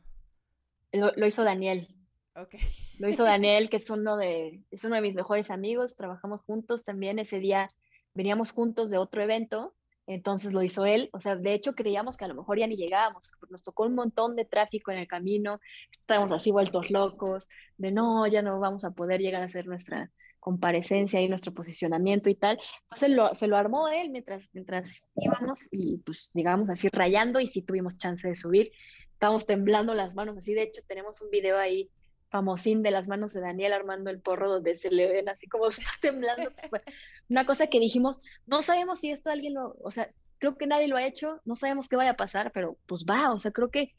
Lo, 0.93 1.13
lo 1.15 1.27
hizo 1.27 1.45
Daniel. 1.45 1.89
Okay. 2.35 2.61
Lo 2.99 3.09
hizo 3.09 3.25
Daniel, 3.25 3.69
que 3.69 3.77
es 3.77 3.91
uno, 3.91 4.17
de, 4.17 4.63
es 4.71 4.85
uno 4.85 4.95
de 4.95 5.03
mis 5.03 5.15
mejores 5.15 5.51
amigos, 5.51 5.97
trabajamos 5.97 6.43
juntos 6.43 6.85
también. 6.85 7.19
Ese 7.19 7.39
día 7.39 7.71
veníamos 8.15 8.53
juntos 8.53 8.91
de 8.91 8.99
otro 8.99 9.23
evento, 9.23 9.75
entonces 10.07 10.53
lo 10.53 10.63
hizo 10.63 10.85
él. 10.85 11.09
O 11.13 11.21
sea, 11.21 11.37
de 11.37 11.55
hecho 11.55 11.75
creíamos 11.75 12.17
que 12.17 12.25
a 12.25 12.29
lo 12.29 12.35
mejor 12.35 12.59
ya 12.59 12.67
ni 12.67 12.77
llegábamos, 12.77 13.31
nos 13.51 13.63
tocó 13.63 13.85
un 13.85 13.95
montón 13.95 14.37
de 14.37 14.45
tráfico 14.45 14.91
en 14.91 14.99
el 14.99 15.07
camino, 15.07 15.61
estábamos 15.91 16.33
así 16.33 16.51
vueltos 16.51 16.91
locos, 16.91 17.49
de 17.77 17.93
no, 17.93 18.27
ya 18.27 18.43
no 18.43 18.59
vamos 18.61 18.85
a 18.85 18.93
poder 18.93 19.21
llegar 19.21 19.43
a 19.43 19.47
hacer 19.47 19.67
nuestra 19.67 20.11
comparecencia 20.41 21.21
y 21.21 21.29
nuestro 21.29 21.55
posicionamiento 21.55 22.29
y 22.29 22.35
tal. 22.35 22.59
Entonces 22.83 23.39
se 23.39 23.47
lo 23.47 23.57
armó 23.57 23.89
él 23.89 24.11
mientras, 24.11 24.51
mientras 24.53 25.05
íbamos 25.15 25.69
y 25.71 25.99
pues 25.99 26.31
digamos 26.35 26.69
así 26.69 26.89
rayando 26.89 27.39
y 27.39 27.47
sí 27.47 27.63
tuvimos 27.63 27.97
chance 27.97 28.27
de 28.27 28.35
subir. 28.35 28.73
Estábamos 29.13 29.47
temblando 29.47 29.95
las 29.95 30.17
manos, 30.17 30.37
así 30.37 30.53
de 30.53 30.63
hecho 30.63 30.83
tenemos 30.89 31.21
un 31.23 31.31
video 31.31 31.57
ahí 31.59 31.91
famosín 32.33 32.83
de 32.83 32.91
las 32.91 33.07
manos 33.07 33.35
de 33.35 33.43
Daniel 33.43 33.75
armando 33.75 34.11
el 34.11 34.19
porro 34.19 34.51
donde 34.51 34.77
se 34.79 34.91
le 34.91 35.07
ven 35.07 35.29
así 35.29 35.47
como 35.47 35.69
está 35.69 35.91
temblando. 36.01 36.51
Pues, 36.71 36.83
una 37.29 37.47
cosa 37.47 37.69
que 37.69 37.79
dijimos, 37.79 38.19
no 38.47 38.63
sabemos 38.63 39.01
si 39.01 39.11
esto 39.11 39.31
alguien 39.31 39.55
lo, 39.55 39.77
o 39.81 39.91
sea, 39.91 40.11
creo 40.39 40.57
que 40.57 40.67
nadie 40.67 40.89
lo 40.89 40.97
ha 40.97 41.07
hecho, 41.07 41.41
no 41.45 41.55
sabemos 41.55 41.89
qué 41.89 41.97
vaya 41.97 42.13
a 42.13 42.17
pasar, 42.17 42.51
pero 42.53 42.77
pues 42.87 43.05
va, 43.09 43.33
o 43.33 43.39
sea, 43.39 43.53
creo 43.53 43.71
que 43.71 43.95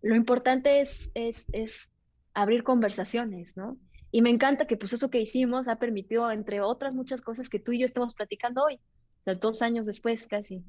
lo 0.00 0.14
importante 0.14 0.80
es, 0.80 1.10
es, 1.14 1.44
es 1.52 1.92
abrir 2.32 2.62
conversaciones, 2.62 3.56
¿no? 3.56 3.76
Y 4.12 4.22
me 4.22 4.30
encanta 4.30 4.66
que 4.66 4.76
pues 4.76 4.92
eso 4.92 5.10
que 5.10 5.20
hicimos 5.20 5.66
ha 5.66 5.76
permitido, 5.76 6.30
entre 6.30 6.60
otras 6.60 6.94
muchas 6.94 7.20
cosas 7.20 7.48
que 7.48 7.58
tú 7.58 7.72
y 7.72 7.80
yo 7.80 7.86
estamos 7.86 8.14
platicando 8.14 8.62
hoy, 8.62 8.76
o 8.76 9.22
sea, 9.24 9.34
dos 9.34 9.60
años 9.60 9.86
después 9.86 10.28
casi, 10.28 10.62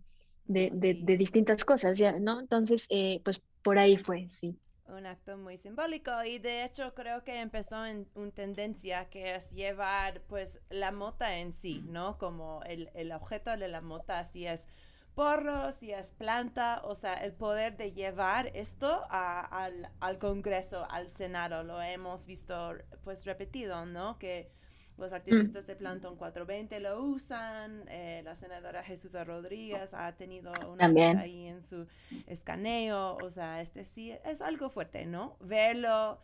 de, 0.46 0.72
de, 0.74 0.96
de 0.96 1.18
distintas 1.18 1.64
cosas, 1.64 2.00
¿ya? 2.00 2.20
¿no? 2.20 2.40
Entonces, 2.40 2.88
eh, 2.90 3.22
pues 3.24 3.42
por 3.62 3.78
ahí 3.78 3.98
fue, 3.98 4.28
sí. 4.32 4.58
Un 4.90 5.06
acto 5.06 5.38
muy 5.38 5.58
simbólico 5.58 6.24
y 6.24 6.40
de 6.40 6.64
hecho 6.66 6.94
creo 6.94 7.24
que 7.24 7.40
empezó 7.42 7.86
en 7.86 8.08
una 8.16 8.32
tendencia 8.32 9.10
que 9.10 9.36
es 9.36 9.52
llevar 9.54 10.22
pues 10.28 10.62
la 10.70 10.92
mota 10.92 11.38
en 11.40 11.54
sí, 11.54 11.84
¿no? 11.88 12.18
Como 12.18 12.62
el, 12.66 12.90
el 12.94 13.12
objeto 13.12 13.56
de 13.58 13.68
la 13.68 13.82
mota, 13.82 14.26
si 14.26 14.48
es 14.48 14.68
porro, 15.16 15.72
si 15.72 15.92
es 15.92 16.12
planta, 16.12 16.82
o 16.84 16.96
sea, 16.96 17.16
el 17.16 17.34
poder 17.34 17.76
de 17.78 17.92
llevar 17.94 18.48
esto 18.56 19.06
a- 19.10 19.42
al, 19.42 19.90
al 20.00 20.20
Congreso, 20.20 20.86
al 20.90 21.10
Senado, 21.10 21.64
lo 21.64 21.82
hemos 21.82 22.26
visto 22.28 22.74
pues 23.04 23.26
repetido, 23.26 23.86
¿no? 23.86 24.18
Que 24.20 24.52
los 24.98 25.14
activistas 25.14 25.68
de 25.68 25.76
Plantón 25.76 26.16
420 26.16 26.80
lo 26.80 27.02
usan, 27.04 27.86
eh, 27.90 28.22
la 28.24 28.36
senadora 28.36 28.84
Jesús 28.84 29.14
Rodríguez 29.26 29.94
ha 29.94 30.12
tenido 30.16 30.52
una 30.68 30.78
También. 30.78 31.18
ahí 31.18 31.42
en 31.44 31.64
su 31.64 31.88
escaneo, 32.26 33.18
o 33.18 33.30
sea, 33.30 33.62
este 33.62 33.86
sí 33.86 34.12
es 34.26 34.42
algo 34.42 34.70
fuerte, 34.70 35.06
¿no? 35.06 35.38
Verlo 35.40 36.20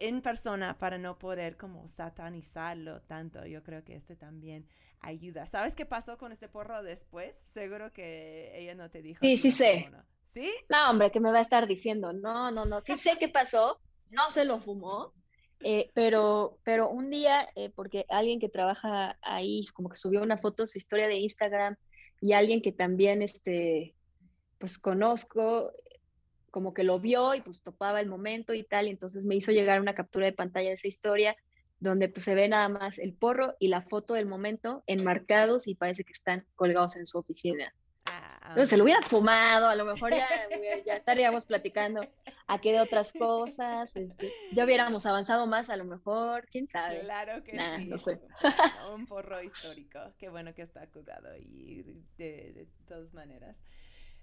en 0.00 0.20
persona 0.20 0.76
para 0.78 0.98
no 0.98 1.18
poder 1.18 1.56
como 1.56 1.86
satanizarlo 1.86 3.02
tanto, 3.02 3.46
yo 3.46 3.62
creo 3.62 3.84
que 3.84 3.94
este 3.94 4.16
también 4.16 4.66
ayuda. 5.00 5.46
¿Sabes 5.46 5.76
qué 5.76 5.86
pasó 5.86 6.18
con 6.18 6.32
este 6.32 6.48
porro 6.48 6.82
después? 6.82 7.36
Seguro 7.46 7.92
que 7.92 8.52
ella 8.58 8.74
no 8.74 8.90
te 8.90 9.02
dijo. 9.02 9.20
Sí, 9.20 9.36
sí 9.36 9.50
sé. 9.52 9.88
no. 9.90 10.02
¿Sí? 10.32 10.50
No, 10.70 10.90
hombre, 10.90 11.10
que 11.10 11.20
me 11.20 11.30
va 11.30 11.38
a 11.38 11.42
estar 11.42 11.66
diciendo, 11.66 12.12
no, 12.12 12.50
no, 12.50 12.64
no, 12.64 12.80
sí 12.80 12.96
sé 12.96 13.18
qué 13.20 13.28
pasó, 13.28 13.78
no 14.10 14.30
se 14.30 14.46
lo 14.46 14.60
fumó, 14.60 15.12
eh, 15.64 15.90
pero, 15.94 16.58
pero 16.64 16.90
un 16.90 17.10
día, 17.10 17.48
eh, 17.54 17.70
porque 17.74 18.04
alguien 18.08 18.40
que 18.40 18.48
trabaja 18.48 19.18
ahí, 19.22 19.66
como 19.74 19.88
que 19.88 19.96
subió 19.96 20.22
una 20.22 20.38
foto, 20.38 20.66
su 20.66 20.78
historia 20.78 21.08
de 21.08 21.16
Instagram, 21.16 21.76
y 22.20 22.32
alguien 22.32 22.62
que 22.62 22.72
también, 22.72 23.22
este, 23.22 23.94
pues 24.58 24.78
conozco, 24.78 25.72
como 26.50 26.74
que 26.74 26.84
lo 26.84 27.00
vio 27.00 27.34
y 27.34 27.40
pues 27.40 27.62
topaba 27.62 28.00
el 28.00 28.08
momento 28.08 28.54
y 28.54 28.62
tal, 28.62 28.86
y 28.86 28.90
entonces 28.90 29.24
me 29.24 29.34
hizo 29.34 29.52
llegar 29.52 29.80
una 29.80 29.94
captura 29.94 30.26
de 30.26 30.32
pantalla 30.32 30.68
de 30.68 30.74
esa 30.74 30.88
historia, 30.88 31.36
donde 31.80 32.08
pues 32.08 32.24
se 32.24 32.34
ve 32.34 32.48
nada 32.48 32.68
más 32.68 32.98
el 32.98 33.14
porro 33.14 33.56
y 33.58 33.68
la 33.68 33.82
foto 33.82 34.14
del 34.14 34.26
momento 34.26 34.84
enmarcados 34.86 35.66
y 35.66 35.74
parece 35.74 36.04
que 36.04 36.12
están 36.12 36.46
colgados 36.54 36.96
en 36.96 37.06
su 37.06 37.18
oficina. 37.18 37.74
Pero 38.54 38.66
se 38.66 38.76
lo 38.76 38.84
hubiera 38.84 39.02
fumado, 39.02 39.68
a 39.68 39.74
lo 39.74 39.84
mejor 39.84 40.10
ya, 40.10 40.28
estaríamos 40.96 41.44
platicando 41.44 42.00
aquí 42.46 42.70
de 42.72 42.80
otras 42.80 43.12
cosas, 43.12 43.94
este, 43.96 44.30
ya 44.52 44.64
hubiéramos 44.64 45.06
avanzado 45.06 45.46
más 45.46 45.70
a 45.70 45.76
lo 45.76 45.84
mejor, 45.84 46.46
quién 46.50 46.66
sabe. 46.68 47.00
Claro 47.00 47.42
que 47.44 47.52
Nah, 47.54 47.78
sí. 47.78 47.86
no 47.86 47.98
sé. 47.98 48.20
Bueno, 48.42 48.94
un 48.94 49.06
porro 49.06 49.42
histórico. 49.42 49.98
Qué 50.18 50.28
bueno 50.28 50.54
que 50.54 50.62
está 50.62 50.86
colgado 50.88 51.36
y 51.38 51.82
de- 52.18 52.52
de 52.52 52.66
todas 52.86 53.12
maneras. 53.14 53.56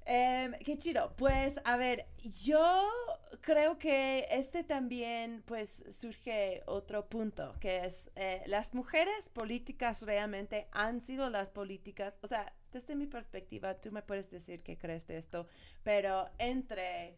Em, 0.06 0.54
qué 0.66 0.78
chido. 0.78 1.14
Pues 1.18 1.56
a 1.66 1.78
ver, 1.78 2.08
yo 2.43 2.89
creo 3.41 3.78
que 3.78 4.26
este 4.32 4.64
también 4.64 5.43
pues 5.45 5.84
surge 5.91 6.64
otro 6.66 7.08
punto, 7.08 7.56
que 7.60 7.86
es 7.86 8.12
eh, 8.16 8.41
las 8.47 8.74
mujeres 8.74 9.30
políticas 9.30 10.02
realmente 10.04 10.68
han 10.72 11.02
sido 11.02 11.30
las 11.30 11.50
políticas, 11.50 12.18
o 12.22 12.28
sea, 12.28 12.54
desde 12.72 12.95
mi 12.95 13.08
perspectiva, 13.08 13.80
tú 13.80 13.91
me 13.91 14.02
puedes 14.02 14.30
decir 14.30 14.64
qué 14.64 14.78
crees 14.78 15.08
de 15.08 15.18
esto, 15.18 15.47
pero 15.84 16.30
entre 16.38 17.18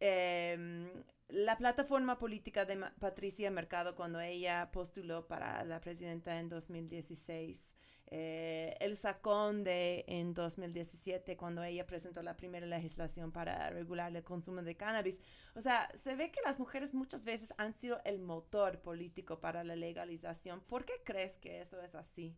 em, 0.00 0.88
la 1.28 1.56
plataforma 1.56 2.18
política 2.18 2.64
de 2.64 2.76
Patricia 3.00 3.50
Mercado 3.50 3.94
cuando 3.94 4.20
ella 4.20 4.70
postuló 4.72 5.26
para 5.26 5.64
la 5.64 5.80
presidenta 5.80 6.38
en 6.38 6.48
2016, 6.48 7.74
eh, 8.14 8.76
el 8.80 8.98
sacón 8.98 9.64
de 9.64 10.04
en 10.06 10.34
2017 10.34 11.34
cuando 11.38 11.64
ella 11.64 11.86
presentó 11.86 12.22
la 12.22 12.36
primera 12.36 12.66
legislación 12.66 13.32
para 13.32 13.70
regular 13.70 14.14
el 14.14 14.22
consumo 14.22 14.60
de 14.60 14.76
cannabis. 14.76 15.18
O 15.54 15.62
sea, 15.62 15.88
se 15.94 16.14
ve 16.14 16.30
que 16.30 16.42
las 16.44 16.58
mujeres 16.58 16.92
muchas 16.92 17.24
veces 17.24 17.54
han 17.56 17.74
sido 17.74 18.02
el 18.04 18.18
motor 18.18 18.82
político 18.82 19.40
para 19.40 19.64
la 19.64 19.76
legalización. 19.76 20.60
¿Por 20.60 20.84
qué 20.84 20.92
crees 21.02 21.38
que 21.38 21.62
eso 21.62 21.80
es 21.80 21.94
así? 21.94 22.36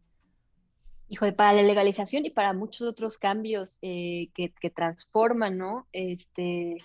Hijo, 1.08 1.26
para 1.34 1.54
la 1.54 1.62
legalización 1.62 2.24
y 2.24 2.30
para 2.30 2.52
muchos 2.52 2.86
otros 2.86 3.18
cambios 3.18 3.80
eh, 3.82 4.28
que, 4.32 4.52
que 4.52 4.70
transforman, 4.70 5.58
¿no? 5.58 5.88
Este, 5.92 6.76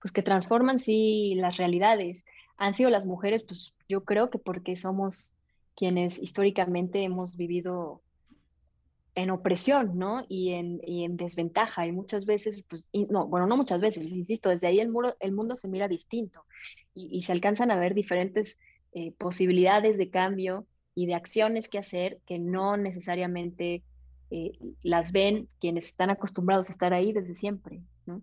pues 0.00 0.10
que 0.10 0.22
transforman, 0.22 0.78
sí, 0.78 1.34
las 1.36 1.58
realidades. 1.58 2.24
Han 2.56 2.72
sido 2.72 2.88
las 2.88 3.04
mujeres, 3.04 3.42
pues 3.42 3.74
yo 3.90 4.04
creo 4.04 4.30
que 4.30 4.38
porque 4.38 4.74
somos 4.74 5.36
quienes 5.76 6.18
históricamente 6.22 7.02
hemos 7.02 7.36
vivido 7.36 8.02
en 9.14 9.30
opresión, 9.30 9.98
¿no? 9.98 10.24
Y 10.28 10.52
en, 10.52 10.80
y 10.86 11.04
en 11.04 11.16
desventaja. 11.16 11.86
Y 11.86 11.92
muchas 11.92 12.26
veces, 12.26 12.64
pues, 12.68 12.88
y 12.92 13.06
no, 13.06 13.26
bueno, 13.26 13.46
no 13.46 13.56
muchas 13.56 13.80
veces, 13.80 14.12
insisto, 14.12 14.48
desde 14.48 14.66
ahí 14.66 14.80
el, 14.80 14.88
muro, 14.88 15.16
el 15.20 15.32
mundo 15.32 15.56
se 15.56 15.68
mira 15.68 15.88
distinto 15.88 16.44
y, 16.94 17.16
y 17.16 17.22
se 17.22 17.32
alcanzan 17.32 17.70
a 17.70 17.78
ver 17.78 17.94
diferentes 17.94 18.58
eh, 18.92 19.12
posibilidades 19.12 19.98
de 19.98 20.10
cambio 20.10 20.66
y 20.96 21.06
de 21.06 21.14
acciones 21.14 21.68
que 21.68 21.78
hacer 21.78 22.18
que 22.26 22.40
no 22.40 22.76
necesariamente 22.76 23.84
eh, 24.30 24.58
las 24.82 25.12
ven 25.12 25.48
quienes 25.60 25.86
están 25.86 26.10
acostumbrados 26.10 26.68
a 26.68 26.72
estar 26.72 26.92
ahí 26.92 27.12
desde 27.12 27.34
siempre, 27.34 27.82
¿no? 28.06 28.22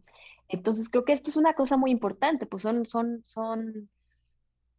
Entonces 0.49 0.89
creo 0.89 1.05
que 1.05 1.13
esto 1.13 1.29
es 1.29 1.37
una 1.37 1.53
cosa 1.53 1.77
muy 1.77 1.91
importante, 1.91 2.45
pues 2.45 2.63
son, 2.63 2.85
son, 2.85 3.23
son, 3.25 3.89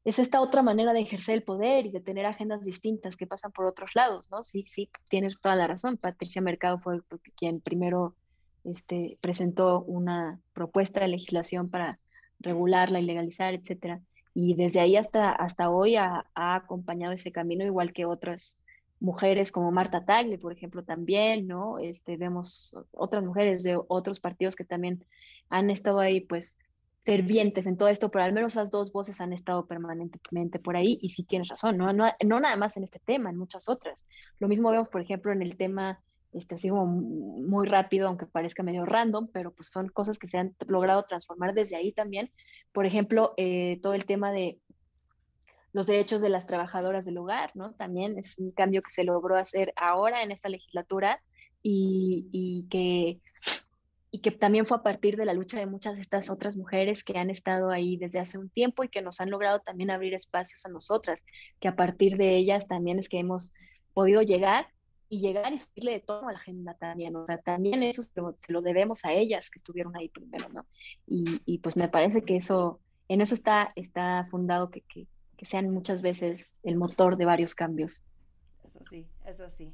es 0.05 0.19
esta 0.19 0.41
otra 0.41 0.63
manera 0.63 0.93
de 0.93 1.01
ejercer 1.01 1.35
el 1.35 1.43
poder 1.43 1.87
y 1.87 1.91
de 1.91 2.01
tener 2.01 2.27
agendas 2.27 2.65
distintas 2.65 3.17
que 3.17 3.27
pasan 3.27 3.53
por 3.53 3.67
otros 3.67 3.91
lados, 3.95 4.31
¿no? 4.31 4.43
Sí, 4.43 4.65
sí, 4.67 4.91
tienes 5.09 5.41
toda 5.41 5.57
la 5.57 5.67
razón. 5.67 5.97
Patricia 5.97 6.41
Mercado 6.41 6.79
fue 6.79 7.01
quien 7.37 7.61
primero 7.61 8.15
este, 8.65 9.19
presentó 9.21 9.83
una 9.83 10.41
propuesta 10.53 11.01
de 11.01 11.09
legislación 11.09 11.69
para 11.69 11.99
regularla 12.41 13.01
y 13.01 13.05
legalizar, 13.05 13.55
etcétera. 13.55 14.01
Y 14.35 14.55
desde 14.55 14.81
ahí 14.81 14.97
hasta, 14.97 15.33
hasta 15.33 15.71
hoy 15.71 15.97
ha, 15.97 16.27
ha 16.35 16.55
acompañado 16.55 17.13
ese 17.13 17.33
camino, 17.33 17.65
igual 17.65 17.93
que 17.93 18.07
otras 18.07 18.59
mujeres 19.01 19.53
como 19.53 19.71
Marta 19.71 20.05
Tagle, 20.05 20.39
por 20.39 20.53
ejemplo, 20.53 20.85
también, 20.85 21.47
¿no? 21.47 21.79
Este, 21.79 22.17
vemos 22.17 22.75
otras 22.93 23.25
mujeres 23.25 23.63
de 23.63 23.79
otros 23.89 24.21
partidos 24.21 24.57
que 24.57 24.65
también 24.65 25.05
han 25.51 25.71
estado 25.71 26.01
ahí, 26.01 26.21
pues, 26.21 26.59
fervientes 27.05 27.67
en 27.67 27.77
todo 27.77 27.89
esto, 27.89 28.11
pero 28.11 28.25
al 28.25 28.33
menos 28.33 28.53
esas 28.53 28.71
dos 28.71 28.93
voces 28.93 29.21
han 29.21 29.33
estado 29.33 29.67
permanentemente 29.67 30.59
por 30.59 30.77
ahí 30.77 30.99
y 31.01 31.11
sí 31.11 31.25
tienes 31.25 31.49
razón, 31.49 31.79
¿no? 31.79 31.93
No, 31.93 32.07
no 32.25 32.41
nada 32.41 32.57
más 32.57 32.77
en 32.77 32.85
este 32.85 32.99
tema, 32.99 33.31
en 33.31 33.37
muchas 33.37 33.69
otras. 33.69 34.05
Lo 34.39 34.49
mismo 34.49 34.71
vemos, 34.71 34.89
por 34.89 35.01
ejemplo, 35.01 35.33
en 35.33 35.41
el 35.41 35.57
tema, 35.57 36.03
este, 36.33 36.57
así 36.57 36.69
como 36.69 36.87
muy 36.87 37.67
rápido, 37.67 38.09
aunque 38.09 38.27
parezca 38.27 38.63
medio 38.63 38.85
random, 38.85 39.29
pero 39.33 39.53
pues 39.53 39.71
son 39.71 39.89
cosas 39.89 40.19
que 40.19 40.29
se 40.29 40.39
han 40.39 40.55
logrado 40.67 41.05
transformar 41.05 41.55
desde 41.55 41.77
ahí 41.77 41.93
también. 41.93 42.31
Por 42.73 42.85
ejemplo, 42.85 43.33
eh, 43.39 43.79
todo 43.83 43.95
el 43.95 44.05
tema 44.05 44.31
de 44.31 44.59
los 45.73 45.87
derechos 45.87 46.21
de 46.21 46.29
las 46.29 46.47
trabajadoras 46.47 47.05
del 47.05 47.19
hogar, 47.19 47.53
¿no? 47.55 47.73
También 47.75 48.19
es 48.19 48.39
un 48.39 48.51
cambio 48.51 48.83
que 48.83 48.91
se 48.91 49.05
logró 49.05 49.37
hacer 49.37 49.73
ahora 49.77 50.23
en 50.23 50.31
esta 50.31 50.49
legislatura 50.49 51.23
y, 51.63 52.29
y 52.33 52.67
que 52.69 53.21
y 54.11 54.21
que 54.21 54.31
también 54.31 54.65
fue 54.65 54.79
a 54.79 54.83
partir 54.83 55.17
de 55.17 55.27
la 55.27 55.35
lucha 55.35 55.59
de 55.59 55.67
muchas 55.67 55.97
de 55.97 56.01
estas 56.01 56.31
otras 56.31 56.57
mujeres 56.57 57.05
que 57.05 57.19
han 57.19 57.31
estado 57.31 57.71
ahí 57.71 57.97
desde 57.97 58.19
hace 58.19 58.39
un 58.39 58.49
tiempo 58.49 58.83
y 58.83 58.89
que 58.89 59.03
nos 59.03 59.21
han 59.21 59.31
logrado 59.31 59.61
también 59.61 59.91
abrir 59.91 60.15
espacios 60.15 60.65
a 60.65 60.71
nosotras, 60.71 61.25
que 61.61 61.69
a 61.69 61.77
partir 61.77 62.17
de 62.17 62.37
ellas 62.37 62.67
también 62.67 62.99
es 62.99 63.09
que 63.09 63.19
hemos 63.19 63.53
podido 63.93 64.23
llegar 64.23 64.69
y 65.11 65.21
llegar 65.21 65.53
y 65.53 65.59
subirle 65.59 65.93
de 65.93 66.01
todo 66.01 66.29
a 66.29 66.33
la 66.33 66.39
agenda 66.39 66.75
también, 66.75 67.17
o 67.17 67.27
sea, 67.27 67.39
también 67.39 67.83
eso 67.83 68.03
se 68.03 68.53
lo 68.53 68.63
debemos 68.63 69.05
a 69.05 69.13
ellas 69.13 69.51
que 69.51 69.59
estuvieron 69.59 69.97
ahí 69.97 70.09
primero, 70.09 70.49
¿no? 70.51 70.67
Y, 71.07 71.41
y, 71.47 71.59
pues 71.59 71.77
me 71.77 71.89
parece 71.89 72.23
que 72.23 72.37
eso, 72.37 72.81
en 73.09 73.23
eso 73.23 73.35
está, 73.35 73.71
está 73.75 74.27
fundado 74.31 74.71
que, 74.71 74.83
que, 74.83 75.07
que 75.37 75.47
sean 75.47 75.71
muchas 75.71 76.03
veces 76.03 76.55
el 76.63 76.77
motor 76.77 77.17
de 77.17 77.25
varios 77.25 77.55
cambios. 77.55 78.03
Eso 78.65 78.81
sí, 78.85 79.07
eso 79.25 79.49
sí. 79.49 79.73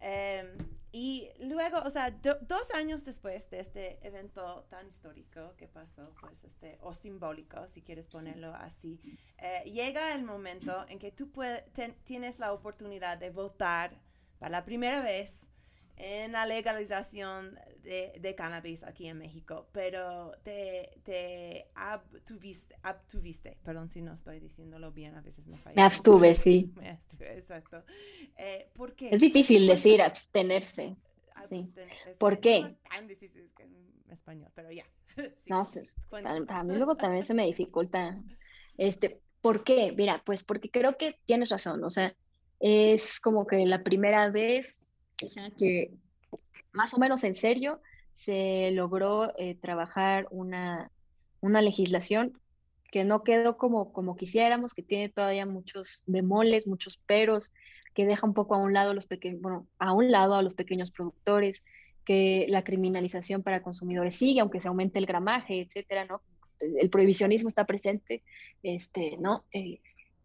Eh, 0.00 0.56
y 0.90 1.28
luego, 1.40 1.78
o 1.84 1.90
sea, 1.90 2.10
do, 2.10 2.38
dos 2.40 2.72
años 2.72 3.04
después 3.04 3.50
de 3.50 3.60
este 3.60 3.98
evento 4.06 4.64
tan 4.70 4.86
histórico 4.86 5.54
que 5.56 5.68
pasó, 5.68 6.14
pues, 6.20 6.44
este, 6.44 6.78
o 6.80 6.94
simbólico, 6.94 7.68
si 7.68 7.82
quieres 7.82 8.08
ponerlo 8.08 8.54
así, 8.54 8.98
eh, 9.36 9.70
llega 9.70 10.14
el 10.14 10.24
momento 10.24 10.86
en 10.88 10.98
que 10.98 11.12
tú 11.12 11.30
puede, 11.30 11.62
ten, 11.72 11.94
tienes 12.04 12.38
la 12.38 12.52
oportunidad 12.52 13.18
de 13.18 13.30
votar 13.30 14.00
para 14.38 14.50
la 14.50 14.64
primera 14.64 15.00
vez 15.02 15.52
en 15.98 16.32
la 16.32 16.46
legalización 16.46 17.50
de, 17.82 18.12
de 18.20 18.34
cannabis 18.34 18.84
aquí 18.84 19.08
en 19.08 19.18
México, 19.18 19.68
pero 19.72 20.32
te, 20.44 20.90
te 21.04 21.66
abtuviste, 21.74 22.76
abtuviste, 22.82 23.58
perdón 23.64 23.88
si 23.88 24.00
no 24.02 24.12
estoy 24.12 24.40
diciéndolo 24.40 24.92
bien, 24.92 25.14
a 25.16 25.20
veces 25.20 25.46
me 25.48 25.56
falla. 25.56 25.76
Me 25.76 25.82
abstuve, 25.82 26.34
sí. 26.34 26.70
Me 26.76 26.90
abstuve, 26.90 27.38
exacto. 27.38 27.82
Eh, 28.36 28.70
¿Por 28.74 28.94
qué? 28.94 29.08
Es 29.10 29.20
difícil 29.20 29.66
decir 29.66 30.00
abstenerse. 30.00 30.96
Sí. 31.48 31.72
¿Por 32.18 32.40
qué? 32.40 32.62
No 32.62 32.68
es 32.68 32.82
tan 32.82 33.08
difícil 33.08 33.50
que 33.56 33.62
en 33.62 34.04
español, 34.10 34.50
pero 34.54 34.70
ya. 34.70 34.84
sí, 35.16 35.50
no 35.50 35.64
sé, 35.64 35.82
para, 36.10 36.62
mí 36.64 36.76
luego 36.76 36.96
también 36.96 37.24
se 37.24 37.34
me 37.34 37.46
dificulta. 37.46 38.20
Este, 38.76 39.20
¿Por 39.40 39.64
qué? 39.64 39.92
Mira, 39.96 40.22
pues 40.24 40.44
porque 40.44 40.70
creo 40.70 40.96
que 40.96 41.18
tienes 41.24 41.50
razón, 41.50 41.82
o 41.84 41.90
sea, 41.90 42.14
es 42.60 43.20
como 43.20 43.46
que 43.46 43.64
la 43.66 43.82
primera 43.82 44.30
vez 44.30 44.87
quizá 45.18 45.50
que 45.50 45.90
más 46.72 46.94
o 46.94 46.98
menos 46.98 47.24
en 47.24 47.34
serio 47.34 47.80
se 48.12 48.70
logró 48.70 49.36
eh, 49.36 49.56
trabajar 49.56 50.26
una, 50.30 50.90
una 51.40 51.60
legislación 51.60 52.32
que 52.90 53.04
no 53.04 53.22
quedó 53.22 53.58
como, 53.58 53.92
como 53.92 54.16
quisiéramos, 54.16 54.72
que 54.72 54.82
tiene 54.82 55.10
todavía 55.10 55.44
muchos 55.44 56.04
bemoles, 56.06 56.66
muchos 56.66 56.96
peros, 56.96 57.52
que 57.94 58.06
deja 58.06 58.26
un 58.26 58.32
poco 58.32 58.54
a 58.54 58.58
un 58.58 58.72
lado 58.72 58.94
los 58.94 59.06
pequeños, 59.06 59.42
bueno, 59.42 59.66
a 59.78 59.92
un 59.92 60.10
lado 60.10 60.34
a 60.34 60.42
los 60.42 60.54
pequeños 60.54 60.90
productores, 60.90 61.62
que 62.04 62.46
la 62.48 62.64
criminalización 62.64 63.42
para 63.42 63.62
consumidores 63.62 64.14
sigue, 64.14 64.40
aunque 64.40 64.60
se 64.60 64.68
aumente 64.68 64.98
el 64.98 65.04
gramaje, 65.04 65.60
etcétera, 65.60 66.06
¿no? 66.06 66.22
El 66.60 66.88
prohibicionismo 66.88 67.50
está 67.50 67.66
presente, 67.66 68.22
este, 68.62 69.18
¿no? 69.18 69.44
Eh, 69.52 69.80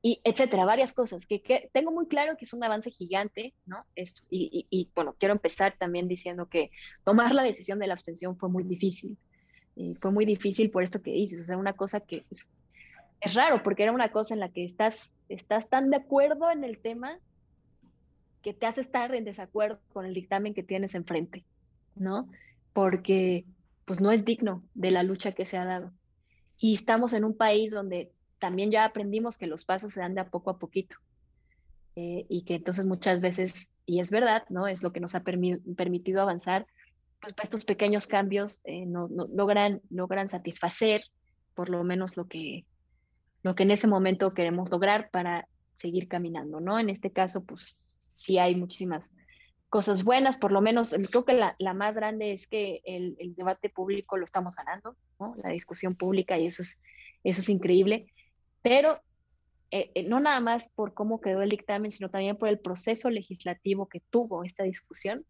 y 0.05 0.19
etcétera, 0.25 0.65
varias 0.65 0.91
cosas 0.91 1.25
que, 1.25 1.41
que, 1.41 1.69
tengo 1.71 1.89
muy 1.89 2.07
claro 2.07 2.35
que 2.37 2.43
es 2.43 2.51
un 2.51 2.61
avance 2.61 2.91
gigante, 2.91 3.53
¿no? 3.65 3.85
Esto, 3.95 4.21
y, 4.29 4.67
y, 4.69 4.81
y, 4.81 4.89
bueno, 4.93 5.15
quiero 5.17 5.33
empezar 5.33 5.77
también 5.79 6.09
diciendo 6.09 6.49
que 6.49 6.71
tomar 7.05 7.33
la 7.33 7.41
decisión 7.41 7.79
de 7.79 7.87
la 7.87 7.93
abstención 7.93 8.37
fue 8.37 8.49
muy 8.49 8.63
difícil, 8.63 9.17
y 9.75 9.95
fue 9.95 10.11
muy 10.11 10.25
difícil 10.25 10.69
por 10.69 10.83
esto 10.83 11.01
que 11.01 11.11
dices, 11.11 11.39
o 11.39 11.43
sea, 11.43 11.57
una 11.57 11.71
cosa 11.71 12.01
que 12.01 12.25
es, 12.29 12.49
es, 13.21 13.33
raro, 13.33 13.63
porque 13.63 13.83
era 13.83 13.93
una 13.93 14.11
cosa 14.11 14.33
en 14.33 14.41
la 14.41 14.49
que 14.49 14.65
estás, 14.65 15.09
estás 15.29 15.69
tan 15.69 15.89
de 15.89 15.95
acuerdo 15.95 16.51
en 16.51 16.65
el 16.65 16.79
tema 16.79 17.17
que 18.41 18.53
te 18.53 18.65
hace 18.65 18.81
estar 18.81 19.15
en 19.15 19.23
desacuerdo 19.23 19.79
con 19.93 20.05
el 20.05 20.13
dictamen 20.13 20.53
que 20.53 20.63
tienes 20.63 20.95
enfrente, 20.95 21.45
¿no? 21.95 22.27
Porque 22.73 23.45
pues 23.85 24.01
no 24.01 24.11
es 24.11 24.25
digno 24.25 24.63
de 24.73 24.91
la 24.91 25.03
lucha 25.03 25.31
que 25.31 25.45
se 25.45 25.55
ha 25.55 25.63
dado. 25.63 25.91
Y 26.59 26.75
estamos 26.75 27.13
en 27.13 27.23
un 27.23 27.37
país 27.37 27.71
donde 27.71 28.11
también 28.43 28.71
ya 28.71 28.83
aprendimos 28.83 29.37
que 29.37 29.47
los 29.47 29.63
pasos 29.63 29.93
se 29.93 30.01
dan 30.01 30.15
de 30.15 30.19
a 30.19 30.29
poco 30.29 30.49
a 30.49 30.59
poquito. 30.59 30.97
Eh, 31.95 32.25
y 32.27 32.43
que 32.43 32.55
entonces 32.55 32.85
muchas 32.85 33.21
veces, 33.21 33.71
y 33.85 34.01
es 34.01 34.11
verdad, 34.11 34.43
¿no? 34.49 34.67
Es 34.67 34.83
lo 34.83 34.91
que 34.91 34.99
nos 34.99 35.15
ha 35.15 35.23
permi 35.23 35.59
permitido 35.77 36.21
avanzar, 36.21 36.67
pues 37.21 37.35
estos 37.41 37.63
pequeños 37.63 38.05
cambios 38.05 38.59
eh, 38.65 38.85
no, 38.85 39.07
no, 39.07 39.27
logran, 39.33 39.79
logran 39.89 40.27
satisfacer 40.27 41.03
por 41.53 41.69
lo 41.69 41.85
menos 41.85 42.17
lo 42.17 42.27
que, 42.27 42.65
lo 43.43 43.55
que 43.55 43.63
en 43.63 43.71
ese 43.71 43.87
momento 43.87 44.33
queremos 44.33 44.69
lograr 44.69 45.09
para 45.09 45.47
seguir 45.77 46.09
caminando, 46.09 46.59
¿no? 46.59 46.79
En 46.79 46.89
este 46.89 47.11
caso, 47.11 47.45
pues 47.45 47.77
sí 48.09 48.39
hay 48.39 48.55
muchísimas 48.55 49.09
cosas 49.69 50.03
buenas, 50.03 50.35
por 50.35 50.51
lo 50.51 50.59
menos 50.59 50.93
creo 51.11 51.23
que 51.23 51.33
la, 51.33 51.55
la 51.59 51.73
más 51.73 51.95
grande 51.95 52.33
es 52.33 52.45
que 52.45 52.81
el, 52.83 53.15
el, 53.19 53.35
debate 53.35 53.69
público 53.69 54.17
lo 54.17 54.25
estamos 54.25 54.53
ganando, 54.53 54.97
¿no? 55.17 55.33
La 55.41 55.51
discusión 55.51 55.95
pública 55.95 56.37
y 56.37 56.47
eso 56.47 56.61
es, 56.61 56.81
eso 57.23 57.39
es 57.39 57.47
increíble, 57.47 58.11
pero 58.63 58.99
eh, 59.69 59.91
eh, 59.93 60.03
no 60.03 60.19
nada 60.19 60.39
más 60.39 60.69
por 60.69 60.93
cómo 60.93 61.21
quedó 61.21 61.43
el 61.43 61.49
dictamen, 61.49 61.91
sino 61.91 62.09
también 62.09 62.37
por 62.37 62.49
el 62.49 62.59
proceso 62.59 63.09
legislativo 63.09 63.87
que 63.87 64.01
tuvo 64.09 64.43
esta 64.43 64.63
discusión, 64.63 65.25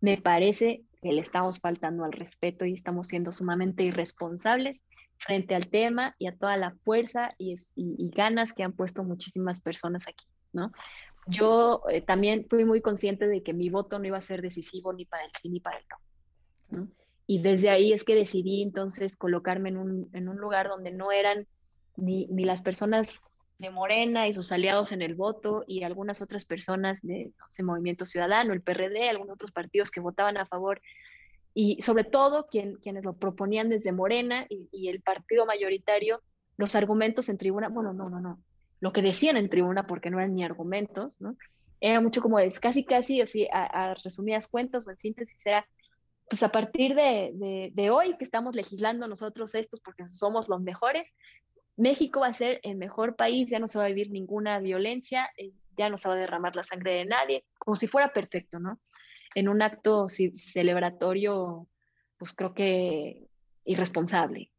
me 0.00 0.18
parece 0.20 0.82
que 1.00 1.12
le 1.12 1.20
estamos 1.20 1.60
faltando 1.60 2.04
al 2.04 2.12
respeto 2.12 2.64
y 2.64 2.74
estamos 2.74 3.08
siendo 3.08 3.30
sumamente 3.30 3.84
irresponsables 3.84 4.84
frente 5.18 5.54
al 5.54 5.68
tema 5.68 6.16
y 6.18 6.26
a 6.26 6.36
toda 6.36 6.56
la 6.56 6.74
fuerza 6.84 7.34
y, 7.38 7.56
ganas 8.10 8.52
que 8.52 8.62
han 8.62 8.72
puesto 8.72 9.04
muchísimas 9.04 9.60
personas 9.60 10.08
aquí, 10.08 10.24
¿no? 10.52 10.72
Yo 11.28 11.82
eh, 11.90 12.00
también 12.00 12.46
fui 12.48 12.64
muy 12.64 12.80
consciente 12.80 13.28
de 13.28 13.42
que 13.42 13.52
mi 13.52 13.68
voto 13.68 13.98
no 13.98 14.06
iba 14.06 14.18
a 14.18 14.22
ser 14.22 14.42
decisivo 14.42 14.92
ni 14.92 15.04
para 15.04 15.24
el 15.24 15.30
sí 15.40 15.48
ni 15.48 15.60
para 15.60 15.78
el 15.78 15.84
no. 16.70 16.88
Y 17.26 17.42
desde 17.42 17.70
ahí 17.70 17.92
es 17.92 18.02
que 18.02 18.14
decidí 18.14 18.62
entonces 18.62 19.16
colocarme 19.16 19.68
en 19.68 20.28
un 20.28 20.36
lugar 20.36 20.68
donde 20.68 20.90
no 20.90 21.12
eran 21.12 21.46
ni, 21.96 22.26
ni 22.26 22.44
las 22.44 22.62
personas 22.62 23.20
de 23.58 23.70
Morena 23.70 24.26
y 24.26 24.34
sus 24.34 24.50
aliados 24.50 24.92
en 24.92 25.02
el 25.02 25.14
voto 25.14 25.64
y 25.66 25.84
algunas 25.84 26.20
otras 26.20 26.44
personas 26.44 27.00
de 27.02 27.32
no 27.58 27.64
Movimiento 27.64 28.04
Ciudadano, 28.04 28.52
el 28.52 28.60
PRD, 28.60 29.08
algunos 29.08 29.34
otros 29.34 29.52
partidos 29.52 29.90
que 29.90 30.00
votaban 30.00 30.36
a 30.36 30.46
favor 30.46 30.82
y 31.54 31.80
sobre 31.82 32.04
todo 32.04 32.46
quien, 32.46 32.76
quienes 32.76 33.04
lo 33.04 33.14
proponían 33.14 33.68
desde 33.68 33.92
Morena 33.92 34.46
y, 34.48 34.88
el 34.88 35.02
partido 35.02 35.46
mayoritario, 35.46 36.22
los 36.56 36.74
argumentos 36.74 37.28
en 37.28 37.38
tribuna, 37.38 37.68
bueno, 37.68 37.92
no, 37.92 38.08
no, 38.08 38.20
no, 38.20 38.40
lo 38.80 38.92
que 38.92 39.02
decían 39.02 39.36
en 39.36 39.50
tribuna 39.50 39.86
porque 39.86 40.10
no 40.10 40.18
eran 40.18 40.34
ni 40.34 40.44
argumentos, 40.44 41.20
¿no? 41.20 41.36
Era 41.80 42.00
mucho 42.00 42.22
como 42.22 42.38
es 42.38 42.58
casi, 42.60 42.84
casi 42.84 43.20
así, 43.20 43.48
a, 43.52 43.94
resumidas 44.02 44.48
cuentas 44.48 44.86
o 44.86 44.90
en 44.90 44.98
síntesis 44.98 45.44
era, 45.46 45.66
pues 46.28 46.42
a 46.42 46.50
partir 46.50 46.94
de, 46.94 47.70
de 47.72 47.90
hoy 47.90 48.16
que 48.16 48.24
estamos 48.24 48.54
legislando 48.54 49.08
nosotros 49.08 49.54
estos 49.54 49.80
porque 49.80 50.06
somos 50.06 50.48
los 50.48 50.62
mejores, 50.62 51.12
México 51.76 52.20
va 52.20 52.28
a 52.28 52.34
ser 52.34 52.60
el 52.62 52.76
mejor 52.76 53.16
país, 53.16 53.50
ya 53.50 53.58
no 53.58 53.68
se 53.68 53.78
va 53.78 53.84
a 53.84 53.88
vivir 53.88 54.10
ninguna 54.10 54.58
violencia, 54.58 55.30
eh, 55.36 55.52
ya 55.76 55.88
no 55.88 55.98
se 55.98 56.08
va 56.08 56.14
a 56.14 56.18
derramar 56.18 56.54
la 56.54 56.62
sangre 56.62 56.94
de 56.94 57.04
nadie, 57.06 57.44
como 57.58 57.76
si 57.76 57.86
fuera 57.86 58.12
perfecto, 58.12 58.58
¿no? 58.58 58.80
En 59.34 59.48
un 59.48 59.62
acto 59.62 60.08
celebratorio, 60.08 61.66
pues 62.18 62.34
creo 62.34 62.52
que 62.54 63.26
irresponsable. 63.64 64.50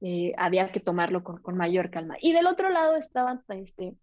Eh, 0.00 0.32
había 0.36 0.72
que 0.72 0.80
tomarlo 0.80 1.22
con, 1.22 1.40
con, 1.42 1.56
mayor 1.56 1.90
calma. 1.90 2.16
Y 2.20 2.32
del 2.32 2.46
otro 2.46 2.70
lado 2.70 2.96
estaban, 2.96 3.44
este, 3.50 3.94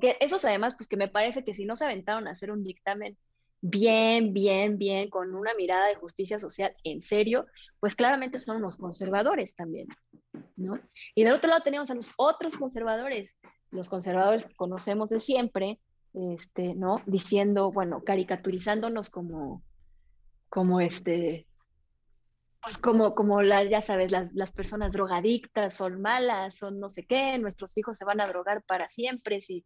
que 0.00 0.16
esos 0.20 0.44
además, 0.44 0.74
pues 0.74 0.88
que 0.88 0.96
me 0.96 1.08
parece 1.08 1.44
que 1.44 1.54
si 1.54 1.64
no 1.64 1.76
se 1.76 1.84
aventaron 1.84 2.26
a 2.26 2.32
hacer 2.32 2.50
un 2.50 2.62
dictamen 2.62 3.16
bien, 3.66 4.34
bien, 4.34 4.76
bien, 4.76 5.08
con 5.08 5.34
una 5.34 5.54
mirada 5.54 5.86
de 5.86 5.94
justicia 5.94 6.38
social 6.38 6.76
en 6.84 7.00
serio, 7.00 7.46
pues 7.80 7.96
claramente 7.96 8.38
son 8.38 8.58
unos 8.58 8.76
conservadores 8.76 9.56
también, 9.56 9.88
¿no? 10.54 10.78
Y 11.14 11.24
del 11.24 11.32
otro 11.32 11.48
lado 11.48 11.62
tenemos 11.62 11.90
a 11.90 11.94
los 11.94 12.10
otros 12.18 12.58
conservadores, 12.58 13.38
los 13.70 13.88
conservadores 13.88 14.44
que 14.44 14.54
conocemos 14.54 15.08
de 15.08 15.18
siempre, 15.18 15.80
este, 16.12 16.74
¿no? 16.74 17.00
Diciendo, 17.06 17.72
bueno, 17.72 18.04
caricaturizándonos 18.04 19.08
como, 19.08 19.62
como 20.50 20.82
este, 20.82 21.46
pues 22.60 22.76
como, 22.76 23.14
como 23.14 23.40
las, 23.40 23.70
ya 23.70 23.80
sabes, 23.80 24.12
las, 24.12 24.34
las 24.34 24.52
personas 24.52 24.92
drogadictas 24.92 25.72
son 25.72 26.02
malas, 26.02 26.54
son 26.58 26.78
no 26.80 26.90
sé 26.90 27.06
qué, 27.06 27.38
nuestros 27.38 27.78
hijos 27.78 27.96
se 27.96 28.04
van 28.04 28.20
a 28.20 28.28
drogar 28.28 28.62
para 28.62 28.90
siempre, 28.90 29.40
si, 29.40 29.64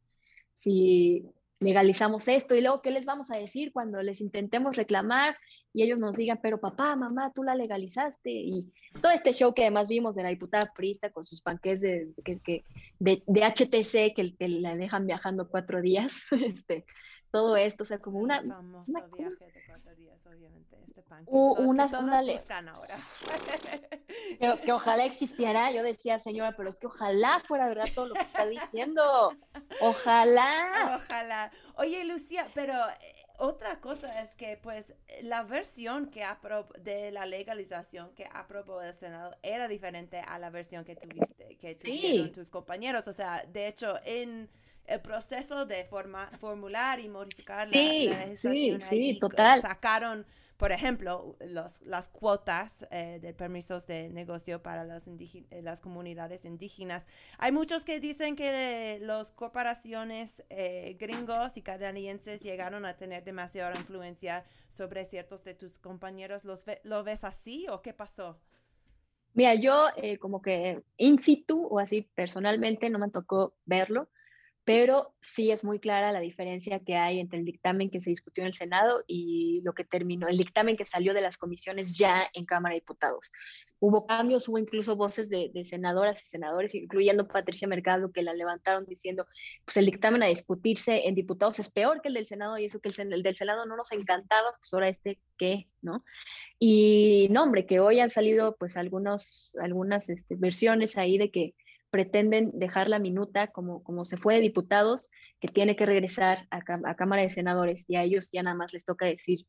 si 0.56 1.24
legalizamos 1.60 2.28
esto 2.28 2.54
y 2.54 2.60
luego 2.60 2.82
qué 2.82 2.90
les 2.90 3.04
vamos 3.04 3.30
a 3.30 3.38
decir 3.38 3.72
cuando 3.72 4.00
les 4.02 4.20
intentemos 4.20 4.76
reclamar 4.76 5.36
y 5.72 5.82
ellos 5.82 5.98
nos 5.98 6.16
digan, 6.16 6.38
pero 6.42 6.60
papá, 6.60 6.96
mamá, 6.96 7.32
tú 7.34 7.42
la 7.42 7.54
legalizaste 7.54 8.30
y 8.30 8.72
todo 9.02 9.12
este 9.12 9.32
show 9.32 9.52
que 9.52 9.62
además 9.62 9.88
vimos 9.88 10.14
de 10.14 10.22
la 10.22 10.30
diputada 10.30 10.72
Prista 10.74 11.10
con 11.10 11.24
sus 11.24 11.42
panques 11.42 11.80
de, 11.80 12.08
de, 12.16 12.64
de, 12.98 13.22
de 13.26 13.40
HTC 13.40 14.14
que, 14.14 14.34
que, 14.38 14.48
la 14.48 14.76
dejan 14.76 15.06
viajando 15.06 15.48
cuatro 15.48 15.82
días, 15.82 16.22
este, 16.30 16.84
todo 17.30 17.56
esto, 17.56 17.82
o 17.82 17.86
sea, 17.86 17.98
como 17.98 18.18
una... 18.18 18.42
famoso 18.42 18.90
una, 18.90 19.06
viaje 19.06 19.44
de 19.44 19.64
cuatro 19.66 19.94
días, 19.96 20.18
obviamente, 20.26 20.76
este 20.86 21.02
pan. 21.02 21.24
Que, 21.24 21.30
una, 21.30 21.84
que 21.86 21.90
todos 21.90 22.04
una 22.04 22.22
buscan 22.22 22.68
ahora. 22.68 22.96
que, 24.38 24.60
que, 24.62 24.72
ojalá 24.72 25.04
existiera, 25.04 25.70
yo 25.72 25.82
decía, 25.82 26.18
señora, 26.18 26.56
pero 26.56 26.70
es 26.70 26.78
que 26.78 26.86
ojalá 26.86 27.40
fuera 27.46 27.68
verdad 27.68 27.86
todo 27.94 28.08
lo 28.08 28.14
que 28.14 28.22
está 28.22 28.46
diciendo. 28.46 29.36
Ojalá. 29.82 31.02
Ojalá. 31.04 31.52
Oye, 31.74 32.04
Lucía, 32.04 32.50
pero 32.54 32.72
eh, 32.72 33.14
otra 33.36 33.80
cosa 33.80 34.22
es 34.22 34.34
que, 34.34 34.56
pues, 34.56 34.94
la 35.22 35.42
versión 35.42 36.10
que 36.10 36.24
aprobó 36.24 36.72
de 36.80 37.10
la 37.10 37.26
legalización 37.26 38.14
que 38.14 38.26
aprobó 38.32 38.80
el 38.82 38.94
Senado 38.94 39.36
era 39.42 39.68
diferente 39.68 40.20
a 40.20 40.38
la 40.38 40.50
versión 40.50 40.84
que 40.84 40.96
tuviste, 40.96 41.56
que 41.58 41.74
tuvieron 41.74 42.26
sí. 42.26 42.32
tus 42.32 42.50
compañeros. 42.50 43.06
O 43.06 43.12
sea, 43.12 43.44
de 43.46 43.68
hecho, 43.68 43.98
en 44.04 44.48
el 44.88 45.00
proceso 45.00 45.66
de 45.66 45.84
forma, 45.84 46.30
formular 46.38 46.98
y 46.98 47.08
modificar 47.08 47.68
sí, 47.70 48.04
la, 48.04 48.16
la, 48.16 48.26
legislación. 48.26 48.80
Sí, 48.80 49.12
sí, 49.14 49.20
total. 49.20 49.60
Sacaron, 49.60 50.26
por 50.56 50.72
ejemplo, 50.72 51.36
los, 51.40 51.82
las 51.82 52.08
cuotas 52.08 52.86
eh, 52.90 53.18
de 53.20 53.34
permisos 53.34 53.86
de 53.86 54.08
negocio 54.08 54.62
para 54.62 54.84
las, 54.84 55.04
las 55.62 55.80
comunidades 55.80 56.44
indígenas. 56.46 57.06
Hay 57.38 57.52
muchos 57.52 57.84
que 57.84 58.00
dicen 58.00 58.34
que 58.34 58.98
las 59.02 59.30
corporaciones 59.30 60.42
eh, 60.48 60.96
gringos 60.98 61.56
y 61.58 61.62
canadienses 61.62 62.40
llegaron 62.40 62.86
a 62.86 62.96
tener 62.96 63.24
demasiada 63.24 63.76
influencia 63.76 64.44
sobre 64.70 65.04
ciertos 65.04 65.44
de 65.44 65.54
tus 65.54 65.78
compañeros. 65.78 66.44
¿Los 66.46 66.64
ve, 66.64 66.80
¿Lo 66.82 67.04
ves 67.04 67.24
así 67.24 67.66
o 67.68 67.82
qué 67.82 67.92
pasó? 67.92 68.40
Mira, 69.34 69.54
yo 69.54 69.88
eh, 69.96 70.18
como 70.18 70.40
que 70.42 70.82
in 70.96 71.18
situ 71.18 71.66
o 71.66 71.78
así 71.78 72.08
personalmente 72.14 72.90
no 72.90 72.98
me 72.98 73.10
tocó 73.10 73.54
verlo, 73.66 74.08
pero 74.68 75.14
sí 75.22 75.50
es 75.50 75.64
muy 75.64 75.78
clara 75.78 76.12
la 76.12 76.20
diferencia 76.20 76.78
que 76.80 76.94
hay 76.94 77.20
entre 77.20 77.38
el 77.38 77.46
dictamen 77.46 77.88
que 77.88 78.02
se 78.02 78.10
discutió 78.10 78.42
en 78.42 78.48
el 78.48 78.54
Senado 78.54 79.02
y 79.06 79.62
lo 79.62 79.72
que 79.72 79.82
terminó, 79.82 80.28
el 80.28 80.36
dictamen 80.36 80.76
que 80.76 80.84
salió 80.84 81.14
de 81.14 81.22
las 81.22 81.38
comisiones 81.38 81.96
ya 81.96 82.28
en 82.34 82.44
Cámara 82.44 82.74
de 82.74 82.80
Diputados. 82.80 83.32
Hubo 83.80 84.06
cambios, 84.06 84.46
hubo 84.46 84.58
incluso 84.58 84.94
voces 84.94 85.30
de, 85.30 85.50
senadoras 85.64 86.22
y 86.22 86.26
senadores, 86.26 86.74
incluyendo 86.74 87.26
Patricia 87.26 87.66
Mercado, 87.66 88.12
que 88.12 88.22
la 88.22 88.34
levantaron 88.34 88.84
diciendo, 88.84 89.26
pues 89.64 89.78
el 89.78 89.86
dictamen 89.86 90.22
a 90.22 90.26
discutirse 90.26 91.08
en 91.08 91.14
diputados 91.14 91.58
es 91.60 91.70
peor 91.70 92.02
que 92.02 92.08
el 92.08 92.14
del 92.14 92.26
Senado 92.26 92.58
y 92.58 92.66
eso 92.66 92.78
que 92.78 92.90
el, 92.90 93.10
el 93.14 93.22
del 93.22 93.36
Senado 93.36 93.64
no 93.64 93.74
nos 93.74 93.90
encantaba, 93.92 94.50
pues 94.58 94.74
ahora 94.74 94.90
este, 94.90 95.18
¿qué? 95.38 95.66
¿No? 95.80 96.04
Y 96.58 97.28
no, 97.30 97.44
hombre, 97.44 97.64
que 97.64 97.80
hoy 97.80 98.00
han 98.00 98.10
salido 98.10 98.54
pues 98.58 98.76
algunos, 98.76 99.56
algunas 99.62 100.10
este, 100.10 100.36
versiones 100.36 100.98
ahí 100.98 101.16
de 101.16 101.30
que 101.30 101.54
pretenden 101.90 102.50
dejar 102.54 102.88
la 102.88 102.98
minuta 102.98 103.48
como, 103.48 103.82
como 103.82 104.04
se 104.04 104.16
fue 104.16 104.34
de 104.34 104.40
diputados, 104.40 105.10
que 105.40 105.48
tiene 105.48 105.76
que 105.76 105.86
regresar 105.86 106.46
a, 106.50 106.60
a, 106.84 106.94
Cámara 106.94 107.22
de 107.22 107.30
Senadores 107.30 107.84
y 107.88 107.96
a 107.96 108.02
ellos 108.02 108.30
ya 108.30 108.42
nada 108.42 108.56
más 108.56 108.72
les 108.72 108.84
toca 108.84 109.06
decir 109.06 109.46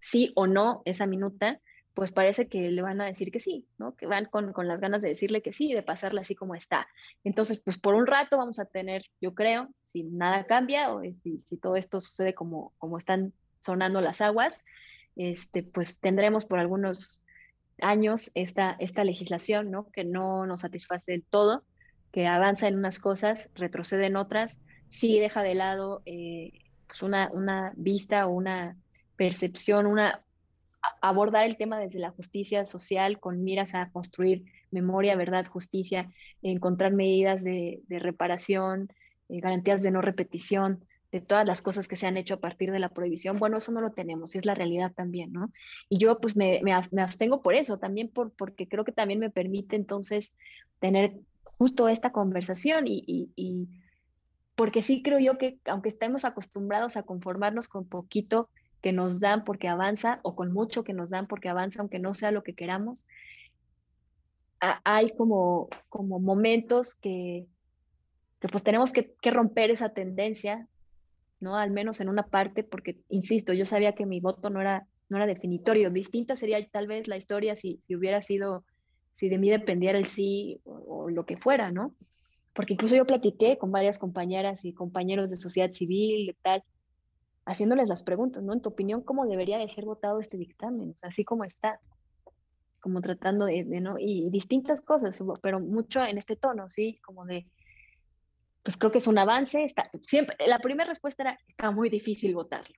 sí 0.00 0.32
o 0.34 0.46
no 0.46 0.82
esa 0.84 1.06
minuta, 1.06 1.60
pues 1.94 2.10
parece 2.10 2.48
que 2.48 2.70
le 2.70 2.82
van 2.82 3.00
a 3.00 3.06
decir 3.06 3.30
que 3.30 3.40
sí, 3.40 3.66
¿no? 3.78 3.94
Que 3.96 4.06
van 4.06 4.24
con, 4.26 4.52
con 4.52 4.66
las 4.66 4.80
ganas 4.80 5.02
de 5.02 5.08
decirle 5.08 5.42
que 5.42 5.52
sí 5.52 5.70
y 5.70 5.74
de 5.74 5.82
pasarla 5.82 6.22
así 6.22 6.34
como 6.34 6.54
está. 6.54 6.86
Entonces, 7.22 7.60
pues 7.60 7.78
por 7.78 7.94
un 7.94 8.06
rato 8.06 8.38
vamos 8.38 8.58
a 8.58 8.64
tener, 8.64 9.04
yo 9.20 9.34
creo, 9.34 9.68
si 9.92 10.04
nada 10.04 10.44
cambia 10.46 10.92
o 10.92 11.02
si, 11.22 11.38
si 11.38 11.56
todo 11.58 11.76
esto 11.76 12.00
sucede 12.00 12.34
como, 12.34 12.72
como 12.78 12.96
están 12.96 13.32
sonando 13.60 14.00
las 14.00 14.20
aguas, 14.20 14.64
este, 15.16 15.62
pues 15.62 16.00
tendremos 16.00 16.46
por 16.46 16.58
algunos 16.58 17.22
años 17.80 18.30
esta, 18.34 18.76
esta 18.78 19.04
legislación, 19.04 19.70
¿no? 19.70 19.90
Que 19.90 20.04
no 20.04 20.46
nos 20.46 20.60
satisface 20.60 21.12
del 21.12 21.24
todo, 21.24 21.64
que 22.12 22.26
avanza 22.26 22.68
en 22.68 22.76
unas 22.76 22.98
cosas, 22.98 23.48
retrocede 23.54 24.06
en 24.06 24.16
otras, 24.16 24.60
sí 24.90 25.18
deja 25.18 25.42
de 25.42 25.54
lado 25.54 26.02
eh, 26.04 26.52
pues 26.86 27.02
una, 27.02 27.30
una 27.32 27.72
vista 27.76 28.26
o 28.26 28.30
una 28.30 28.76
percepción, 29.16 29.86
una 29.86 30.22
abordar 31.00 31.46
el 31.46 31.56
tema 31.56 31.78
desde 31.78 31.98
la 31.98 32.10
justicia 32.10 32.64
social 32.64 33.20
con 33.20 33.44
miras 33.44 33.74
a 33.74 33.90
construir 33.90 34.44
memoria, 34.70 35.16
verdad, 35.16 35.46
justicia, 35.46 36.12
encontrar 36.42 36.92
medidas 36.92 37.42
de, 37.42 37.82
reparación, 37.88 38.88
eh, 39.28 39.40
garantías 39.40 39.82
de 39.82 39.90
no 39.90 40.00
repetición, 40.00 40.84
de 41.12 41.20
todas 41.20 41.46
las 41.46 41.60
cosas 41.60 41.88
que 41.88 41.96
se 41.96 42.06
han 42.06 42.16
hecho 42.16 42.34
a 42.34 42.40
partir 42.40 42.72
de 42.72 42.78
la 42.78 42.88
prohibición, 42.88 43.38
bueno, 43.38 43.58
eso 43.58 43.70
no 43.70 43.82
lo 43.82 43.92
tenemos, 43.92 44.34
es 44.34 44.46
la 44.46 44.54
realidad 44.54 44.92
también, 44.92 45.30
¿no? 45.30 45.52
Y 45.90 45.98
yo 45.98 46.18
pues 46.18 46.36
me, 46.36 46.60
me, 46.62 46.72
abstengo 46.72 47.42
por 47.42 47.54
eso, 47.54 47.78
también 47.78 48.08
por, 48.08 48.32
porque 48.32 48.66
creo 48.66 48.84
que 48.84 48.92
también 48.92 49.20
me 49.20 49.28
permite 49.28 49.76
entonces 49.76 50.32
tener 50.80 51.12
justo 51.58 51.88
esta 51.88 52.12
conversación 52.12 52.84
y, 52.86 53.68
porque 54.54 54.82
sí 54.82 55.02
creo 55.02 55.18
yo 55.18 55.38
que 55.38 55.58
aunque 55.64 55.88
estemos 55.88 56.24
acostumbrados 56.24 56.96
a 56.96 57.04
conformarnos 57.04 57.68
con 57.68 57.86
poquito 57.86 58.48
que 58.80 58.92
nos 58.92 59.20
dan 59.20 59.44
porque 59.44 59.68
avanza 59.68 60.20
o 60.22 60.34
con 60.34 60.52
mucho 60.52 60.84
que 60.84 60.92
nos 60.92 61.10
dan 61.10 61.26
porque 61.26 61.48
avanza, 61.48 61.80
aunque 61.80 61.98
no 61.98 62.14
sea 62.14 62.30
lo 62.30 62.42
que 62.42 62.54
queramos, 62.54 63.06
hay 64.60 65.10
como, 65.16 65.68
como 65.88 66.20
momentos 66.20 66.94
que, 66.94 67.46
que 68.40 68.48
pues 68.48 68.62
tenemos 68.62 68.92
que, 68.92 69.14
que 69.20 69.30
romper 69.30 69.70
esa 69.70 69.88
tendencia 69.88 70.68
¿no? 71.42 71.56
Al 71.58 71.72
menos 71.72 72.00
en 72.00 72.08
una 72.08 72.28
parte, 72.28 72.62
porque, 72.62 73.00
insisto, 73.08 73.52
yo 73.52 73.66
sabía 73.66 73.94
que 73.94 74.06
mi 74.06 74.20
voto 74.20 74.48
no 74.48 74.60
era, 74.60 74.86
no 75.08 75.16
era 75.16 75.26
definitorio. 75.26 75.90
Distinta 75.90 76.36
sería 76.36 76.64
tal 76.70 76.86
vez 76.86 77.08
la 77.08 77.16
historia 77.16 77.56
si, 77.56 77.80
si 77.82 77.96
hubiera 77.96 78.22
sido, 78.22 78.64
si 79.12 79.28
de 79.28 79.38
mí 79.38 79.50
dependiera 79.50 79.98
el 79.98 80.06
sí 80.06 80.60
o, 80.64 81.10
lo 81.10 81.26
que 81.26 81.36
fuera, 81.36 81.70
¿no? 81.70 81.94
Porque 82.54 82.74
incluso 82.74 82.96
yo 82.96 83.06
platiqué 83.06 83.58
con 83.58 83.72
varias 83.72 83.98
compañeras 83.98 84.64
y 84.64 84.72
compañeros 84.72 85.30
de 85.30 85.36
sociedad 85.36 85.72
civil 85.72 86.30
y 86.30 86.36
tal, 86.42 86.62
haciéndoles 87.44 87.88
las 87.88 88.02
preguntas, 88.02 88.42
¿no? 88.42 88.52
En 88.52 88.60
tu 88.60 88.70
opinión, 88.70 89.02
¿cómo 89.02 89.26
debería 89.26 89.58
de 89.58 89.68
ser 89.68 89.84
votado 89.84 90.20
este 90.20 90.36
dictamen? 90.36 90.94
así 91.02 91.24
como 91.24 91.44
está, 91.44 91.80
como 92.80 93.00
tratando 93.00 93.46
de, 93.46 93.64
¿no? 93.64 93.98
Y 93.98 94.28
distintas 94.30 94.80
cosas, 94.80 95.22
pero 95.40 95.60
mucho 95.60 96.04
en 96.04 96.18
este 96.18 96.36
tono, 96.36 96.68
¿sí? 96.68 97.00
Como 97.04 97.24
de, 97.24 97.46
pues 98.62 98.76
creo 98.76 98.92
que 98.92 98.98
es 98.98 99.06
un 99.06 99.18
avance. 99.18 99.64
Está, 99.64 99.90
siempre, 100.02 100.36
la 100.46 100.58
primera 100.58 100.88
respuesta 100.88 101.22
era, 101.22 101.38
está 101.48 101.70
muy 101.70 101.88
difícil 101.90 102.34
votarlo. 102.34 102.74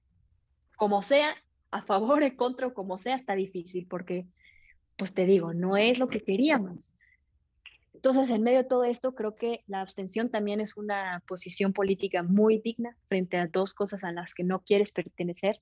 Como 0.76 1.03
sea, 1.03 1.35
a 1.70 1.82
favor, 1.82 2.22
en 2.22 2.37
contra, 2.37 2.72
como 2.72 2.97
sea, 2.97 3.16
está 3.16 3.35
difícil, 3.35 3.87
porque, 3.89 4.26
pues 4.97 5.14
te 5.14 5.26
digo, 5.26 5.55
no 5.55 5.76
es 5.76 5.99
lo 5.99 6.09
que 6.09 6.22
queríamos. 6.22 6.92
Entonces, 7.95 8.28
en 8.30 8.42
medio 8.42 8.59
de 8.59 8.68
todo 8.68 8.84
esto, 8.84 9.14
creo 9.14 9.34
que 9.34 9.62
la 9.66 9.80
abstención 9.80 10.28
también 10.28 10.61
es 10.61 10.76
una 10.76 11.22
posición 11.26 11.72
política 11.72 12.22
muy 12.22 12.59
digna 12.59 12.97
frente 13.09 13.38
a 13.38 13.47
dos 13.47 13.72
cosas 13.72 14.05
a 14.05 14.12
las 14.12 14.34
que 14.34 14.45
no 14.45 14.61
quieres 14.61 14.92
pertenecer 14.92 15.61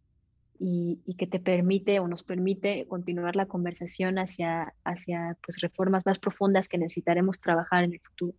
y, 0.58 1.00
y 1.06 1.14
que 1.14 1.26
te 1.26 1.38
permite 1.38 2.00
o 2.00 2.08
nos 2.08 2.22
permite 2.22 2.86
continuar 2.88 3.36
la 3.36 3.46
conversación 3.46 4.18
hacia, 4.18 4.74
hacia 4.84 5.36
pues, 5.44 5.60
reformas 5.60 6.04
más 6.04 6.18
profundas 6.18 6.68
que 6.68 6.78
necesitaremos 6.78 7.40
trabajar 7.40 7.84
en 7.84 7.92
el 7.92 8.00
futuro 8.00 8.36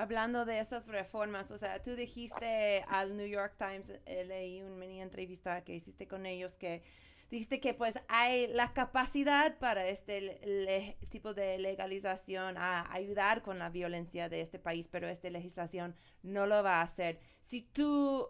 hablando 0.00 0.44
de 0.44 0.60
esas 0.60 0.88
reformas, 0.88 1.50
o 1.50 1.58
sea, 1.58 1.82
tú 1.82 1.94
dijiste 1.94 2.84
al 2.88 3.16
New 3.16 3.26
York 3.26 3.54
Times, 3.58 3.92
eh, 4.06 4.24
leí 4.24 4.62
una 4.62 4.76
mini 4.76 5.02
entrevista 5.02 5.62
que 5.62 5.74
hiciste 5.74 6.08
con 6.08 6.26
ellos, 6.26 6.54
que 6.54 6.82
dijiste 7.30 7.60
que 7.60 7.74
pues 7.74 7.94
hay 8.08 8.48
la 8.48 8.72
capacidad 8.72 9.56
para 9.58 9.86
este 9.88 10.96
tipo 11.08 11.32
de 11.32 11.58
legalización 11.58 12.56
a 12.58 12.92
ayudar 12.92 13.42
con 13.42 13.58
la 13.58 13.70
violencia 13.70 14.28
de 14.28 14.40
este 14.40 14.58
país, 14.58 14.88
pero 14.88 15.08
esta 15.08 15.30
legislación 15.30 15.94
no 16.22 16.46
lo 16.46 16.62
va 16.62 16.80
a 16.80 16.82
hacer. 16.82 17.20
Si 17.40 17.62
tú 17.62 18.28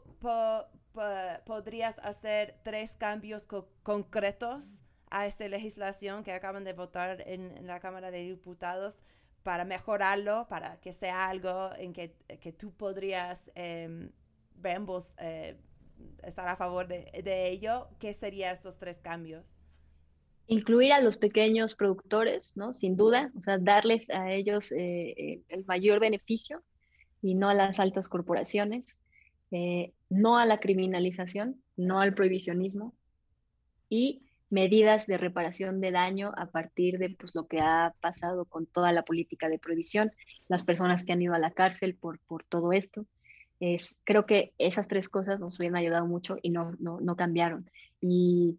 podrías 1.44 1.98
hacer 2.00 2.60
tres 2.62 2.96
cambios 2.98 3.46
concretos 3.82 4.82
a 5.10 5.26
esta 5.26 5.48
legislación 5.48 6.22
que 6.22 6.32
acaban 6.32 6.64
de 6.64 6.72
votar 6.72 7.22
en 7.26 7.66
la 7.66 7.80
Cámara 7.80 8.10
de 8.10 8.22
Diputados, 8.22 9.02
para 9.42 9.64
mejorarlo, 9.64 10.46
para 10.48 10.80
que 10.80 10.92
sea 10.92 11.28
algo 11.28 11.70
en 11.76 11.92
que, 11.92 12.14
que 12.40 12.52
tú 12.52 12.72
podrías, 12.72 13.50
eh, 13.54 14.10
eh, 15.18 15.56
estar 16.22 16.48
a 16.48 16.56
favor 16.56 16.88
de, 16.88 17.10
de, 17.24 17.48
ello, 17.48 17.88
¿qué 17.98 18.12
serían 18.12 18.54
estos 18.54 18.78
tres 18.78 18.98
cambios? 18.98 19.58
Incluir 20.46 20.92
a 20.92 21.00
los 21.00 21.16
pequeños 21.16 21.74
productores, 21.74 22.56
¿no? 22.56 22.74
Sin 22.74 22.96
duda, 22.96 23.30
o 23.36 23.40
sea, 23.40 23.58
darles 23.58 24.10
a 24.10 24.32
ellos 24.32 24.72
eh, 24.72 25.42
el 25.48 25.64
mayor 25.64 26.00
beneficio 26.00 26.62
y 27.22 27.34
no 27.34 27.48
a 27.48 27.54
las 27.54 27.78
altas 27.78 28.08
corporaciones, 28.08 28.96
eh, 29.50 29.92
no 30.08 30.38
a 30.38 30.46
la 30.46 30.58
criminalización, 30.58 31.62
no 31.76 32.00
al 32.00 32.14
prohibicionismo 32.14 32.94
y 33.88 34.22
medidas 34.50 35.06
de 35.06 35.16
reparación 35.16 35.80
de 35.80 35.92
daño 35.92 36.32
a 36.36 36.46
partir 36.46 36.98
de 36.98 37.10
pues, 37.10 37.34
lo 37.34 37.46
que 37.46 37.60
ha 37.60 37.94
pasado 38.00 38.44
con 38.44 38.66
toda 38.66 38.92
la 38.92 39.04
política 39.04 39.48
de 39.48 39.58
prohibición, 39.58 40.12
las 40.48 40.64
personas 40.64 41.04
que 41.04 41.12
han 41.12 41.22
ido 41.22 41.34
a 41.34 41.38
la 41.38 41.52
cárcel 41.52 41.94
por, 41.94 42.18
por 42.20 42.44
todo 42.44 42.72
esto. 42.72 43.06
Es, 43.60 43.96
creo 44.04 44.26
que 44.26 44.52
esas 44.58 44.88
tres 44.88 45.08
cosas 45.08 45.38
nos 45.38 45.58
hubieran 45.58 45.76
ayudado 45.76 46.06
mucho 46.06 46.36
y 46.42 46.50
no, 46.50 46.72
no, 46.78 47.00
no 47.00 47.16
cambiaron. 47.16 47.70
Y 48.00 48.58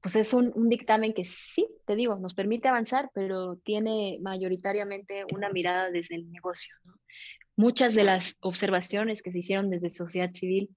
pues 0.00 0.16
es 0.16 0.32
un, 0.32 0.50
un, 0.54 0.68
dictamen 0.68 1.12
que 1.12 1.24
sí, 1.24 1.68
te 1.86 1.94
digo, 1.94 2.16
nos 2.16 2.34
permite 2.34 2.68
avanzar, 2.68 3.10
pero 3.14 3.56
tiene 3.56 4.18
mayoritariamente 4.22 5.24
una 5.34 5.50
mirada 5.50 5.90
desde 5.90 6.16
el 6.16 6.32
negocio. 6.32 6.74
¿no? 6.84 6.94
Muchas 7.56 7.94
de 7.94 8.04
las 8.04 8.36
observaciones 8.40 9.22
que 9.22 9.30
se 9.30 9.40
hicieron 9.40 9.68
desde 9.68 9.90
sociedad 9.90 10.32
civil, 10.32 10.70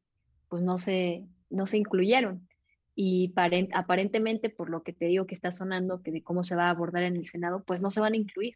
pues 0.50 0.62
no 0.62 0.78
se, 0.78 1.24
no 1.50 1.66
se 1.66 1.78
incluyeron 1.78 2.48
y 2.96 3.34
aparentemente 3.74 4.50
por 4.50 4.70
lo 4.70 4.84
que 4.84 4.94
te 4.94 5.06
digo 5.06 5.26
que 5.26 5.36
está 5.36 5.52
sonando, 5.52 6.02
que 6.04 6.12
de 6.12 6.22
cómo 6.22 6.44
se 6.44 6.56
va 6.56 6.68
a 6.68 6.70
abordar 6.70 7.04
en 7.04 7.16
el 7.16 7.26
Senado, 7.26 7.64
pues 7.66 7.82
no 7.82 7.90
se 7.90 8.00
van 8.00 8.14
a 8.14 8.18
incluir. 8.18 8.56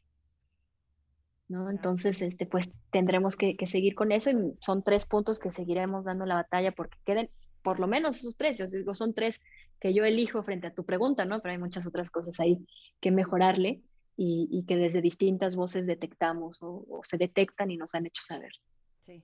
¿No? 1.47 1.69
Entonces, 1.69 2.21
este, 2.21 2.45
pues 2.45 2.69
tendremos 2.91 3.35
que, 3.35 3.55
que, 3.55 3.67
seguir 3.67 3.95
con 3.95 4.11
eso 4.11 4.29
y 4.29 4.35
son 4.61 4.83
tres 4.83 5.05
puntos 5.05 5.39
que 5.39 5.51
seguiremos 5.51 6.05
dando 6.05 6.25
la 6.25 6.35
batalla 6.35 6.71
porque 6.71 6.97
queden 7.05 7.29
por 7.61 7.79
lo 7.79 7.87
menos 7.87 8.17
esos 8.17 8.37
tres, 8.37 8.57
yo 8.57 8.67
digo, 8.67 8.95
son 8.95 9.13
tres 9.13 9.43
que 9.79 9.93
yo 9.93 10.05
elijo 10.05 10.41
frente 10.43 10.67
a 10.67 10.73
tu 10.73 10.85
pregunta, 10.85 11.25
¿no? 11.25 11.41
Pero 11.41 11.53
hay 11.53 11.59
muchas 11.59 11.85
otras 11.85 12.09
cosas 12.09 12.39
ahí 12.39 12.65
que 13.01 13.11
mejorarle 13.11 13.81
y, 14.15 14.47
y 14.51 14.63
que 14.63 14.77
desde 14.77 15.01
distintas 15.01 15.55
voces 15.55 15.85
detectamos 15.85 16.61
o, 16.63 16.85
o 16.89 17.01
se 17.03 17.17
detectan 17.17 17.69
y 17.69 17.77
nos 17.77 17.93
han 17.93 18.05
hecho 18.05 18.21
saber. 18.21 18.51
Sí, 19.01 19.21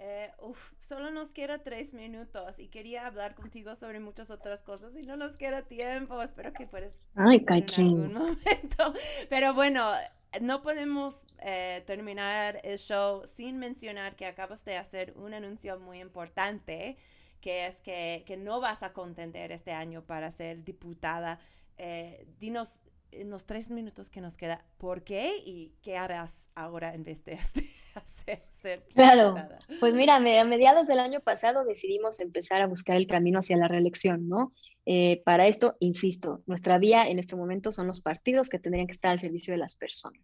eh, 0.00 0.32
uf, 0.40 0.72
solo 0.80 1.10
nos 1.10 1.30
queda 1.30 1.58
tres 1.58 1.92
minutos 1.92 2.58
y 2.58 2.68
quería 2.68 3.06
hablar 3.06 3.34
contigo 3.34 3.74
sobre 3.74 3.98
muchas 3.98 4.30
otras 4.30 4.60
cosas 4.60 4.94
y 4.96 5.02
no 5.02 5.16
nos 5.16 5.36
queda 5.36 5.62
tiempo. 5.62 6.22
Espero 6.22 6.52
que 6.52 6.66
puedas 6.66 7.00
Ay, 7.16 7.44
en 7.48 7.84
algún 7.84 8.12
momento. 8.14 8.94
Pero 9.28 9.54
bueno, 9.54 9.92
no 10.40 10.62
podemos 10.62 11.16
eh, 11.40 11.82
terminar 11.86 12.60
el 12.62 12.78
show 12.78 13.24
sin 13.26 13.58
mencionar 13.58 14.14
que 14.14 14.26
acabas 14.26 14.64
de 14.64 14.76
hacer 14.76 15.14
un 15.16 15.34
anuncio 15.34 15.80
muy 15.80 16.00
importante, 16.00 16.96
que 17.40 17.66
es 17.66 17.80
que, 17.80 18.22
que 18.24 18.36
no 18.36 18.60
vas 18.60 18.84
a 18.84 18.92
contender 18.92 19.50
este 19.50 19.72
año 19.72 20.06
para 20.06 20.30
ser 20.30 20.62
diputada. 20.62 21.40
Eh, 21.76 22.24
dinos 22.38 22.82
en 23.10 23.30
los 23.30 23.46
tres 23.46 23.70
minutos 23.70 24.10
que 24.10 24.20
nos 24.20 24.36
queda, 24.36 24.64
¿por 24.76 25.02
qué 25.02 25.38
y 25.44 25.74
qué 25.82 25.96
harás 25.96 26.50
ahora 26.54 26.94
en 26.94 27.02
vez 27.02 27.24
de 27.24 27.32
este? 27.34 27.68
Ser, 28.50 28.82
claro, 28.94 29.36
pues 29.78 29.94
mira, 29.94 30.16
a 30.16 30.20
mediados 30.20 30.88
del 30.88 30.98
año 30.98 31.20
pasado 31.20 31.64
decidimos 31.64 32.18
empezar 32.18 32.60
a 32.60 32.66
buscar 32.66 32.96
el 32.96 33.06
camino 33.06 33.38
hacia 33.38 33.56
la 33.56 33.68
reelección, 33.68 34.28
¿no? 34.28 34.52
Eh, 34.84 35.22
para 35.24 35.46
esto, 35.46 35.76
insisto, 35.80 36.42
nuestra 36.46 36.78
vía 36.78 37.08
en 37.08 37.18
este 37.18 37.36
momento 37.36 37.72
son 37.72 37.86
los 37.86 38.00
partidos 38.00 38.48
que 38.48 38.58
tendrían 38.58 38.86
que 38.86 38.92
estar 38.92 39.10
al 39.10 39.20
servicio 39.20 39.52
de 39.52 39.58
las 39.58 39.76
personas. 39.76 40.20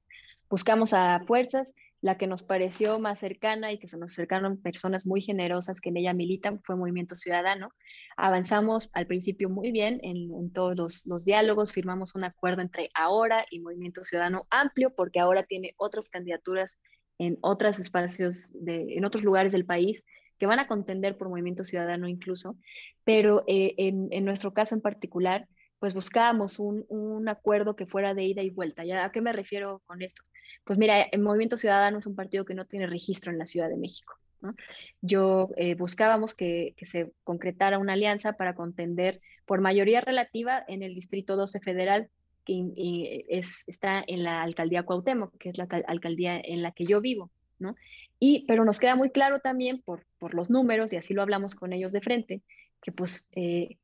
Buscamos 0.49 0.93
a 0.93 1.21
fuerzas, 1.27 1.75
la 2.01 2.19
que 2.19 2.27
nos 2.27 2.43
pareció 2.43 2.99
más 2.99 3.19
cercana 3.19 3.73
y 3.73 3.79
que 3.79 3.89
se 3.89 3.97
nos 3.97 4.11
acercaron 4.13 4.61
personas 4.61 5.07
muy 5.07 5.23
generosas 5.23 5.81
que 5.81 5.89
en 5.89 5.97
ella 5.97 6.13
militan 6.13 6.61
fue 6.63 6.77
Movimiento 6.77 7.15
Ciudadano. 7.15 7.71
Avanzamos 8.17 8.91
al 8.93 9.07
principio 9.07 9.49
muy 9.49 9.71
bien 9.71 10.01
en, 10.03 10.33
en 10.35 10.53
todos 10.53 10.77
los, 10.77 11.07
los, 11.07 11.25
diálogos, 11.25 11.73
firmamos 11.73 12.15
un 12.15 12.25
acuerdo 12.25 12.63
entre 12.63 12.91
ahora 12.95 13.47
y 13.51 13.61
Movimiento 13.61 14.03
Ciudadano 14.03 14.47
amplio 14.51 14.95
porque 14.95 15.19
ahora 15.19 15.45
tiene 15.45 15.75
otras 15.79 16.09
candidaturas 16.09 16.79
en 17.19 17.39
otros 17.41 17.79
espacios, 17.79 18.53
de, 18.55 18.95
en 18.97 19.05
otros 19.05 19.25
lugares 19.25 19.53
del 19.53 19.65
país 19.65 20.05
que 20.39 20.47
van 20.47 20.59
a 20.59 20.67
contender 20.67 21.17
por 21.17 21.29
movimiento 21.29 21.65
ciudadano 21.65 22.09
incluso, 22.09 22.57
pero 23.05 23.45
eh, 23.47 23.75
en, 23.79 24.09
en, 24.11 24.25
nuestro 24.25 24.53
caso 24.53 24.75
en 24.75 24.81
particular, 24.81 25.49
pues 25.79 25.95
buscábamos 25.95 26.59
un, 26.59 26.85
un, 26.89 27.29
acuerdo 27.29 27.77
que 27.77 27.87
fuera 27.87 28.15
de 28.15 28.25
ida 28.25 28.43
y 28.43 28.51
vuelta. 28.51 28.85
¿Ya 28.85 29.05
¿A 29.05 29.13
qué 29.13 29.21
me 29.21 29.33
refiero 29.33 29.83
con 29.87 30.03
esto? 30.03 30.23
Pues 30.65 30.79
mira, 30.79 31.03
el 31.03 31.21
Movimiento 31.21 31.57
Ciudadano 31.57 31.99
es 31.99 32.07
un 32.07 32.17
partido 32.17 32.45
que 32.45 32.55
no 32.55 32.65
tiene 32.65 32.87
registro 32.87 33.31
en 33.31 33.39
la 33.39 33.47
Ciudad 33.47 33.69
de 33.69 33.77
México. 33.77 34.15
¿no? 34.41 34.55
Yo 35.03 35.51
eh, 35.57 35.75
buscábamos 35.75 36.35
que, 36.35 36.75
que, 36.77 36.87
se 36.87 37.13
concretara 37.23 37.79
una 37.79 37.93
alianza 37.93 38.35
para 38.35 38.55
contender 38.55 39.21
por 39.47 39.61
mayoría 39.61 40.01
relativa 40.01 40.65
en 40.67 40.83
el 40.83 40.95
Distrito 40.95 41.37
12 41.37 41.61
Federal, 41.61 42.11
que 42.45 43.25
es, 43.29 43.65
está 43.67 44.05
en 44.07 44.23
la 44.23 44.43
alcaldía 44.43 44.85
Cuauhtémoc, 44.85 45.37
que 45.39 45.51
es 45.51 45.59
la 45.59 45.67
alcaldía 45.87 46.41
en 46.43 46.63
la 46.63 46.73
que 46.73 46.85
yo 46.85 47.01
vivo. 47.01 47.31
¿no? 47.59 47.77
Y, 48.19 48.45
pero 48.47 48.65
nos 48.65 48.79
queda 48.79 48.97
muy 48.97 49.11
claro 49.11 49.41
también 49.41 49.81
por, 49.83 50.07
por 50.19 50.35
los 50.35 50.51
números, 50.51 50.93
y 50.93 50.97
así 50.97 51.15
lo 51.15 51.23
hablamos 51.23 51.55
con 51.55 51.73
ellos 51.73 51.93
de 51.93 52.01
frente, 52.01 52.43
que 52.83 52.93
pues 52.93 53.29
eh, 53.33 53.79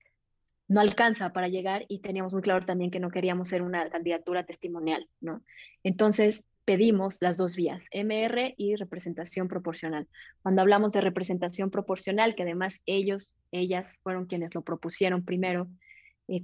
no 0.69 0.81
alcanza 0.81 1.33
para 1.33 1.49
llegar 1.49 1.85
y 1.89 1.99
teníamos 1.99 2.33
muy 2.33 2.43
claro 2.43 2.65
también 2.65 2.91
que 2.91 3.01
no 3.01 3.11
queríamos 3.11 3.49
ser 3.49 3.63
una 3.63 3.89
candidatura 3.91 4.45
testimonial, 4.45 5.09
¿no? 5.21 5.43
Entonces 5.83 6.47
pedimos 6.65 7.17
las 7.21 7.37
dos 7.37 7.57
vías, 7.57 7.83
MR 7.93 8.55
y 8.57 8.77
representación 8.77 9.49
proporcional. 9.49 10.07
Cuando 10.43 10.63
hablamos 10.63 10.93
de 10.93 11.01
representación 11.01 11.71
proporcional, 11.71 12.37
que 12.37 12.45
además 12.45 12.83
ellos, 12.87 13.39
ellas 13.51 13.99
fueron 14.05 14.27
quienes 14.27 14.55
lo 14.55 14.63
propusieron 14.63 15.25
primero, 15.25 15.67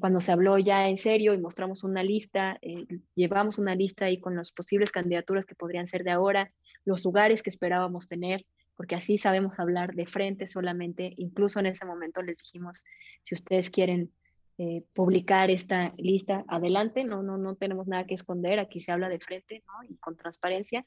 cuando 0.01 0.21
se 0.21 0.33
habló 0.33 0.59
ya 0.59 0.89
en 0.89 0.99
serio 0.99 1.33
y 1.33 1.39
mostramos 1.39 1.85
una 1.85 2.03
lista, 2.03 2.59
eh, 2.61 2.87
llevamos 3.15 3.59
una 3.59 3.77
lista 3.77 4.07
ahí 4.07 4.19
con 4.19 4.35
las 4.35 4.51
posibles 4.51 4.91
candidaturas 4.91 5.47
que 5.47 5.55
podrían 5.55 5.87
ser 5.87 6.03
de 6.03 6.11
ahora, 6.11 6.53
los 6.85 7.05
lugares 7.05 7.43
que 7.43 7.51
esperábamos 7.51 8.09
tener, 8.09 8.45
porque 8.75 8.97
así 8.97 9.17
sabemos 9.17 9.59
hablar 9.61 9.95
de 9.95 10.07
frente 10.07 10.49
solamente. 10.49 11.13
Incluso 11.17 11.61
en 11.61 11.67
ese 11.67 11.87
momento 11.87 12.21
les 12.23 12.39
dijimos, 12.39 12.85
si 13.23 13.37
ustedes 13.37 13.71
quieren 13.71 14.11
eh, 14.59 14.85
publicar 14.95 15.51
esta 15.51 15.93
lista, 15.99 16.43
adelante, 16.49 17.05
no, 17.05 17.23
no, 17.23 17.37
no 17.37 17.57
tenemos 17.57 17.87
nada 17.87 18.07
que 18.07 18.15
esconder, 18.15 18.59
aquí 18.59 18.81
se 18.81 18.91
habla 18.91 19.11
de 19.11 19.21
frente 19.21 19.63
¿no? 19.67 19.87
y 19.87 19.97
con 19.97 20.17
transparencia. 20.17 20.85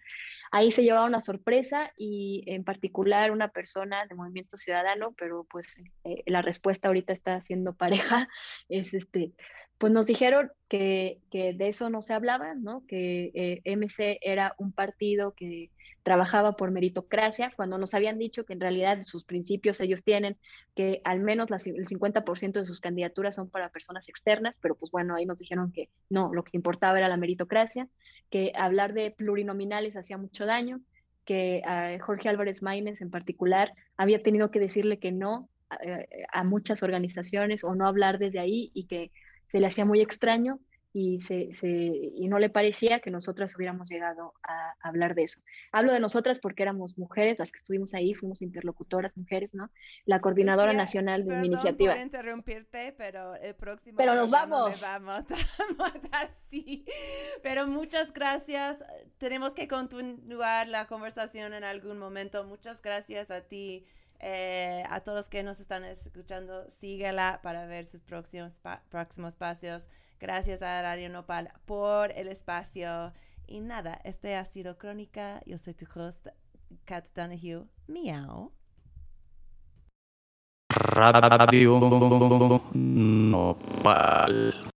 Ahí 0.51 0.71
se 0.71 0.83
llevaba 0.83 1.05
una 1.05 1.21
sorpresa 1.21 1.93
y 1.95 2.43
en 2.47 2.63
particular 2.63 3.29
una 3.29 3.49
persona 3.49 4.07
de 4.07 4.15
Movimiento 4.15 4.57
Ciudadano, 4.57 5.13
pero 5.17 5.43
pues 5.43 5.67
eh, 6.03 6.23
la 6.25 6.41
respuesta 6.41 6.87
ahorita 6.87 7.13
está 7.13 7.41
siendo 7.41 7.73
pareja, 7.73 8.27
es 8.69 8.95
este, 8.95 9.33
pues 9.79 9.93
nos 9.93 10.05
dijeron 10.05 10.51
que, 10.67 11.19
que, 11.31 11.53
de 11.53 11.69
eso 11.69 11.89
no 11.89 12.01
se 12.01 12.13
hablaba, 12.13 12.53
¿no? 12.53 12.85
que 12.85 13.31
eh, 13.33 13.75
MC 13.75 14.19
era 14.21 14.53
un 14.57 14.73
partido 14.73 15.33
que 15.33 15.71
trabajaba 16.03 16.57
por 16.57 16.71
meritocracia, 16.71 17.53
cuando 17.55 17.77
nos 17.77 17.93
habían 17.93 18.17
dicho 18.17 18.45
que 18.45 18.53
en 18.53 18.59
realidad 18.59 18.99
sus 19.01 19.23
principios 19.23 19.79
ellos 19.79 20.03
tienen, 20.03 20.37
que 20.75 21.01
al 21.05 21.21
menos 21.21 21.49
el 21.65 21.87
50% 21.87 22.59
de 22.59 22.65
sus 22.65 22.81
candidaturas 22.81 23.35
son 23.35 23.49
para 23.49 23.69
personas 23.69 24.09
externas, 24.09 24.59
pero 24.61 24.75
pues 24.75 24.91
bueno, 24.91 25.15
ahí 25.15 25.25
nos 25.25 25.39
dijeron 25.39 25.71
que 25.71 25.89
no, 26.09 26.33
lo 26.33 26.43
que 26.43 26.57
importaba 26.57 26.97
era 26.97 27.07
la 27.07 27.17
meritocracia, 27.17 27.87
que 28.29 28.51
hablar 28.55 28.93
de 28.93 29.11
plurinominales 29.11 29.95
hacía 29.95 30.17
mucho 30.17 30.45
daño, 30.45 30.81
que 31.23 31.61
Jorge 32.01 32.27
Álvarez 32.27 32.61
Maínez 32.63 33.01
en 33.01 33.11
particular 33.11 33.71
había 33.95 34.23
tenido 34.23 34.51
que 34.51 34.59
decirle 34.59 34.99
que 34.99 35.11
no 35.11 35.47
a 36.33 36.43
muchas 36.43 36.81
organizaciones 36.81 37.63
o 37.63 37.75
no 37.75 37.87
hablar 37.87 38.17
desde 38.17 38.39
ahí 38.39 38.71
y 38.73 38.87
que 38.87 39.11
se 39.51 39.59
le 39.59 39.67
hacía 39.67 39.85
muy 39.85 40.01
extraño 40.01 40.59
y, 40.91 41.21
se, 41.21 41.53
se, 41.53 41.67
y 41.67 42.27
no 42.27 42.39
le 42.39 42.49
parecía 42.49 42.99
que 42.99 43.11
nosotras 43.11 43.55
hubiéramos 43.55 43.89
llegado 43.89 44.33
a, 44.43 44.73
hablar 44.81 45.13
de 45.13 45.23
eso. 45.23 45.39
Hablo 45.71 45.93
de 45.93 45.99
nosotras 45.99 46.39
porque 46.39 46.63
éramos 46.63 46.97
mujeres, 46.97 47.37
las 47.37 47.51
que 47.51 47.57
estuvimos 47.57 47.93
ahí, 47.93 48.13
fuimos 48.15 48.41
interlocutoras 48.41 49.15
mujeres, 49.15 49.53
¿no? 49.53 49.69
La 50.05 50.19
coordinadora 50.19 50.73
nacional 50.73 51.25
de 51.25 51.37
mi 51.37 51.47
iniciativa. 51.47 51.93
Por 51.93 52.01
interrumpirte, 52.01 52.93
pero 52.97 53.35
el 53.35 53.55
próximo. 53.55 53.97
Pero 53.97 54.15
nos 54.15 54.31
vamos. 54.31 54.81
vamos 54.81 55.25
a 56.11 56.29
sí. 56.49 56.85
Pero 57.43 57.67
muchas 57.67 58.11
gracias. 58.11 58.83
Tenemos 59.19 59.53
que 59.53 59.67
continuar 59.67 60.67
la 60.67 60.87
conversación 60.87 61.53
en 61.53 61.63
algún 61.63 61.99
momento. 61.99 62.43
Muchas 62.45 62.81
gracias 62.81 63.29
a 63.29 63.41
ti. 63.41 63.85
Eh, 64.19 64.83
a 64.89 64.99
todos 64.99 65.15
los 65.15 65.29
que 65.29 65.43
nos 65.43 65.59
están 65.59 65.85
escuchando, 65.85 66.69
síguela 66.69 67.39
para 67.41 67.65
ver 67.65 67.85
sus 67.85 68.01
próximos, 68.01 68.59
próximos 68.89 69.35
pasos. 69.35 69.87
Gracias 70.19 70.61
a 70.61 70.81
Radio 70.81 71.09
Nopal 71.09 71.51
por 71.65 72.11
el 72.11 72.27
espacio. 72.27 73.13
Y 73.47 73.61
nada, 73.61 73.99
este 74.03 74.35
ha 74.35 74.43
sido 74.45 74.77
Crónica. 74.77 75.41
Yo 75.45 75.57
soy 75.57 75.73
tu 75.73 75.85
host, 75.95 76.27
Kat 76.85 77.07
Donahue. 77.15 77.65
Miau. 77.87 78.51
Radio 80.69 81.79
Nopal. 82.73 84.68